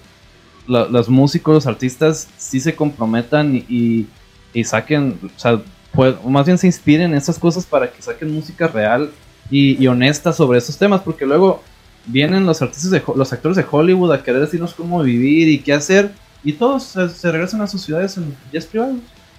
[0.68, 4.06] la- los músicos, los artistas, sí se comprometan y, y-
[4.52, 5.60] y saquen, o sea,
[5.92, 9.10] pues, o más bien se inspiren en esas cosas para que saquen música real
[9.50, 11.62] y, y honesta sobre esos temas, porque luego
[12.06, 15.72] vienen los artistas, de, los actores de Hollywood a querer decirnos cómo vivir y qué
[15.72, 16.12] hacer,
[16.44, 18.96] y todos se, se regresan a sus ciudades en jets privados.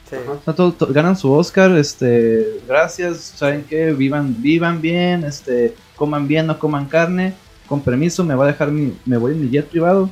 [0.09, 0.15] Sí.
[0.29, 5.73] O sea, todo- to- ganan su Oscar, este, gracias, saben que vivan, vivan bien, este,
[5.95, 7.33] coman bien, no coman carne,
[7.67, 10.09] con permiso, me va a dejar mi, me voy en mi jet privado,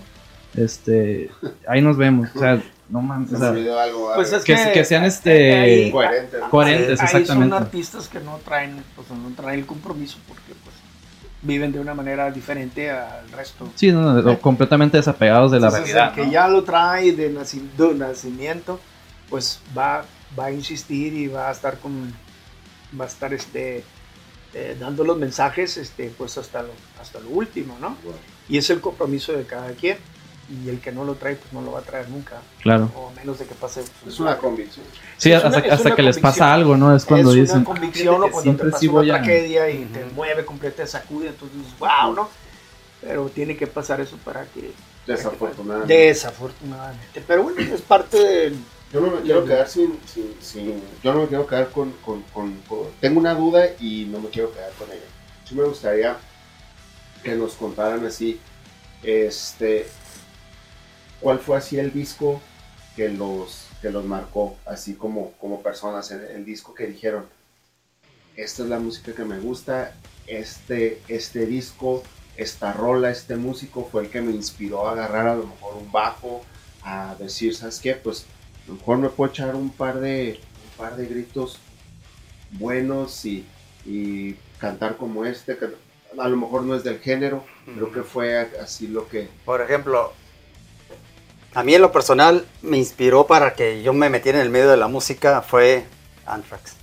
[0.56, 1.30] este,
[1.68, 4.12] ahí nos vemos, o sea, no mames, o sea, algo.
[4.16, 6.38] Pues es que, que sean este, ahí- coherente.
[6.52, 7.56] coherentes, Ahí son exactamente.
[7.56, 10.76] artistas que no traen, pues, no traen el compromiso porque pues,
[11.42, 13.70] viven de una manera diferente al resto.
[13.76, 16.32] sí, no, no, completamente desapegados de la Entonces, realidad, el que ¿no?
[16.32, 18.80] ya lo trae de, naci- de nacimiento,
[19.30, 20.06] pues va,
[20.38, 22.14] va a insistir y va a estar con,
[23.00, 23.84] va a estar este,
[24.54, 26.70] eh, dando los mensajes, este, pues hasta lo,
[27.02, 27.98] hasta lo último, ¿no?
[28.04, 28.20] Bueno.
[28.48, 29.98] Y es el compromiso de cada quien.
[30.48, 32.40] Y el que no lo trae, pues no lo va a traer nunca.
[32.62, 32.92] claro.
[32.96, 33.82] O menos de que pase.
[34.04, 34.86] pues, Es una convicción.
[35.18, 36.96] Sí, Es hasta, una- es hasta que les pasa algo, ¿no?
[36.96, 39.18] Es cuando es dicen, una convicción "Ah, o cuando te pasa sí una a...
[39.18, 40.14] tragedia y te Ujú.
[40.14, 42.30] mueve completamente, te sacude, entonces dices, wow, ¿no?
[43.02, 44.72] Pero tiene que pasar eso para que...
[45.08, 45.94] Desafortunadamente.
[45.94, 47.24] Desafortunadamente.
[47.28, 48.58] Pero bueno, es parte del...
[48.94, 52.22] Yo no me quiero quedar sin, sin, sin- yo no me quiero quedar con, con,
[52.34, 55.02] con- con- tengo una duda y no me quiero quedar con ella.
[55.50, 56.16] Sí me gustaría
[57.24, 58.40] que nos contaran así,
[59.04, 59.88] este,
[61.22, 62.42] cuál fue así el disco
[62.96, 67.26] que los, que los marcó, así como, como personas, el, el disco que dijeron,
[68.36, 69.94] esta es la música que me gusta,
[70.28, 72.04] este, este disco,
[72.38, 75.92] esta rola, este músico fue el que me inspiró a agarrar a lo mejor un
[75.92, 76.42] bajo,
[76.84, 77.96] a decir, ¿sabes qué?
[77.96, 78.26] Pues
[78.66, 80.40] a lo mejor me puedo echar un par de,
[80.72, 81.60] un par de gritos
[82.52, 83.46] buenos y,
[83.86, 85.68] y cantar como este, que
[86.18, 89.30] a lo mejor no es del género, creo que fue así lo que...
[89.44, 90.14] Por ejemplo,
[91.56, 94.70] a mí en lo personal me inspiró para que yo me metiera en el medio
[94.70, 95.86] de la música fue
[96.26, 96.76] Anthrax.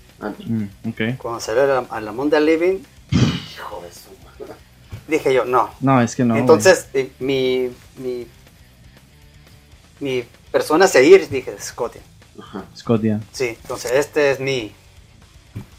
[0.46, 1.18] Mm, ok.
[1.18, 2.78] Cuando salió a la, a la Monda Living,
[3.10, 4.54] hijo de su madre,
[5.06, 5.70] dije yo, no.
[5.80, 6.36] No, es que no.
[6.36, 8.26] Entonces, eh, mi, mi,
[10.00, 11.98] mi persona a seguir, dije, Scotty.
[12.40, 12.64] Ajá.
[12.74, 13.20] Scott, ya.
[13.30, 14.72] Sí, entonces este es mi...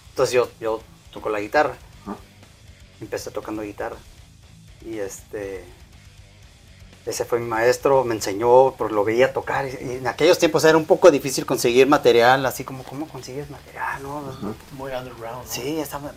[0.09, 0.81] Entonces yo, yo
[1.11, 1.73] toco la guitarra.
[2.05, 2.15] Ajá.
[3.01, 3.97] Empecé tocando guitarra.
[4.85, 5.63] Y este...
[7.05, 9.67] Ese fue mi maestro, me enseñó, pues lo veía tocar.
[9.67, 14.01] Y en aquellos tiempos era un poco difícil conseguir material, así como, ¿cómo consigues material?
[14.01, 14.21] No.
[14.77, 15.43] Muy underground.
[15.45, 15.51] ¿no?
[15.51, 16.13] Sí, estaba,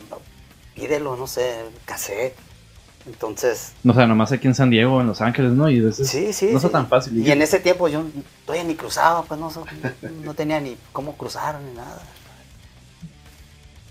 [0.75, 2.37] pídelo, no sé, cassette.
[3.07, 5.69] Entonces, No, o sea, nomás aquí en San Diego, en Los Ángeles, ¿no?
[5.71, 6.47] Y es- sí, sí.
[6.51, 6.73] no está sí.
[6.73, 7.17] tan fácil.
[7.25, 8.03] Y en ese tiempo yo
[8.45, 9.51] todavía ni cruzaba, pues no,
[10.25, 12.03] no tenía ni cómo cruzar ni nada.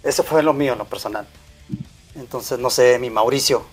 [0.03, 1.25] Eso fue lo mío, lo personal.
[2.15, 3.63] Entonces, no sé, mi Mauricio.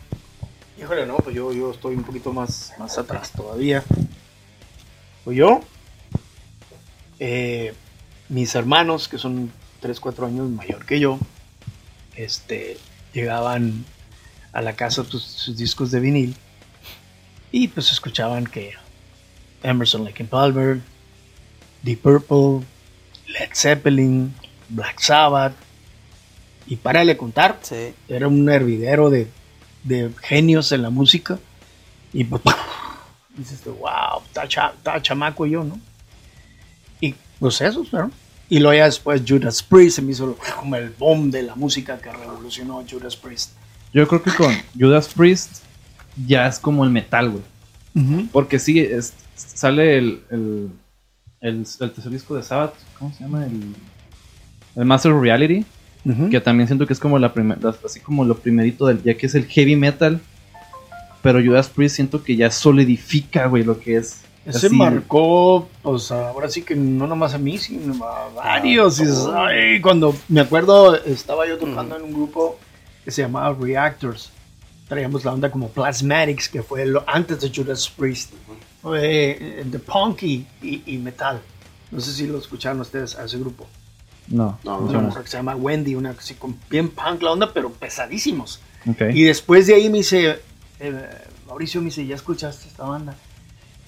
[0.79, 3.85] Híjole, no, pues yo, yo estoy un poquito más, más atrás todavía.
[5.25, 5.61] Pues yo,
[7.19, 7.75] eh,
[8.29, 11.19] mis hermanos, que son 3, 4 años mayor que yo,
[12.17, 12.79] este,
[13.13, 13.85] llegaban
[14.53, 16.37] a la casa sus, sus discos de vinil
[17.53, 18.73] y pues escuchaban que
[19.63, 20.81] Emerson, Lake and Palmer,
[21.83, 22.67] Deep Purple,
[23.29, 24.35] Led Zeppelin,
[24.69, 25.55] Black Sabbath,
[26.67, 27.93] y para de contar, Sí.
[28.09, 29.29] era un hervidero de,
[29.85, 31.39] de genios en la música.
[32.13, 32.43] Y pues,
[33.37, 35.79] dices wow, está, cha- chamaco yo, ¿no?
[37.01, 38.11] Y pues eso, ¿no?
[38.49, 41.99] Y luego ya después Judas Priest se me hizo como el boom de la música
[41.99, 43.53] que revolucionó a Judas Priest.
[43.95, 45.63] Yo creo que con Judas Priest
[46.27, 47.43] ya es como el metal, güey.
[48.33, 50.71] Porque sí, es- sale el, el,
[51.41, 53.45] el, el tercer disco de Sabbath, ¿cómo se llama?
[53.47, 53.75] El,
[54.77, 55.65] el Master of Reality,
[56.31, 59.15] Que también siento que es como la primer- la- así como lo primerito del, ya
[59.15, 60.21] que es el heavy metal,
[61.23, 64.23] pero Judas Priest siento que ya solidifica, güey, lo que es.
[64.45, 68.99] Ese así, marcó, pues ahora sí que no nomás a mí, sino a varios.
[68.99, 72.59] Y dices, ay, cuando me acuerdo, estaba yo tocando en un grupo
[73.05, 74.31] que se llamaba Reactors.
[74.89, 78.33] Traíamos la onda como Plasmatics, que fue lo, antes de Judas Priest.
[78.83, 79.31] Fue
[79.61, 81.41] eh, de punk y, y- y metal.
[81.93, 83.69] No sé si lo escucharon ustedes a ese grupo.
[84.33, 87.33] No, No, no Una mujer que se llama Wendy, una así con bien punk la
[87.33, 88.61] onda, pero pesadísimos.
[88.89, 89.03] Ok.
[89.13, 90.41] Y después de ahí me dice,
[90.81, 91.09] eh,
[91.47, 93.15] Mauricio me dice, ¿ya escuchaste esta banda?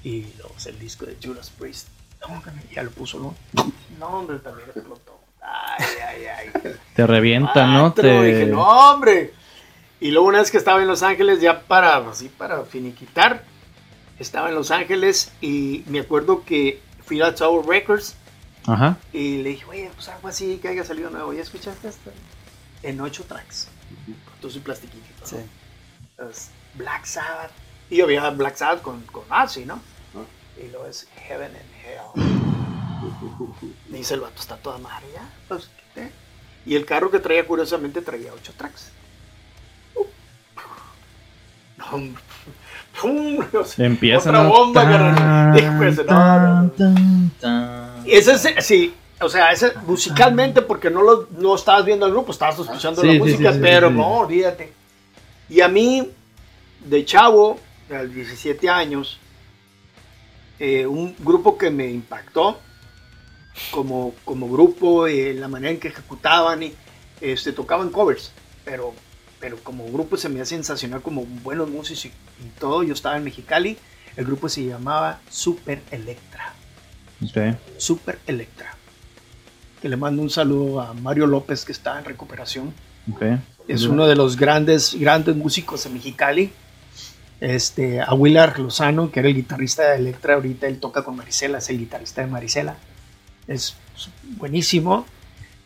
[0.02, 1.88] Y luego el disco de Judas Priest.
[2.20, 2.42] No,
[2.74, 3.34] ya lo puso, ¿no?
[3.98, 5.18] No, hombre, también explotó.
[5.40, 6.72] Ay, ay, ay.
[6.94, 7.92] Te revienta, ¿no?
[7.92, 8.22] Te...
[8.22, 9.32] Dije, no, hombre.
[10.00, 13.44] Y luego una vez que estaba en Los Ángeles, ya para, así, para finiquitar,
[14.18, 18.14] estaba en Los Ángeles y me acuerdo que fui a Tower Records
[18.66, 18.96] Ajá.
[19.12, 21.32] y le dije, oye, pues algo así que haya salido nuevo.
[21.32, 22.10] ¿Ya escuchaste esto?
[22.82, 23.68] En ocho tracks.
[24.06, 25.04] Con todo su plastiquito.
[25.20, 25.26] ¿no?
[25.26, 25.36] Sí.
[26.30, 27.50] Es Black Sabbath.
[27.90, 29.80] Y yo había Black Sabbath con, con Ozzy, ¿no?
[30.62, 32.24] Y luego es Heaven and Hell.
[33.90, 35.28] Me dice el vato, está toda madre ya.
[35.48, 36.10] Pues, ¿qué?
[36.64, 38.90] Y el carro que traía, curiosamente, traía ocho tracks.
[39.94, 40.04] Uh.
[41.76, 42.14] No.
[43.00, 43.44] Pum,
[43.78, 46.72] Empieza, Otra bomba, Tan, carnal.
[46.76, 47.93] Tan, tan.
[48.06, 52.32] Ese es, sí, o sea, ese musicalmente, porque no, lo, no estabas viendo el grupo,
[52.32, 54.72] estabas escuchando Sí, la sí, música, sí, pero no, olvídate.
[55.48, 56.10] Y a mí,
[56.84, 57.58] de chavo,
[57.90, 59.18] a los 17 años,
[60.58, 62.58] eh, un grupo que me impactó
[63.70, 66.72] como, como grupo, eh, la manera en que ejecutaban y
[67.20, 68.32] este, tocaban covers,
[68.64, 68.94] pero,
[69.38, 72.82] pero como grupo se me hacía sensacional como buenos músicos y, y todo.
[72.82, 73.78] Yo estaba en Mexicali,
[74.16, 76.53] el grupo se llamaba Super Electra.
[77.24, 77.56] Ok.
[77.78, 78.74] Super Electra.
[79.80, 82.72] Que le mando un saludo a Mario López que está en recuperación.
[83.12, 83.22] Ok.
[83.68, 86.52] Es uno de los grandes, grandes músicos de Mexicali.
[87.40, 91.58] Este, a Willard Lozano, que era el guitarrista de Electra, ahorita él toca con Marisela,
[91.58, 92.76] es el guitarrista de Marisela.
[93.46, 93.74] Es
[94.36, 95.04] buenísimo.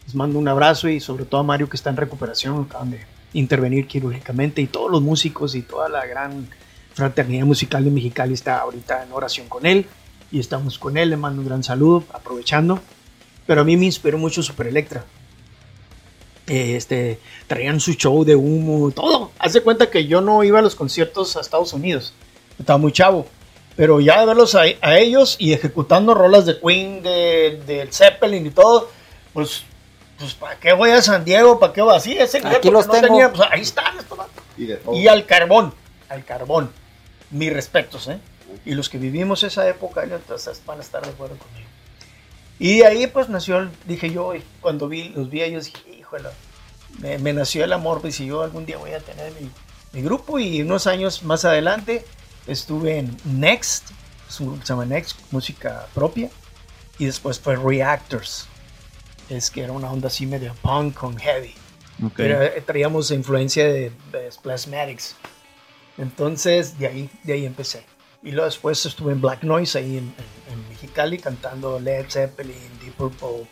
[0.07, 3.01] Les mando un abrazo y sobre todo a Mario que está en recuperación, acaban de
[3.35, 6.49] intervenir quirúrgicamente y todos los músicos y toda la gran
[6.95, 9.87] fraternidad musical de Mexicali está ahorita en oración con él
[10.31, 12.81] y estamos con él, le mando un gran saludo, aprovechando.
[13.47, 15.05] Pero a mí me inspiró mucho Super Electra.
[16.47, 19.33] Eh, Este, traían su show de humo, todo.
[19.39, 22.13] Hace cuenta que yo no iba a los conciertos a Estados Unidos.
[22.59, 23.27] Estaba muy chavo.
[23.77, 28.45] Pero ya de verlos a, a ellos y ejecutando rolas de Queen, de, del Zeppelin
[28.47, 28.91] y todo,
[29.33, 29.63] pues,
[30.19, 31.61] pues ¿para qué voy a San Diego?
[31.61, 32.19] ¿Para qué voy así?
[32.19, 33.07] Ese Aquí los no tengo.
[33.07, 33.95] tenía, pues ahí están.
[34.57, 34.81] Y de.
[34.95, 35.73] Y al carbón,
[36.09, 36.71] al carbón.
[37.31, 38.19] Mis respetos, ¿eh?
[38.65, 41.69] Y los que vivimos esa época, entonces van a estar de acuerdo conmigo.
[42.59, 45.67] Y de ahí pues nació, el- dije yo, y cuando vi, los vi a ellos,
[45.67, 46.29] dije, híjole,
[47.01, 49.49] me, me nació el amor, pues si yo algún día voy a tener mi,
[49.93, 52.05] mi grupo y unos años más adelante
[52.47, 53.91] estuve en Next,
[54.29, 56.31] es un grupo que se llama Next, música propia,
[56.99, 58.49] y después fue Reactors,
[59.29, 61.55] es que era una onda así medio punk con heavy.
[62.05, 62.19] Ok.
[62.21, 64.31] Era- eh, traíamos influencia de, de.
[65.97, 67.85] Entonces, de ahí, de ahí empecé.
[68.23, 72.57] Y luego después estuve en Black Noise, ahí en, en- en Mexicali, cantando Led Zeppelin,
[72.83, 73.47] Deep Purple,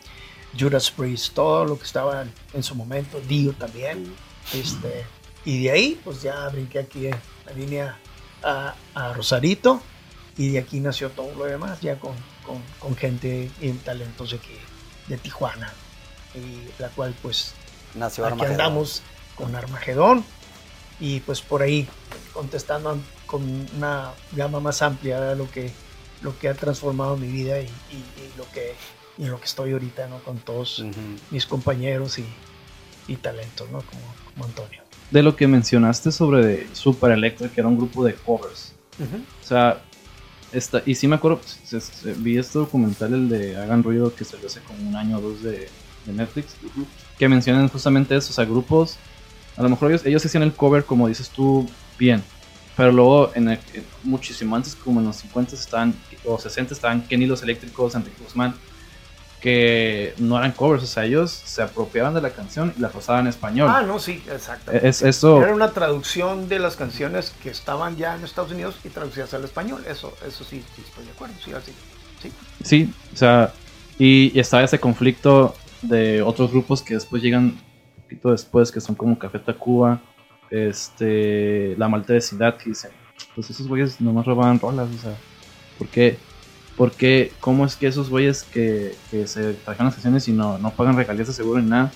[0.59, 4.13] Judas Priest, todo lo que estaba en, en su momento, Dio también.
[4.53, 5.05] Este,
[5.45, 7.15] y de ahí, pues ya brinqué aquí, eh,
[7.45, 7.97] me vine a,
[8.43, 9.81] a- a Rosarito,
[10.37, 12.13] y de aquí nació todo lo demás, ya con,
[12.45, 14.53] con, con gente y talentos de aquí,
[15.07, 15.71] de Tijuana,
[16.35, 17.53] y la cual pues
[17.95, 18.51] Nació aquí Armagedón.
[18.61, 19.01] andamos
[19.35, 20.23] con Armagedón
[20.99, 21.87] y pues por ahí
[22.33, 23.43] contestando con
[23.77, 25.71] una gama más amplia de lo que,
[26.21, 28.73] lo que ha transformado mi vida y, y- y lo que,
[29.17, 30.17] y en lo que estoy ahorita, ¿no?
[30.19, 30.79] Con todos
[31.29, 32.25] mis compañeros y,
[33.07, 33.81] y talentos, ¿no?
[33.83, 34.01] Como,
[34.33, 34.81] como Antonio.
[35.11, 38.73] De lo que mencionaste sobre Super Electric, que era un grupo de covers.
[39.43, 39.81] O sea,
[40.51, 44.23] esta, y sí me acuerdo, se- se- vi este documental, el de Hagan Ruido, que
[44.25, 45.69] salió hace como un año o dos de,
[46.05, 46.55] de Netflix,
[47.19, 48.97] que mencionan justamente eso, o sea, grupos,
[49.57, 52.23] a lo mejor ellos, ellos hacían el cover, como dices tú, bien,
[52.77, 55.93] pero luego, en, el- en- muchísimo antes, como en los 50 estaban,
[56.23, 58.53] o 60 estaban Kenny Los Eléctricos, Enrique Guzmán,
[59.41, 63.21] que no eran covers, o sea, ellos se apropiaban de la canción y la pasaban
[63.21, 63.69] en español.
[63.71, 64.71] Ah, no, sí, exacto.
[64.71, 68.89] es, eso, Era una traducción de las canciones que estaban ya en Estados Unidos y
[68.89, 69.83] traducidas al español.
[69.87, 71.35] Eso, eso sí, sí estoy de acuerdo.
[71.43, 71.71] Sí, así.
[72.21, 72.31] Sí.
[72.63, 73.53] Sí, o sea,
[73.99, 77.59] y, y estaba ese conflicto de otros grupos que después llegan un
[78.03, 79.99] poquito después, que son como Café Tacuba,
[80.49, 82.91] este, La Malta Vecindad, que dicen,
[83.35, 85.15] pues esos güeyes nomás robaban rolas, o sea,
[85.77, 86.17] ¿por qué?
[86.75, 87.31] ¿Por qué?
[87.39, 90.95] ¿Cómo es que esos güeyes que, que se trajeron las canciones y no, no pagan
[90.95, 91.91] regalías de seguro ni nada,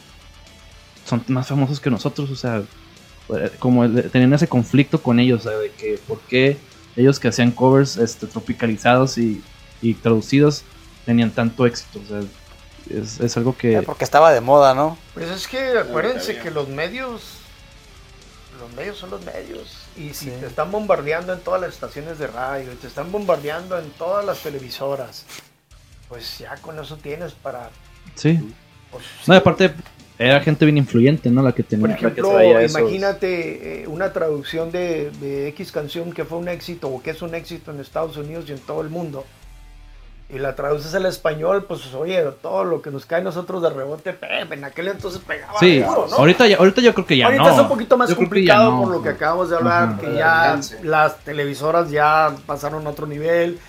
[1.05, 2.29] son más famosos que nosotros?
[2.31, 2.63] O sea,
[3.59, 6.57] como el- tenían ese conflicto con ellos, o sea, de que por qué
[6.95, 9.41] ellos que hacían covers este, tropicalizados y,
[9.81, 10.63] y traducidos
[11.05, 12.01] tenían tanto éxito.
[12.03, 12.21] O sea,
[12.89, 13.81] es, es algo que...
[13.83, 14.97] Porque estaba de moda, ¿no?
[15.13, 17.37] Pues es que acuérdense que los medios,
[18.61, 19.85] los medios son los medios.
[19.97, 20.31] Y si Sí.
[20.39, 24.23] te están bombardeando en todas las estaciones de radio, y te están bombardeando en todas
[24.25, 25.25] las televisoras,
[26.07, 27.69] pues ya con eso tienes para...
[28.15, 28.39] Sí.
[28.91, 29.73] pues, No, aparte,
[30.17, 31.41] era gente bien influyente, ¿no?
[31.41, 31.81] La que tenía...
[31.81, 36.47] Por la que ejemplo, imagínate eh, una traducción de, de X canción que fue un
[36.47, 39.25] éxito o que es un éxito en Estados Unidos y en todo el mundo.
[40.33, 43.69] Y la traduces al español, pues oye, todo lo que nos cae a nosotros de
[43.69, 46.15] rebote, pe- en aquel entonces pegaba Sí, duro, ¿no?
[46.15, 47.53] ahorita, ya, ahorita yo creo que ya Ahorita no.
[47.53, 48.81] es un poquito más Yo complicado no.
[48.83, 53.59] por lo que acabamos de hablar, que ya las televisoras ya pasaron a otro nivel,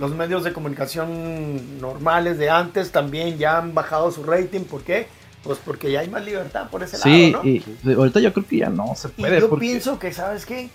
[0.00, 5.06] los medios de comunicación normales de antes también ya han bajado su rating, ¿por qué?
[5.44, 7.48] Pues porque ya hay más libertad por ese Sí, lado, ¿no?
[7.48, 7.62] y
[7.96, 9.40] ahorita yo creo que ya no se Y puede.
[9.40, 10.68] yo porque- pienso que, ¿sabes qué?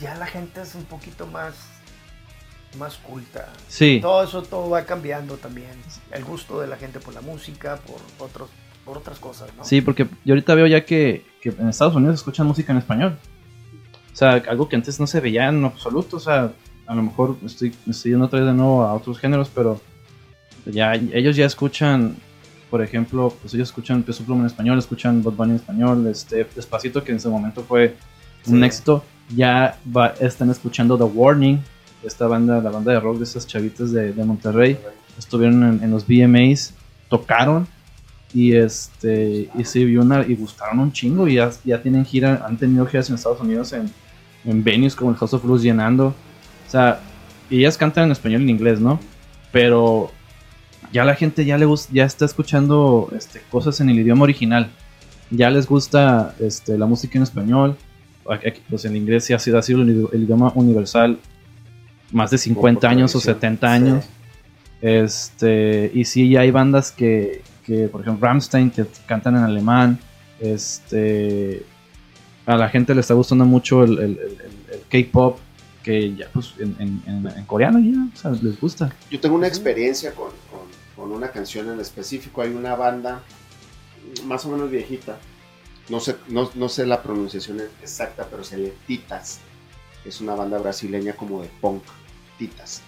[0.00, 1.54] Ya la gente es un poquito más,
[2.78, 3.48] más culta.
[3.68, 5.70] Sí, Todo eso todo va cambiando también.
[6.12, 8.48] El gusto de la gente por la música, por otros,
[8.84, 9.64] por otras cosas, ¿no?
[9.64, 13.16] sí, porque yo ahorita veo ya que, que en Estados Unidos escuchan música en español.
[14.12, 16.16] O sea, algo que antes no se veía en absoluto.
[16.16, 16.52] O sea,
[16.86, 19.80] a lo mejor estoy, estoy yendo otra vez de nuevo a otros géneros, pero
[20.66, 22.16] ya ellos ya escuchan,
[22.70, 26.46] por ejemplo, pues ellos escuchan Peso Pluma en español, escuchan Bad Bunny en español, este
[26.54, 27.96] Despacito, que en ese momento fue
[28.46, 28.64] un Sí.
[28.64, 29.04] éxito.
[29.34, 31.60] Ya va- están escuchando The Warning,
[32.02, 34.78] esta banda, la banda de rock de esas chavitas de, de Monterrey.
[35.18, 36.74] Estuvieron en, los VMAs,
[37.08, 37.66] tocaron
[38.32, 42.44] y este y se vio una y gustaron un chingo y ya, ya tienen gira,
[42.46, 43.90] han tenido giras en Estados Unidos en,
[44.44, 46.08] en venues como el House of Blues llenando.
[46.66, 47.00] O sea,
[47.50, 49.00] y ellas cantan en español y en inglés, ¿no?
[49.52, 50.10] Pero
[50.92, 54.70] ya la gente ya le ya está escuchando este, cosas en el idioma original.
[55.30, 57.76] Ya les gusta este, la música en español.
[58.68, 61.18] Pues en inglés sí ha sido, el idioma universal
[62.12, 63.34] más de 50 años o tradición.
[63.36, 64.04] 70 años.
[64.82, 69.98] Este, y sí, hay bandas que, que, por ejemplo, Rammstein, que cantan en alemán.
[70.40, 71.64] Este,
[72.46, 74.50] a la gente le está gustando mucho el, el- el-
[74.88, 75.38] K-pop,
[75.82, 78.92] que ya, pues, en, en- en- en coreano ya, o sea, les gusta.
[79.10, 82.42] Yo tengo una experiencia con, con- con una canción en específico.
[82.42, 83.22] Hay una banda
[84.24, 85.18] más o menos viejita.
[85.88, 89.40] No sé, no, no sé la pronunciación exacta, pero se lee Titas.
[90.04, 91.82] Es una banda brasileña como de punk.
[92.40, 92.82] Titas.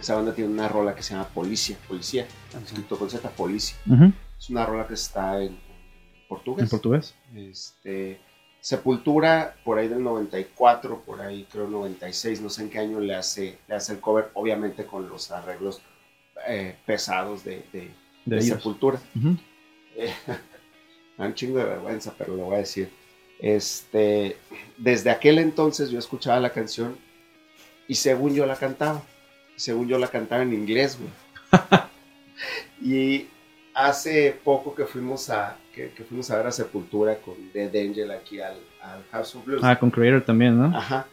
[0.00, 1.76] Esa banda tiene una rola que se llama Policia.
[1.88, 2.26] Policía.
[2.64, 3.76] Escrito con Z, Policia.
[3.86, 5.58] Ujú, Es una rola que está en
[6.28, 6.62] portugués.
[6.64, 7.14] En portugués.
[7.34, 8.20] Este,
[8.60, 13.14] Sepultura, por ahí del 94, por ahí creo 96, no sé en qué año le
[13.14, 15.82] hace, le hace el cover, obviamente con los arreglos
[16.48, 17.90] eh, pesados de, de-
[18.24, 18.56] De de ellos.
[18.58, 19.00] Sepultura.
[19.96, 20.12] Eh,
[21.18, 22.90] me da un chingo de vergüenza, pero lo voy a decir.
[23.38, 24.36] Este,
[24.78, 26.96] desde aquel entonces yo escuchaba la canción
[27.88, 29.02] y según yo la cantaba,
[29.56, 31.10] según yo la cantaba en inglés, güey.
[32.82, 33.26] y
[33.74, 38.10] hace poco que fuimos a que, que fuimos a ver a Sepultura con Dead Angel
[38.12, 39.60] aquí al, al House of Blues.
[39.64, 40.76] Ah, con Creator también, ¿no?
[40.76, 41.06] Ajá.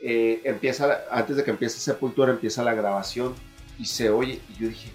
[0.00, 3.34] Eh, empieza, antes de que empiece Sepultura, empieza la grabación
[3.78, 4.40] y se oye.
[4.50, 4.90] Y yo dije,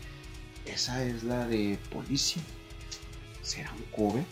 [0.66, 2.42] esa es la de Policia.
[3.42, 4.24] ¿Será un cover?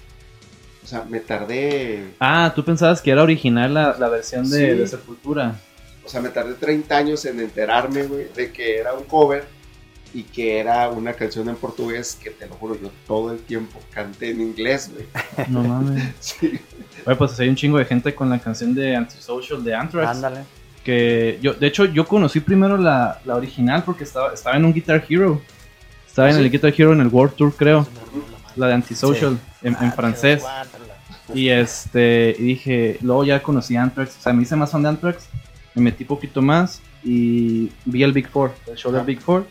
[0.82, 2.14] O sea, me tardé.
[2.20, 4.78] Ah, tú pensabas que era original la, la versión de, Sí.
[4.80, 5.60] de Sepultura.
[6.10, 9.46] O sea, me tardé 30 años en enterarme, güey, de que era un cover
[10.12, 13.80] y que era una canción en portugués que te lo juro, yo todo el tiempo
[13.94, 15.06] canté en inglés, güey.
[15.50, 16.12] No mames.
[16.20, 16.60] Sí.
[17.06, 20.10] Oye, pues hay un chingo de gente con la canción de Antisocial de Anthrax.
[20.10, 20.40] Ándale.
[20.84, 24.74] Que yo, de hecho, yo conocí primero la, la original porque estaba, estaba en un
[24.74, 25.40] Guitar Hero.
[26.08, 27.88] Estaba en el Guitar Hero en el World Tour, creo.
[28.56, 30.44] La de Antisocial, en, en francés.
[31.36, 34.90] Y este, y dije, luego ya conocí Anthrax, o sea, me hice más fan de
[34.90, 35.30] Anthrax,
[35.80, 39.06] me metí poquito más y vi el Big Four, el show del Ah.
[39.06, 39.46] Big Four.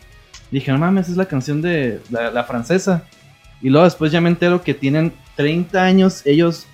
[0.50, 3.04] Dije, no mames, es la canción de la, la francesa.
[3.60, 6.66] Y luego después ya me entero que tienen 30 años ellos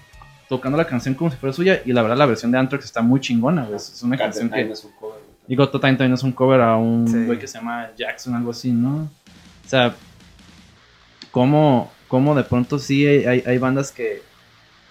[0.48, 1.82] tocando la canción como si fuera suya.
[1.84, 3.76] Y la verdad, la versión de Anthrax está muy chingona, güey.
[3.76, 4.60] Es una canción que.
[4.70, 5.18] es un cover.
[5.48, 7.24] Y Got Time también es un cover a un Sí.
[7.24, 9.10] güey que se llama Jackson, algo así, ¿no?
[9.64, 9.94] O sea,
[11.30, 14.22] como, como de pronto sí hay, bandas que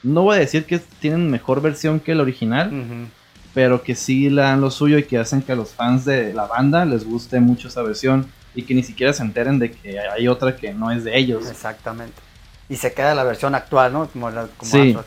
[0.03, 3.07] no voy a decir que tienen mejor versión que el original, Ujú.
[3.53, 6.34] Pero que sí le dan lo suyo y que hacen que a los fans de
[6.34, 9.99] la banda les guste mucho esa versión y que ni siquiera se enteren de que
[9.99, 11.47] hay otra que no es de ellos.
[11.49, 12.21] Exactamente.
[12.69, 14.07] Y se queda la versión actual, ¿no?
[14.07, 14.97] Como, la, como Sí.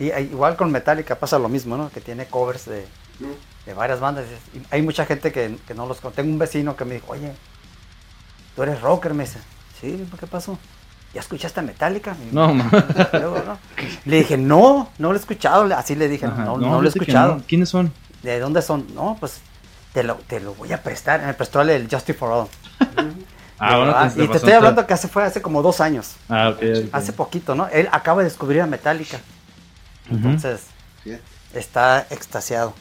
[0.00, 1.90] Y eh, igual con Metallica pasa lo mismo, ¿no?
[1.90, 2.84] Que tiene covers de,
[3.66, 4.24] de varias bandas.
[4.54, 6.16] Y hay mucha gente que, que no los conoce.
[6.16, 7.32] Tengo un vecino que me dijo, oye,
[8.56, 9.38] tú eres rocker, me dice.
[9.80, 10.58] Sí, ¿qué pasó?
[11.14, 12.16] ¿Ya escuchaste a Metallica?
[12.32, 12.68] No, ma.
[13.12, 13.58] Luego, ¿no?
[14.04, 15.72] Le dije, no, no lo he escuchado.
[15.76, 16.44] Así le dije, Ajá.
[16.44, 17.36] no, no, lo he escuchado.
[17.36, 17.42] no.
[17.46, 17.92] ¿Quiénes son?
[18.22, 18.86] ¿De dónde son?
[18.94, 19.40] No, pues
[19.92, 21.24] te lo, te lo voy a prestar.
[21.24, 22.48] Me prestó el Justice for All.
[23.56, 26.16] Ah, bueno, te- te y te estoy hablando que hace, fue hace como dos años.
[26.28, 26.56] Ah, ok.
[26.56, 26.88] ok.
[26.90, 27.68] Hace poquito, ¿no?
[27.68, 29.18] Él acaba de descubrir a Metallica.
[30.10, 30.62] Entonces,
[31.54, 32.74] está extasiado.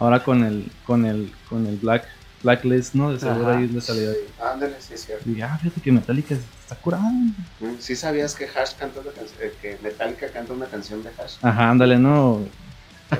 [0.00, 2.04] Ahora con el, con el, con el Black,
[2.42, 3.12] Blacklist, ¿no?
[3.12, 3.58] De seguro Ajá.
[3.58, 4.16] ahí le salió ahí.
[4.40, 5.28] Ándale, sí, es cierto.
[5.28, 7.02] Y ah, fíjate que Metallica está curado.
[7.04, 11.08] Mm, ¿Sí sabías que Hash canta una canción, eh, que Metallica canta una canción de
[11.10, 11.34] Hash?
[11.42, 12.40] Ajá, ándale, no.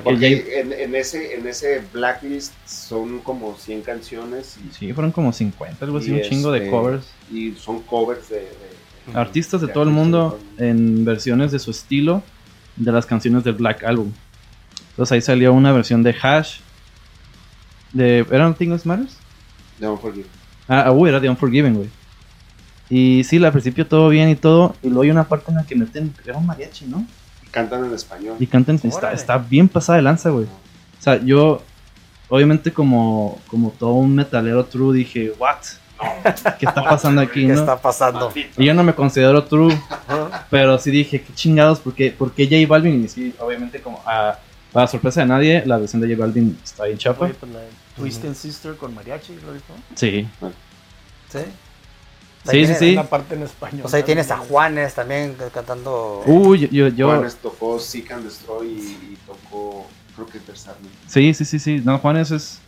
[0.03, 5.11] Porque hay- en, en ese, en ese blacklist son como 100 canciones y, Sí, fueron
[5.11, 7.07] como 50, algo así, un chingo de este, covers.
[7.31, 10.39] y son covers de, de- Artistas de de todo el mundo.
[10.59, 12.21] en versiones de su estilo
[12.75, 14.11] de las canciones del Black Album.
[14.91, 16.59] Entonces ahí salió una versión de Hash.
[17.93, 19.17] De, ¿Era Nothing Else Matters?
[19.79, 20.29] de Unforgiven.
[20.67, 21.89] Ah, uy, era de Unforgiven, güey.
[22.89, 24.75] Y sí, al principio todo bien y todo.
[24.81, 27.05] Y luego hay una parte en la que meten, era un mariachi, ¿no?
[27.51, 28.35] Cantan en español.
[28.39, 30.45] Y cantan, está, está bien pasada de lanza, güey.
[30.45, 31.61] O sea, yo,
[32.27, 35.57] obviamente como, como todo un metalero true, dije, what?
[36.59, 37.59] ¿Qué está pasando aquí, ¿Qué no?
[37.59, 38.31] está pasando?
[38.57, 39.77] Y yo no me considero true,
[40.49, 44.37] pero sí dije, qué chingados, porque, porque J Balvin, y sí, obviamente como, a,
[44.71, 47.25] para sorpresa de nadie, la versión de J Balvin está bien chapa.
[47.25, 49.73] Oye, pues la de Twisted Sister con mariachi, ¿lo dijo?
[49.95, 50.27] Sí,
[51.31, 51.39] Sí.
[52.45, 52.93] sí, sí, sí.
[52.93, 53.81] Una parte en español.
[53.83, 54.37] Pues ahí tienes a.
[54.37, 56.23] Juanes también cantando.
[56.25, 59.85] Uy, yo, yo, yo- Juanes tocó Seek and Destroy y, y tocó,
[60.15, 60.39] creo que
[61.07, 62.59] sí, sí, sí, sí, no, Juanes es,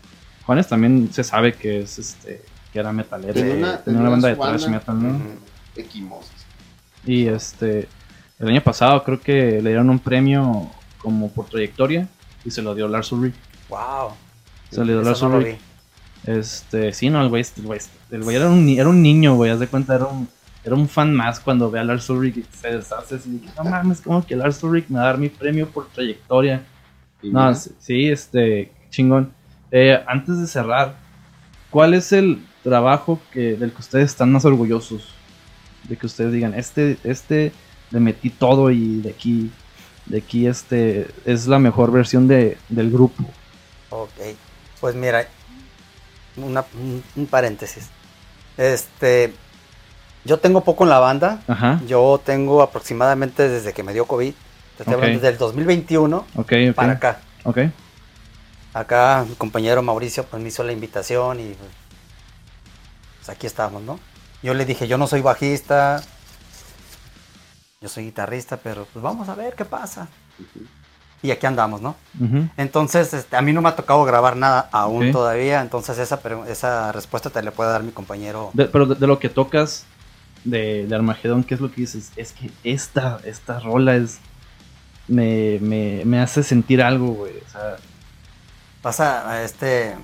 [0.45, 2.41] Juanes también se sabe que es, este,
[2.71, 5.21] que era metalero, Tenía tenía una- una, tenía banda de thrash metal, ¿no?
[5.75, 6.31] Equimosis.
[7.05, 7.87] Y este,
[8.39, 10.69] el año pasado creo que le dieron un premio
[11.01, 12.07] como por trayectoria
[12.43, 13.35] y se lo dio Lars Ulrich.
[13.69, 14.11] Wow.
[14.69, 15.57] Se le dio Lars no Ulrich.
[16.25, 17.79] Este, sí, no, el güey, el güey,
[18.11, 20.27] el güey era, un, era un niño, güey, haz de cuenta, era un,
[20.63, 23.49] era un fan más cuando ve a Lars Ulrich y se deshace así, de que,
[23.57, 26.63] no mames, como que Lars Ulrich me va a dar mi premio por trayectoria.
[27.21, 29.33] Y No, sí, sí, este, chingón.
[29.71, 30.95] Eh, antes de cerrar,
[31.69, 35.15] ¿cuál es el trabajo que, del que ustedes están más orgullosos?
[35.89, 37.51] De que ustedes digan, este, este,
[37.89, 39.49] le metí todo y de aquí,
[40.11, 43.23] de aquí, este, es la mejor versión de, del grupo.
[43.89, 44.09] Ok.
[44.79, 45.25] Pues mira,
[46.35, 46.65] una-
[47.15, 47.87] un, paréntesis.
[48.57, 49.33] Este.
[50.25, 51.41] Yo tengo poco en la banda.
[51.47, 54.33] Ajá, Yo tengo aproximadamente desde que me dio COVID.
[54.77, 54.99] Te estoy Ok.
[55.01, 56.75] hablando desde el 2021 ok, ok.
[56.75, 57.19] para acá.
[57.43, 57.57] Ok,
[58.73, 61.55] Acá mi compañero Mauricio pues, me hizo la invitación y
[63.19, 63.99] pues aquí estamos, ¿no?
[64.43, 66.01] Yo le dije, yo no soy bajista,
[67.81, 70.07] yo soy guitarrista, pero pues vamos a ver qué pasa.
[71.23, 71.95] Y aquí andamos, ¿no?
[72.55, 76.91] Entonces, este, a mí no me ha tocado grabar nada aún todavía, entonces esa, esa
[76.91, 78.51] respuesta te la puede dar mi compañero.
[78.53, 79.85] De- pero de, de lo que tocas
[80.43, 82.11] de, de Armagedón, ¿qué es lo que dices?
[82.15, 84.19] Es que esta, esta rola es.
[85.07, 87.33] Me, me, me hace sentir algo, güey.
[87.45, 87.77] O sea,
[88.83, 89.95] Pasa, a este...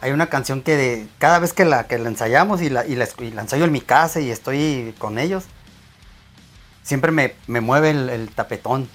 [0.00, 2.94] Hay una canción que de- cada vez que la, que la ensayamos y la, y,
[2.96, 5.44] la, escu- y la ensayo en mi casa y estoy con ellos,
[6.88, 8.88] siempre me, me mueve el, el tapetón,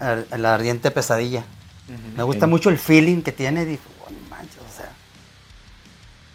[0.00, 1.44] el- la ardiente pesadilla.
[2.16, 4.92] Me gusta mucho el feeling que tiene, digo, "Oh, no manches, o sea,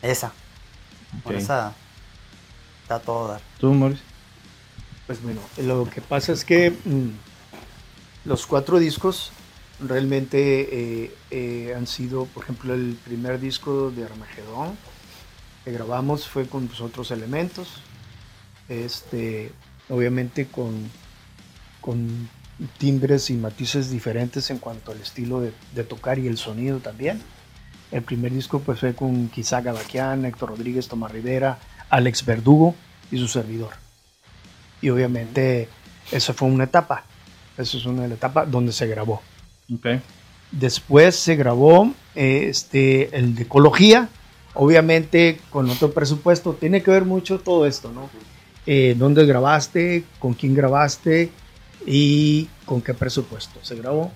[0.02, 0.34] esa,
[1.24, 1.32] ok.
[1.36, 1.74] esa
[2.82, 3.42] está todo dar.
[3.60, 4.04] ¿Tú, Mauricio?
[5.08, 7.10] Pues bueno, lo que pasa es que mm,
[8.26, 9.32] los cuatro discos
[9.80, 14.78] realmente eh, eh, han sido, por ejemplo, el primer disco de Armagedón
[15.64, 17.82] que grabamos fue con otros elementos,
[18.68, 19.52] este,
[19.90, 20.90] obviamente con,
[21.82, 22.30] con
[22.78, 27.22] timbres y matices diferentes en cuanto al estilo de, de tocar y el sonido también.
[27.92, 32.76] El primer disco pues fue con Kizaga Baquian, Héctor Rodríguez, Tomás Rivera, Alex Verdugo
[33.12, 33.74] y su servidor.
[34.82, 35.70] Y obviamente
[36.12, 37.04] esa fue una etapa.
[37.58, 39.22] Esa es una etapa donde se grabó.
[39.74, 39.88] Ok.
[40.52, 44.10] Después se grabó eh, este, el de ecología,
[44.54, 46.54] obviamente con otro presupuesto.
[46.54, 48.10] Tiene que ver mucho todo esto, ¿no?
[48.66, 50.04] Eh, ¿Dónde grabaste?
[50.20, 51.30] ¿Con quién grabaste?
[51.86, 54.12] ¿Y con qué presupuesto se grabó?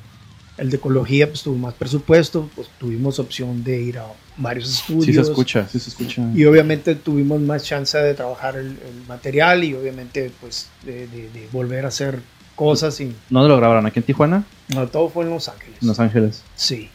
[0.58, 4.06] El de ecología pues tuvo más presupuesto, pues tuvimos opción de ir a
[4.38, 5.06] varios estudios.
[5.06, 6.24] Sí se escucha, sí se escucha.
[6.34, 11.30] Y obviamente tuvimos más chance de trabajar el, el material y obviamente pues de, de-
[11.30, 12.22] de volver a hacer
[12.56, 13.86] cosas y ¿Dónde lo grabaron?
[13.86, 14.46] ¿Aquí en Tijuana?
[14.70, 15.78] no, todo fue en Los Ángeles.
[15.82, 16.42] En Los Ángeles.
[16.56, 16.90] Sí.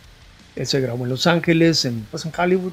[0.56, 2.72] Él se grabó en Los Ángeles, en, pues en Hollywood,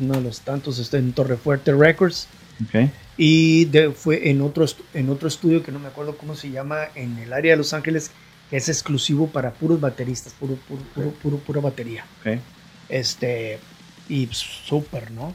[0.00, 2.26] uno de los tantos, está en Torrefuerte Records.
[2.64, 2.90] Ok.
[3.18, 6.84] Y de- fue en otro, en otro estudio que no me acuerdo cómo se llama,
[6.94, 8.10] en el área de Los Ángeles,
[8.50, 12.04] que es exclusivo para puros bateristas, puro, puro, puro, puro- pura batería.
[12.88, 13.58] Este,
[14.08, 15.34] y pues, súper, ¿no?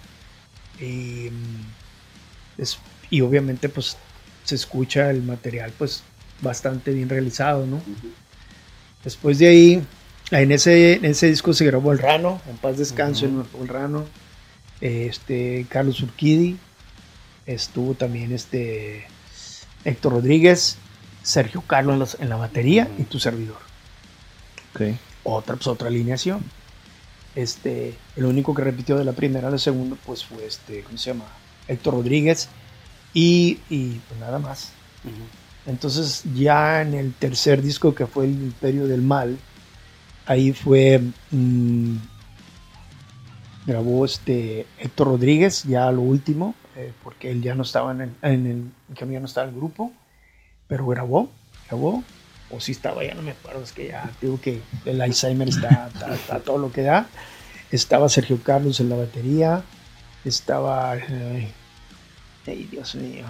[0.80, 2.78] Y, mm, es-
[3.10, 3.98] y obviamente, pues,
[4.44, 6.03] se escucha el material, pues,
[6.41, 7.82] bastante bien realizado, ¿no?
[9.03, 9.84] Después de ahí,
[10.32, 13.26] en ese, en ese disco se grabó El Rano, en paz descanso,
[13.60, 14.06] El Rano.
[14.80, 16.58] Este, Carlos Urquidi,
[17.45, 19.07] estuvo también este
[19.84, 20.77] Héctor Rodríguez,
[21.23, 23.57] Sergio Carlos en la batería y tu servidor
[24.73, 24.81] Ok.
[25.23, 26.43] otra, pues, otra alineación.
[27.35, 30.97] Este, el único que repitió de la primera a la segunda, pues fue este, ¿cómo
[30.97, 31.26] se llama?
[31.68, 32.49] Héctor Rodríguez.
[33.13, 34.72] Y, y, pues nada más.
[35.65, 39.38] Entonces, ya en el tercer disco que fue El Imperio del Mal,
[40.26, 41.01] ahí fue.
[41.31, 41.95] mm,
[43.65, 48.11] grabó este Héctor Rodríguez, ya lo último, eh, porque él ya no estaba en el,
[48.22, 48.45] en
[48.89, 49.91] el, cambio ya no estaba el grupo,
[50.68, 51.30] pero grabó,
[51.68, 52.03] grabó,
[52.49, 55.89] o si estaba, ya no me acuerdo, es que ya digo que el Alzheimer está,
[55.93, 57.07] está, está todo lo que da.
[57.72, 59.64] Estaba Sergio Carlos en la batería,
[60.26, 61.52] estaba, ay,
[62.45, 63.26] ay, Dios mío,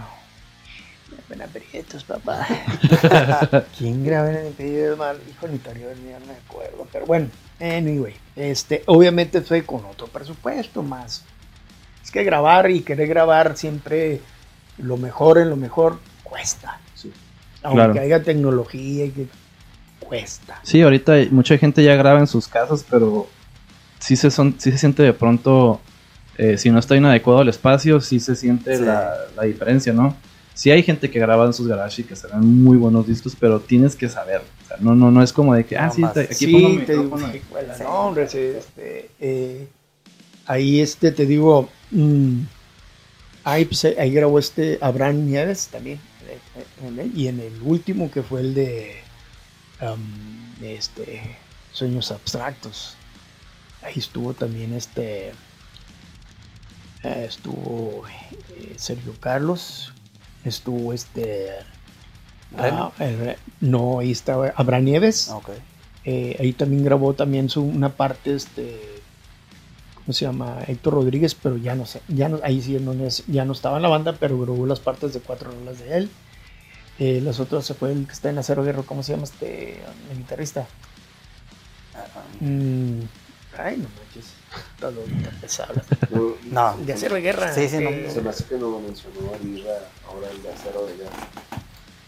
[1.35, 2.47] me aprietos, papá.
[3.77, 5.19] ¿Quién graba en el del Mal?
[5.29, 10.83] Hijo anterior, ya no me acuerdo, pero bueno, anyway, este, obviamente fue con otro presupuesto
[10.83, 11.23] más.
[12.03, 14.21] Es que grabar y querer grabar siempre
[14.77, 16.79] lo mejor en lo mejor cuesta.
[17.63, 18.01] Aunque Claro.
[18.01, 19.27] haya tecnología y que
[19.99, 20.59] cuesta.
[20.63, 23.27] Sí, ahorita mucha gente ya graba en sus casas, pero
[23.99, 25.79] sí se, son, sí se siente de pronto,
[26.37, 28.83] eh, si no está bien adecuado el espacio, sí se siente Sí.
[28.83, 30.15] la, la diferencia, ¿no?
[30.55, 33.35] Sí hay gente que graba en sus garages y que se ven muy buenos discos,
[33.39, 34.41] pero tienes que saber.
[34.63, 36.13] O sea, no, no, no es como de que, ah, No sí, más.
[36.13, 37.83] te- aquí sí, pongo mi te digo, Sí.
[37.83, 39.67] no, hombre, sí, este, eh,
[40.45, 42.41] ahí este, te digo, mm,
[43.43, 48.11] ahí, pues, ahí grabó este Abraham Nieves también, eh, en él, y en el último
[48.11, 48.95] que fue el de,
[49.81, 51.21] um, de este,
[51.71, 52.95] Sueños Abstractos,
[53.81, 55.31] ahí estuvo también este,
[57.03, 59.91] eh, estuvo eh, Sergio Carlos,
[60.45, 61.49] estuvo este,
[62.57, 62.91] ah,
[63.59, 65.31] no, ahí estaba Abraham Nieves,
[66.03, 68.90] eh, ahí también grabó también su, una parte, este,
[70.05, 70.59] ¿cómo se llama?
[70.67, 73.77] Héctor Rodríguez, pero ya no sé, ya no, ahí sí no, es- ya no estaba
[73.77, 76.09] en la banda, pero grabó las partes de cuatro rolas de él.
[76.99, 79.81] Eh, las otras se fue el que está en Acero Guerrero, ¿cómo se llama este
[80.11, 80.67] el guitarrista?
[82.39, 83.01] Mm,
[83.57, 84.33] ay, no manches,
[84.75, 84.91] está
[85.41, 85.73] pesado.
[86.11, 86.77] No, No.
[86.85, 87.53] De Acero de Guerra.
[87.53, 87.89] Sí, sí, no.
[87.89, 89.69] eh, Se me hace que no lo mencionó Aguirre
[90.07, 91.15] ahora el de acero de guerra.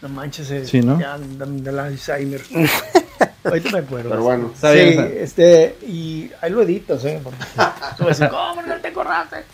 [0.02, 0.98] no manches, eh, Sí, ¿no?
[1.00, 2.42] ya dame del Alzheimer.
[3.44, 4.10] Ahorita me acuerdo.
[4.10, 5.14] Pero bueno, Está sí, bien.
[5.18, 7.20] este, y ahí lo editas, ¿eh?
[7.22, 7.38] Porque
[8.30, 9.44] ¿cómo no te acordaste?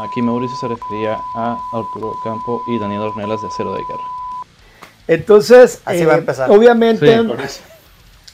[0.00, 4.04] Aquí Mauricio se refería a Arturo Campo y Daniel Ornelas de Acero de Guerra.
[5.08, 6.50] Entonces, Así eh, va a empezar.
[6.50, 7.60] Obviamente, Sí, con eso.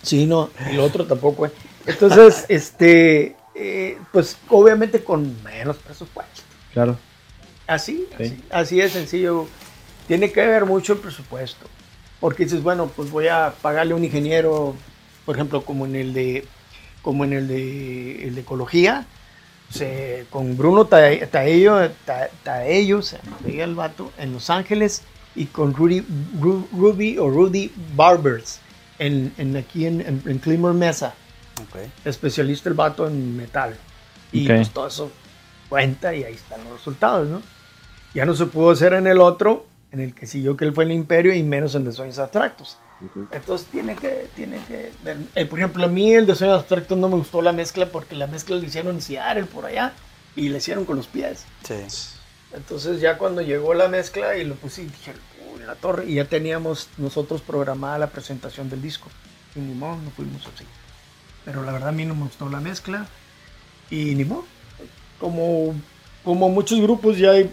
[0.02, 1.52] sí, no, el otro tampoco, ¿eh?
[1.86, 6.42] Entonces, este, eh, pues obviamente con menos presupuesto.
[6.72, 6.96] Claro.
[7.66, 8.24] Así, Sí.
[8.24, 9.46] así, así de sencillo.
[10.06, 11.66] Tiene que ver mucho el presupuesto.
[12.20, 14.74] Porque dices, bueno, pues voy a pagarle a un ingeniero,
[15.24, 16.44] por ejemplo, como en el de,
[17.02, 19.06] como en el de, el de ecología,
[19.70, 25.02] se- con Bruno Tae- Taello, Ta- Taello, se veía el vato, en Los Ángeles,
[25.36, 26.00] y con Rudy,
[26.40, 28.60] Ru- Ruby o Rudy Barbers,
[28.98, 31.14] en, en aquí en, en, en Climber Mesa
[31.62, 31.80] Ok.
[32.04, 33.76] especialista el vato en metal.
[34.32, 34.56] Y Ok.
[34.56, 35.10] pues todo eso
[35.68, 37.42] cuenta y ahí están los resultados, ¿no?
[38.14, 40.85] Ya no se pudo hacer en el otro, en el que siguió que él fue
[40.85, 42.78] el imperio y menos en de sueños abstractos.
[43.31, 46.98] Entonces tiene que, tiene que ver- eh, por ejemplo, a mí el de sueños abstractos
[46.98, 49.93] no me gustó la mezcla porque la mezcla le hicieron en Seattle por allá
[50.35, 51.44] y le hicieron con los pies.
[51.65, 51.74] Sí.
[52.52, 55.12] Entonces ya cuando llegó la mezcla y lo puse y dije,
[55.55, 59.09] "Uy, la torre y ya teníamos nosotros programada la presentación del disco.
[59.55, 60.65] Y ni modo, no fuimos así.
[61.44, 63.06] Pero la verdad a mí no me gustó la mezcla
[63.90, 64.44] y ni modo.
[65.20, 65.74] Como,
[66.24, 67.51] como muchos grupos ya hay,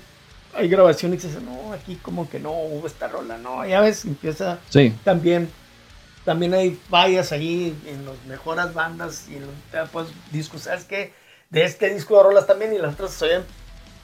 [0.56, 4.06] hay grabaciones y dicen, no, aquí como que no hubo esta rola, no, ya ves,
[4.06, 5.50] empieza Sí, también
[6.24, 10.62] también hay fallas ahí en las mejores bandas y en los pues, discos.
[10.64, 11.14] ¿Sabes qué?
[11.52, 13.44] De este disco de rolas también y las otras se oyen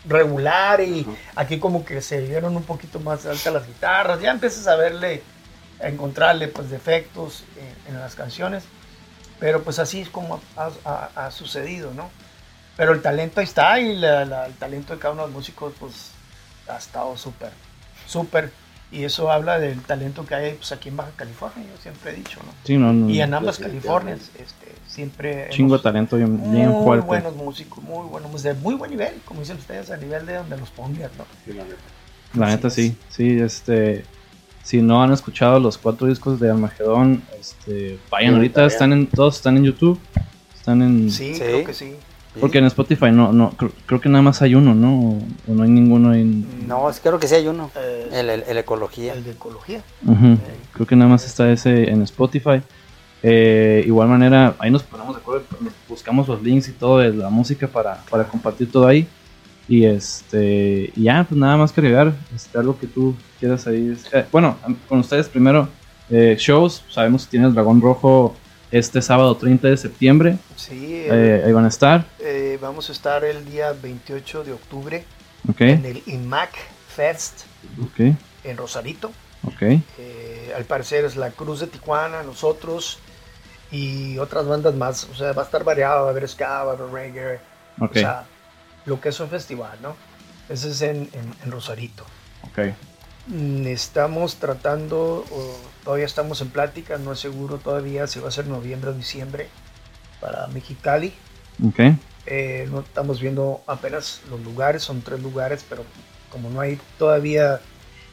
[0.06, 1.06] regular y
[1.36, 4.22] aquí como que se dieron un poquito más altas las guitarras.
[4.22, 5.23] Ya empiezas a verle,
[5.82, 7.44] a encontrarle pues defectos
[7.88, 8.64] en, en las canciones.
[9.40, 12.11] Pero pues así es como ha, ha- ha sucedido, ¿no?
[12.78, 15.36] Pero el talento ahí está y la- la- el talento de cada uno de los
[15.38, 16.10] músicos pues
[16.72, 17.52] ha estado súper,
[18.07, 18.52] súper.
[18.93, 22.15] Y eso habla del talento que hay pues, aquí en Baja California, yo siempre he
[22.15, 22.52] dicho, ¿no?
[22.65, 23.10] sí, no, no.
[23.10, 23.57] Y en ambas.
[23.57, 25.48] Californias, este, siempre...
[25.49, 27.07] Chingo de hemos- talento bien, bien muy fuerte.
[27.07, 30.57] buenos músicos, muy buenos, de muy buen nivel, como dicen ustedes, a nivel de donde
[30.57, 31.26] los pongan, ¿no?
[31.45, 31.76] Sí, la neta.
[32.34, 32.73] La Así neta es.
[32.73, 34.03] sí, sí, este,
[34.61, 39.07] si no han escuchado los cuatro discos de Armagedón, este, vayan Sí, ahorita, están en,
[39.07, 39.99] todos están en YouTube,
[40.53, 41.39] están en, Sí, Sí.
[41.39, 41.95] creo que sí.
[42.40, 44.99] Porque en Spotify no, no, creo, creo que nada más hay uno, ¿no?
[44.99, 45.18] O,
[45.48, 47.70] o no hay ninguno en, No, es, creo que sí hay uno.
[47.76, 49.14] Eh, El, el, el Ecología.
[49.14, 49.82] el de ecología.
[50.74, 52.62] Creo que nada más está ese en Spotify.
[53.24, 55.44] Eh, igual manera, ahí nos ponemos de acuerdo,
[55.88, 59.08] buscamos los links y todo de la música para, para compartir todo ahí.
[59.68, 63.95] Y este, y ya, pues nada más que agregar, este, algo que tú quieras ahí.
[64.12, 64.58] Eh, bueno,
[64.90, 65.70] con ustedes primero,
[66.10, 68.36] eh, shows, sabemos que tienes Dragón Rojo
[68.72, 73.23] este sábado 30 de septiembre, Sí, eh, ahí van a estar, eh, vamos a estar
[73.26, 75.03] el día 28 de octubre
[75.49, 76.52] ok, en el IMAC
[76.95, 77.41] Fest
[77.84, 79.11] ok, en Rosarito.
[79.43, 79.61] ok,
[79.98, 82.99] Eh, al parecer es la Cruz de Tijuana, nosotros
[83.72, 85.07] y otras bandas más.
[85.11, 87.39] O sea, va a estar variado, va a haber ska, va a haber reggae.
[87.80, 88.26] O sea,
[88.85, 89.95] lo que es un festival, ¿no?
[90.49, 92.03] Ese es en, en- en Rosarito.
[93.27, 95.23] Mm, Estamos tratando,
[95.84, 99.49] todavía estamos en plática, no es seguro todavía si va a ser noviembre o diciembre
[100.20, 101.14] para Mexicali.
[101.68, 101.80] ok,
[102.28, 105.84] Eh, no estamos viendo apenas los lugares, son tres lugares, pero
[106.32, 107.60] como no hay todavía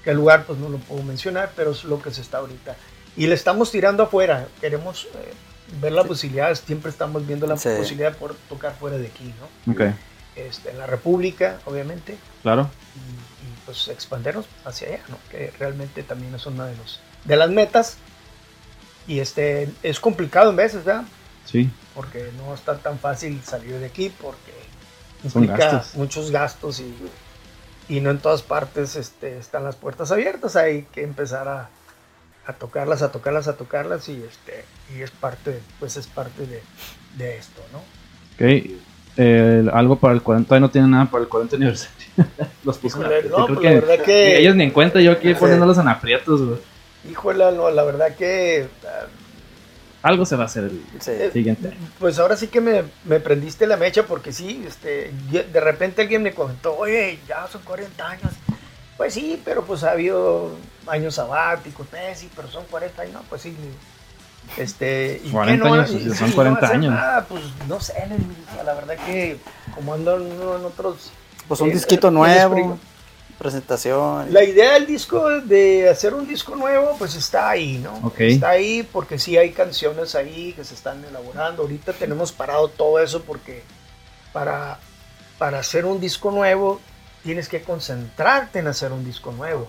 [0.03, 2.75] qué lugar, pues no lo puedo mencionar, pero es lo que se está ahorita.
[3.17, 5.35] Y le estamos tirando afuera, queremos eh,
[5.83, 7.69] ver las posibilidades, siempre estamos viendo la Sí.
[7.77, 9.33] posibilidad poder tocar fuera de aquí,
[9.67, 9.73] ¿no?
[9.73, 9.93] ok,
[10.37, 12.99] Este, en la República, obviamente, claro, y,
[13.45, 15.19] y, pues expandernos hacia allá, ¿no?
[15.31, 17.97] Que realmente también es una de, los, de las metas.
[19.07, 21.05] Y este, es complicado en veces, ¿verdad?
[21.47, 24.53] sí, porque no está tan fácil salir de aquí porque
[25.25, 25.95] implica gastos.
[25.97, 26.95] muchos gastos y,
[27.89, 31.71] y no en todas partes este, están las puertas abiertas, hay que empezar a,
[32.47, 34.65] a tocarlas, a tocarlas, a tocarlas y este
[34.95, 36.63] y es parte, pues es parte de,
[37.17, 37.79] de esto, ¿no?
[37.79, 38.71] ok.
[39.21, 41.97] Eh, algo para el 40, todavía no tienen nada para el 40 aniversario.
[42.65, 45.35] Los puse Híjole, no, creo pues la verdad que- Ellos ni en cuenta, yo aquí
[45.35, 46.59] poniéndolos en aprietos, güey.
[47.09, 49.07] Híjole, no, la verdad que ah,
[50.03, 51.13] Algo se va a hacer el Sí.
[51.33, 51.73] siguiente.
[51.99, 56.23] Pues ahora sí que me, me prendiste la mecha porque sí, este, de repente alguien
[56.23, 58.33] me comentó, oye, ya son 40 años.
[58.97, 60.51] Pues sí, pero pues ha habido
[60.89, 63.57] años sabáticos, eh, sí, pero son 40 años, no, pues sí.
[64.57, 65.75] Este, ¿y 40 qué no?
[65.75, 66.95] años, sí, son no 40 va a hacer años.
[66.95, 67.95] nada, pues no sé,
[68.65, 69.37] la- verdad que
[69.75, 71.13] como ando en en otros...
[71.47, 72.79] Pues un eh, disquito eh, nuevo.
[73.39, 74.33] Presentación.
[74.33, 78.13] La idea del disco, de hacer un disco nuevo, pues está ahí, ¿no?
[78.19, 81.63] Está ahí porque sí hay canciones ahí que se están elaborando.
[81.63, 83.63] Ahorita tenemos parado todo eso porque
[84.33, 84.79] para,
[85.39, 86.81] para hacer un disco nuevo
[87.23, 89.69] tienes que concentrarte en hacer un disco nuevo.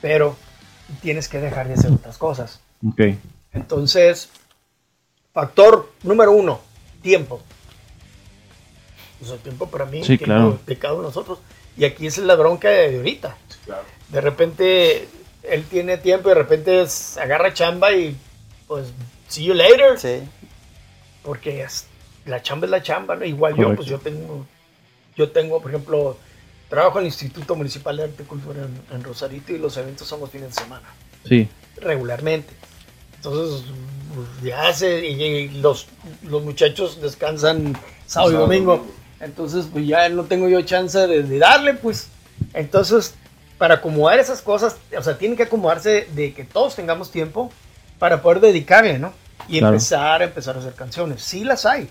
[0.00, 0.36] Pero
[1.02, 2.60] tienes que dejar de hacer otras cosas.
[3.52, 4.30] Entonces,
[5.34, 6.60] factor número uno,
[7.02, 7.42] tiempo.
[9.18, 10.58] Pues el tiempo para mí, Sí, tiempo claro.
[10.66, 11.40] de cada uno de nosotros.
[11.76, 13.36] Y aquí es la bronca de ahorita.
[13.64, 13.82] Claro.
[14.08, 15.08] De repente
[15.42, 16.84] él tiene tiempo y de repente
[17.20, 18.16] agarra chamba y
[18.66, 18.88] pues
[19.28, 19.98] see you later.
[19.98, 20.22] Sí.
[21.22, 21.86] Porque es-
[22.26, 23.24] la chamba es la chamba, ¿no?
[23.24, 24.46] Igual yo, pues yo tengo,
[25.16, 26.16] yo tengo, por ejemplo,
[26.68, 30.06] trabajo en el Instituto Municipal de Arte y Cultura en, en Rosarito y los eventos
[30.06, 30.88] son los fines de semana
[31.26, 31.48] sí,
[31.80, 32.52] regularmente.
[33.16, 33.64] Entonces,
[34.14, 35.86] pues, ya se, y, y los,
[36.22, 37.76] los muchachos descansan
[38.06, 38.76] sábado y domingo.
[38.76, 38.94] domingo.
[39.20, 42.08] Entonces, pues ya no tengo yo chance de, de darle, pues.
[42.54, 43.14] Entonces,
[43.58, 47.50] para acomodar esas cosas, o sea, tienen que acomodarse de que todos tengamos tiempo
[47.98, 49.12] para poder dedicarle, ¿no?
[49.48, 49.74] Y Claro.
[49.74, 51.22] empezar, empezar a hacer canciones.
[51.22, 51.88] Sí las hay.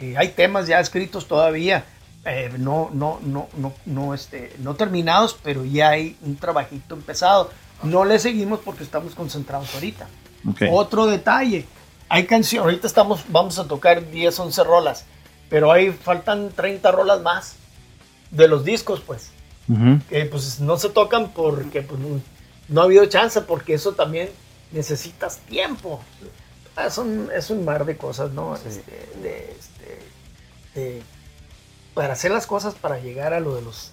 [0.00, 1.84] Eh, hay temas ya escritos todavía,
[2.24, 7.50] eh, no, no, no, no, no, este, no terminados, pero ya hay un trabajito empezado.
[7.82, 10.06] No le seguimos porque estamos concentrados ahorita.
[10.48, 11.66] ok, Otro detalle,
[12.08, 15.04] hay canciones, ahorita estamos, vamos a tocar 10, 11 rolas,
[15.50, 17.56] pero ahí faltan 30 rolas más
[18.30, 19.30] de los discos, pues,
[20.08, 22.00] que pues no se tocan porque pues,
[22.68, 24.30] no, ha habido chance porque eso también
[24.72, 26.00] necesitas tiempo.
[26.76, 28.56] Ah, Es un, es un mar de cosas, ¿no?
[28.56, 28.62] Sí.
[28.68, 31.02] Este, de, este, de-
[31.94, 33.90] para hacer las cosas, para llegar a lo de los,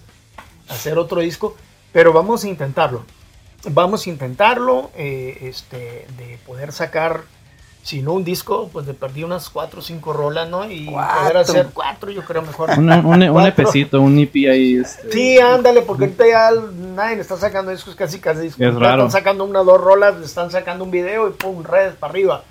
[0.68, 1.56] hacer otro disco,
[1.92, 3.04] pero vamos a intentarlo.
[3.70, 7.24] Vamos a intentarlo, eh, este, de poder sacar,
[7.82, 10.70] si no un disco, pues de perdí unas cuatro o cinco rolas, ¿no?
[10.70, 12.70] Y poder hacer cuatro, yo creo mejor.
[12.78, 13.46] Un, un, un.
[13.46, 14.76] EPcito, un EP ahí.
[14.76, 16.50] Este, Sí, ándale, porque ahorita ya
[16.94, 18.60] nadie le está sacando discos casi casi discos.
[18.60, 19.06] Es raro.
[19.06, 22.42] Están sacando una dos rolas, le están sacando un video y pum, redes para arriba.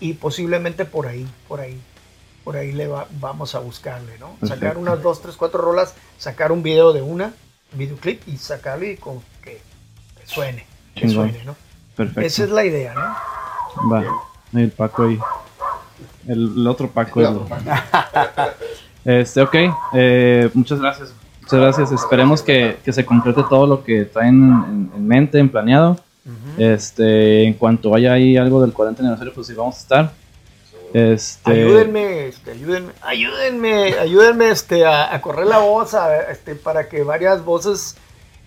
[0.00, 1.80] Y posiblemente por ahí, por ahí,
[2.44, 4.36] por ahí le va- vamos a buscarle, ¿no?
[4.42, 4.80] Sacar Perfecto.
[4.80, 7.32] unas dos, tres, cuatro rolas, sacar un video de una,
[7.72, 9.60] videoclip y sacarle y con que,
[10.20, 11.30] que suene, que Chingón.
[11.30, 11.56] suene, ¿no?
[11.96, 12.20] Perfecto.
[12.20, 13.90] Esa es la idea, ¿no?
[13.90, 14.04] Va.
[14.58, 15.18] El Paco ahí.
[16.26, 17.20] El, el otro Paco.
[17.20, 17.38] el-
[19.04, 19.54] Este, ok.
[19.94, 21.12] eh, muchas gracias.
[21.42, 21.92] Muchas gracias.
[21.92, 25.96] Esperemos que, que se concrete todo lo que traen en, en mente, en planeado.
[26.58, 30.12] Este, en cuanto haya ahí algo del 40 aniversario, pues sí vamos a estar.
[30.92, 36.88] Este, Ayúdenme, este, ayúdenme, ayúdenme, ayúdenme este, a, a correr la voz a- este, para
[36.88, 37.96] que varias voces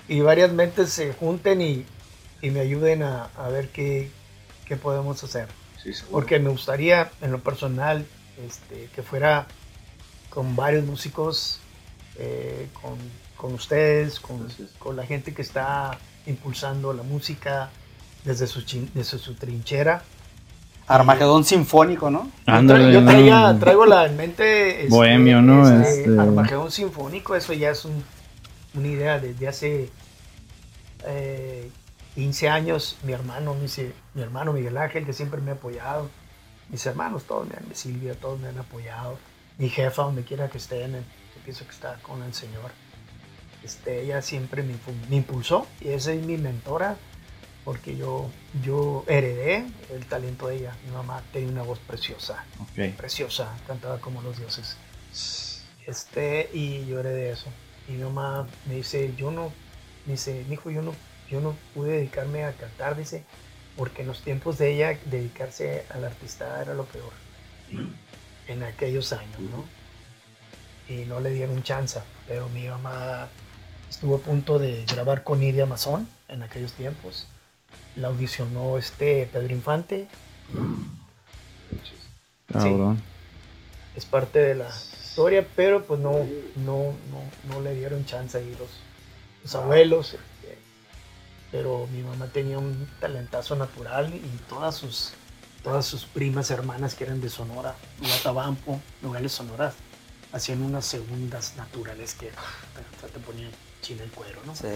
[0.10, 1.86] y varias mentes se junten y,
[2.42, 4.10] y me ayuden a, a ver qué,
[4.66, 5.48] qué podemos hacer.
[5.84, 5.92] Sí.
[6.12, 8.06] Porque me gustaría, en lo personal,
[8.46, 9.48] este, que fuera
[10.30, 11.60] con varios músicos,
[12.18, 12.98] eh, con,
[13.38, 14.48] con ustedes, con,
[14.78, 15.98] con la gente que está
[16.28, 17.70] impulsando la música
[18.26, 20.04] desde su, chin- desde su trinchera.
[20.88, 22.30] Armagedón sinfónico, ¿no?
[22.92, 23.60] Yo, traía, no.
[23.60, 25.70] traigo la en mente este, Bohemio, ¿no?
[25.82, 28.04] este, Este- Armagedón Sinfónico, eso ya es un-
[28.74, 29.90] una idea desde hace
[31.06, 31.70] eh,
[32.20, 32.98] 15 años.
[33.04, 33.68] Mi hermano, mi,
[34.14, 36.10] mi hermano Miguel Ángel, que siempre me ha apoyado.
[36.68, 39.18] Mis hermanos, todos me han, Silvia, todos me han apoyado.
[39.58, 42.72] Mi jefa, donde quiera que estén, yo pienso que está con el Señor.
[43.64, 44.76] Este, ella siempre me,
[45.10, 46.98] me impulsó y esa es mi mentora
[47.64, 48.30] porque yo,
[48.66, 50.76] yo heredé el talento de ella.
[50.86, 52.44] Mi mamá tenía una voz preciosa,
[52.98, 54.76] preciosa, cantaba como los dioses.
[55.86, 57.48] Este, y yo heredé eso.
[57.88, 59.54] Y mi mamá me dice, yo no,
[60.06, 60.94] me dice, hijo, yo no,
[61.30, 63.24] yo no pude dedicarme a cantar, dice,
[63.78, 67.14] porque en los tiempos de ella dedicarse al artista era lo peor.
[68.48, 69.66] En aquellos años, ¿no?
[70.94, 73.28] Y no le dieron chance, pero mi mamá
[73.90, 77.28] estuvo a punto de grabar con Nidia Mazón en aquellos tiempos.
[77.96, 80.08] La audicionó este Pedro Infante,
[82.52, 83.02] Cabrón.
[83.96, 84.70] es parte de la
[85.04, 86.14] historia, pero pues no,
[86.56, 88.70] no, no, no le dieron chance ahí los,
[89.44, 90.18] los abuelos.
[91.52, 95.12] Pero mi mamá tenía un talentazo natural y todas sus,
[95.64, 99.74] todas sus primas hermanas que eran de Sonora, Guatabampo, Nogales Sonoras,
[100.32, 103.50] hacían unas segundas naturales que te, te ponían
[103.82, 104.56] chino el cuero, ¿no?
[104.56, 104.68] Sí.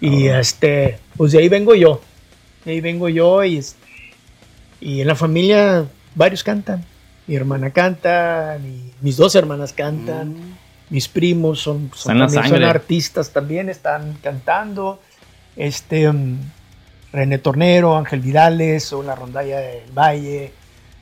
[0.00, 2.00] Y este, pues de ahí vengo yo.
[2.64, 3.64] De ahí vengo yo y,
[4.80, 6.84] y en la familia varios cantan.
[7.26, 10.56] Mi hermana canta, mi- mis dos hermanas cantan, Mm.
[10.90, 15.00] mis primos son, son, también son artistas también, están cantando.
[15.58, 16.38] Este mm,
[17.12, 20.52] René Tornero, Ángel Vidales, son la rondalla del Valle,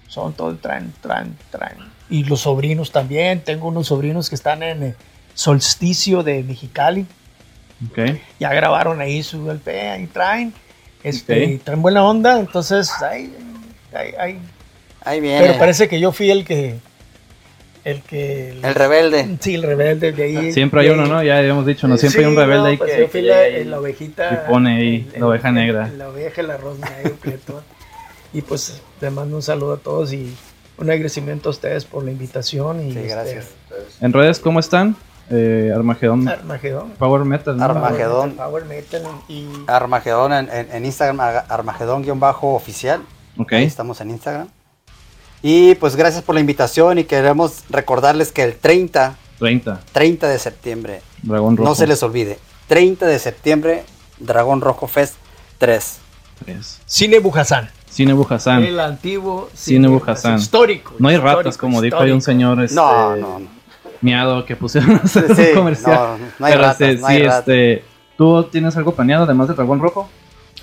[0.08, 1.76] son todos traen, traen, traen.
[2.10, 4.94] Y los sobrinos también, tengo unos sobrinos que están en eh,
[5.34, 7.06] Solsticio de Mexicali
[7.90, 7.98] Ok.
[8.40, 10.54] ya grabaron ahí su LP, ahí traen,
[11.02, 11.50] este, Ok.
[11.50, 13.34] y traen buena onda, entonces ahí,
[13.92, 14.40] ahí- ahí-
[15.04, 15.40] Ahí viene.
[15.46, 16.78] pero parece que yo fui el que,
[17.86, 19.36] el que, El rebelde.
[19.40, 20.52] sí, el rebelde de ahí.
[20.52, 21.08] Siempre hay de uno, ahí.
[21.10, 21.22] ¿no?
[21.22, 21.96] Ya habíamos dicho, ¿no?
[21.96, 24.30] Siempre hay un rebelde no, ahí pues que, yo fui que la, la ovejita.
[24.44, 25.88] y pone ahí la oveja negra.
[25.96, 27.62] La oveja, el arroz negro, prieto.
[28.32, 30.34] Y pues te mando un saludo a todos y
[30.78, 32.80] un agradecimiento a ustedes por la invitación.
[32.86, 33.46] Y Sí, este, gracias.
[34.00, 34.96] En redes, ¿cómo están?
[35.30, 36.28] Eh, Armagedón.
[36.28, 36.90] Armagedón.
[36.98, 37.64] Power Metal, ¿no?
[37.64, 38.32] Armagedón.
[38.32, 43.00] Power Metal y Armagedón en, en- en Instagram, Ar- Armagedón-oficial.
[43.38, 43.52] Ok.
[43.54, 44.48] Ahí estamos en Instagram.
[45.48, 49.80] Y pues gracias por la invitación y queremos recordarles que el 30, 30.
[49.92, 51.68] 30 de septiembre, Dragón Rojo.
[51.68, 53.84] no se les olvide, 30 de septiembre,
[54.18, 55.14] Dragón Rojo Fest
[55.58, 55.98] 3.
[56.44, 56.80] Tres.
[56.84, 57.70] Cine Bujasán.
[57.88, 58.64] Cine Bujasán.
[58.64, 60.40] El antiguo Cine Bujasán.
[60.40, 60.94] Histórico.
[60.98, 63.46] No hay histórico, ratas, como dijo ahí un señor este, No, no, no.
[64.00, 65.94] miado que pusieron a hacer Sí, un comercial.
[65.94, 67.38] no, no hay Pero ratas, sí, no hay sí, ratas.
[67.38, 67.84] este,
[68.18, 70.08] ¿tú tienes algo planeado además de Dragón Rojo?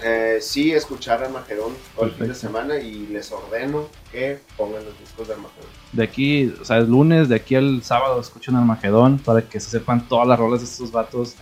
[0.04, 5.00] Eh, sí, escuchar Armagedón todo el fin de semana y les ordeno que pongan los
[5.00, 5.70] discos de Armagedón.
[5.92, 9.70] De aquí, o sea, el lunes, de aquí al sábado, escuchen Armagedón para que se
[9.70, 11.36] sepan todas las rolas de estos vatos.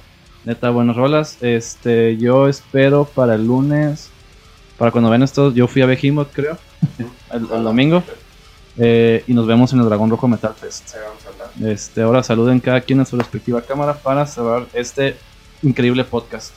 [0.46, 1.38] Neta, buenas rolas.
[1.42, 4.10] Este, yo espero para el lunes,
[4.78, 6.58] para cuando vean esto, yo fui a Behemoth, creo,
[7.32, 8.04] el, el domingo.
[8.78, 10.96] Eh, y nos vemos en el Dragón Rojo Metal Fest.
[11.62, 15.18] Este, ahora saluden cada quien en su respectiva cámara para cerrar este
[15.62, 16.54] increíble podcast.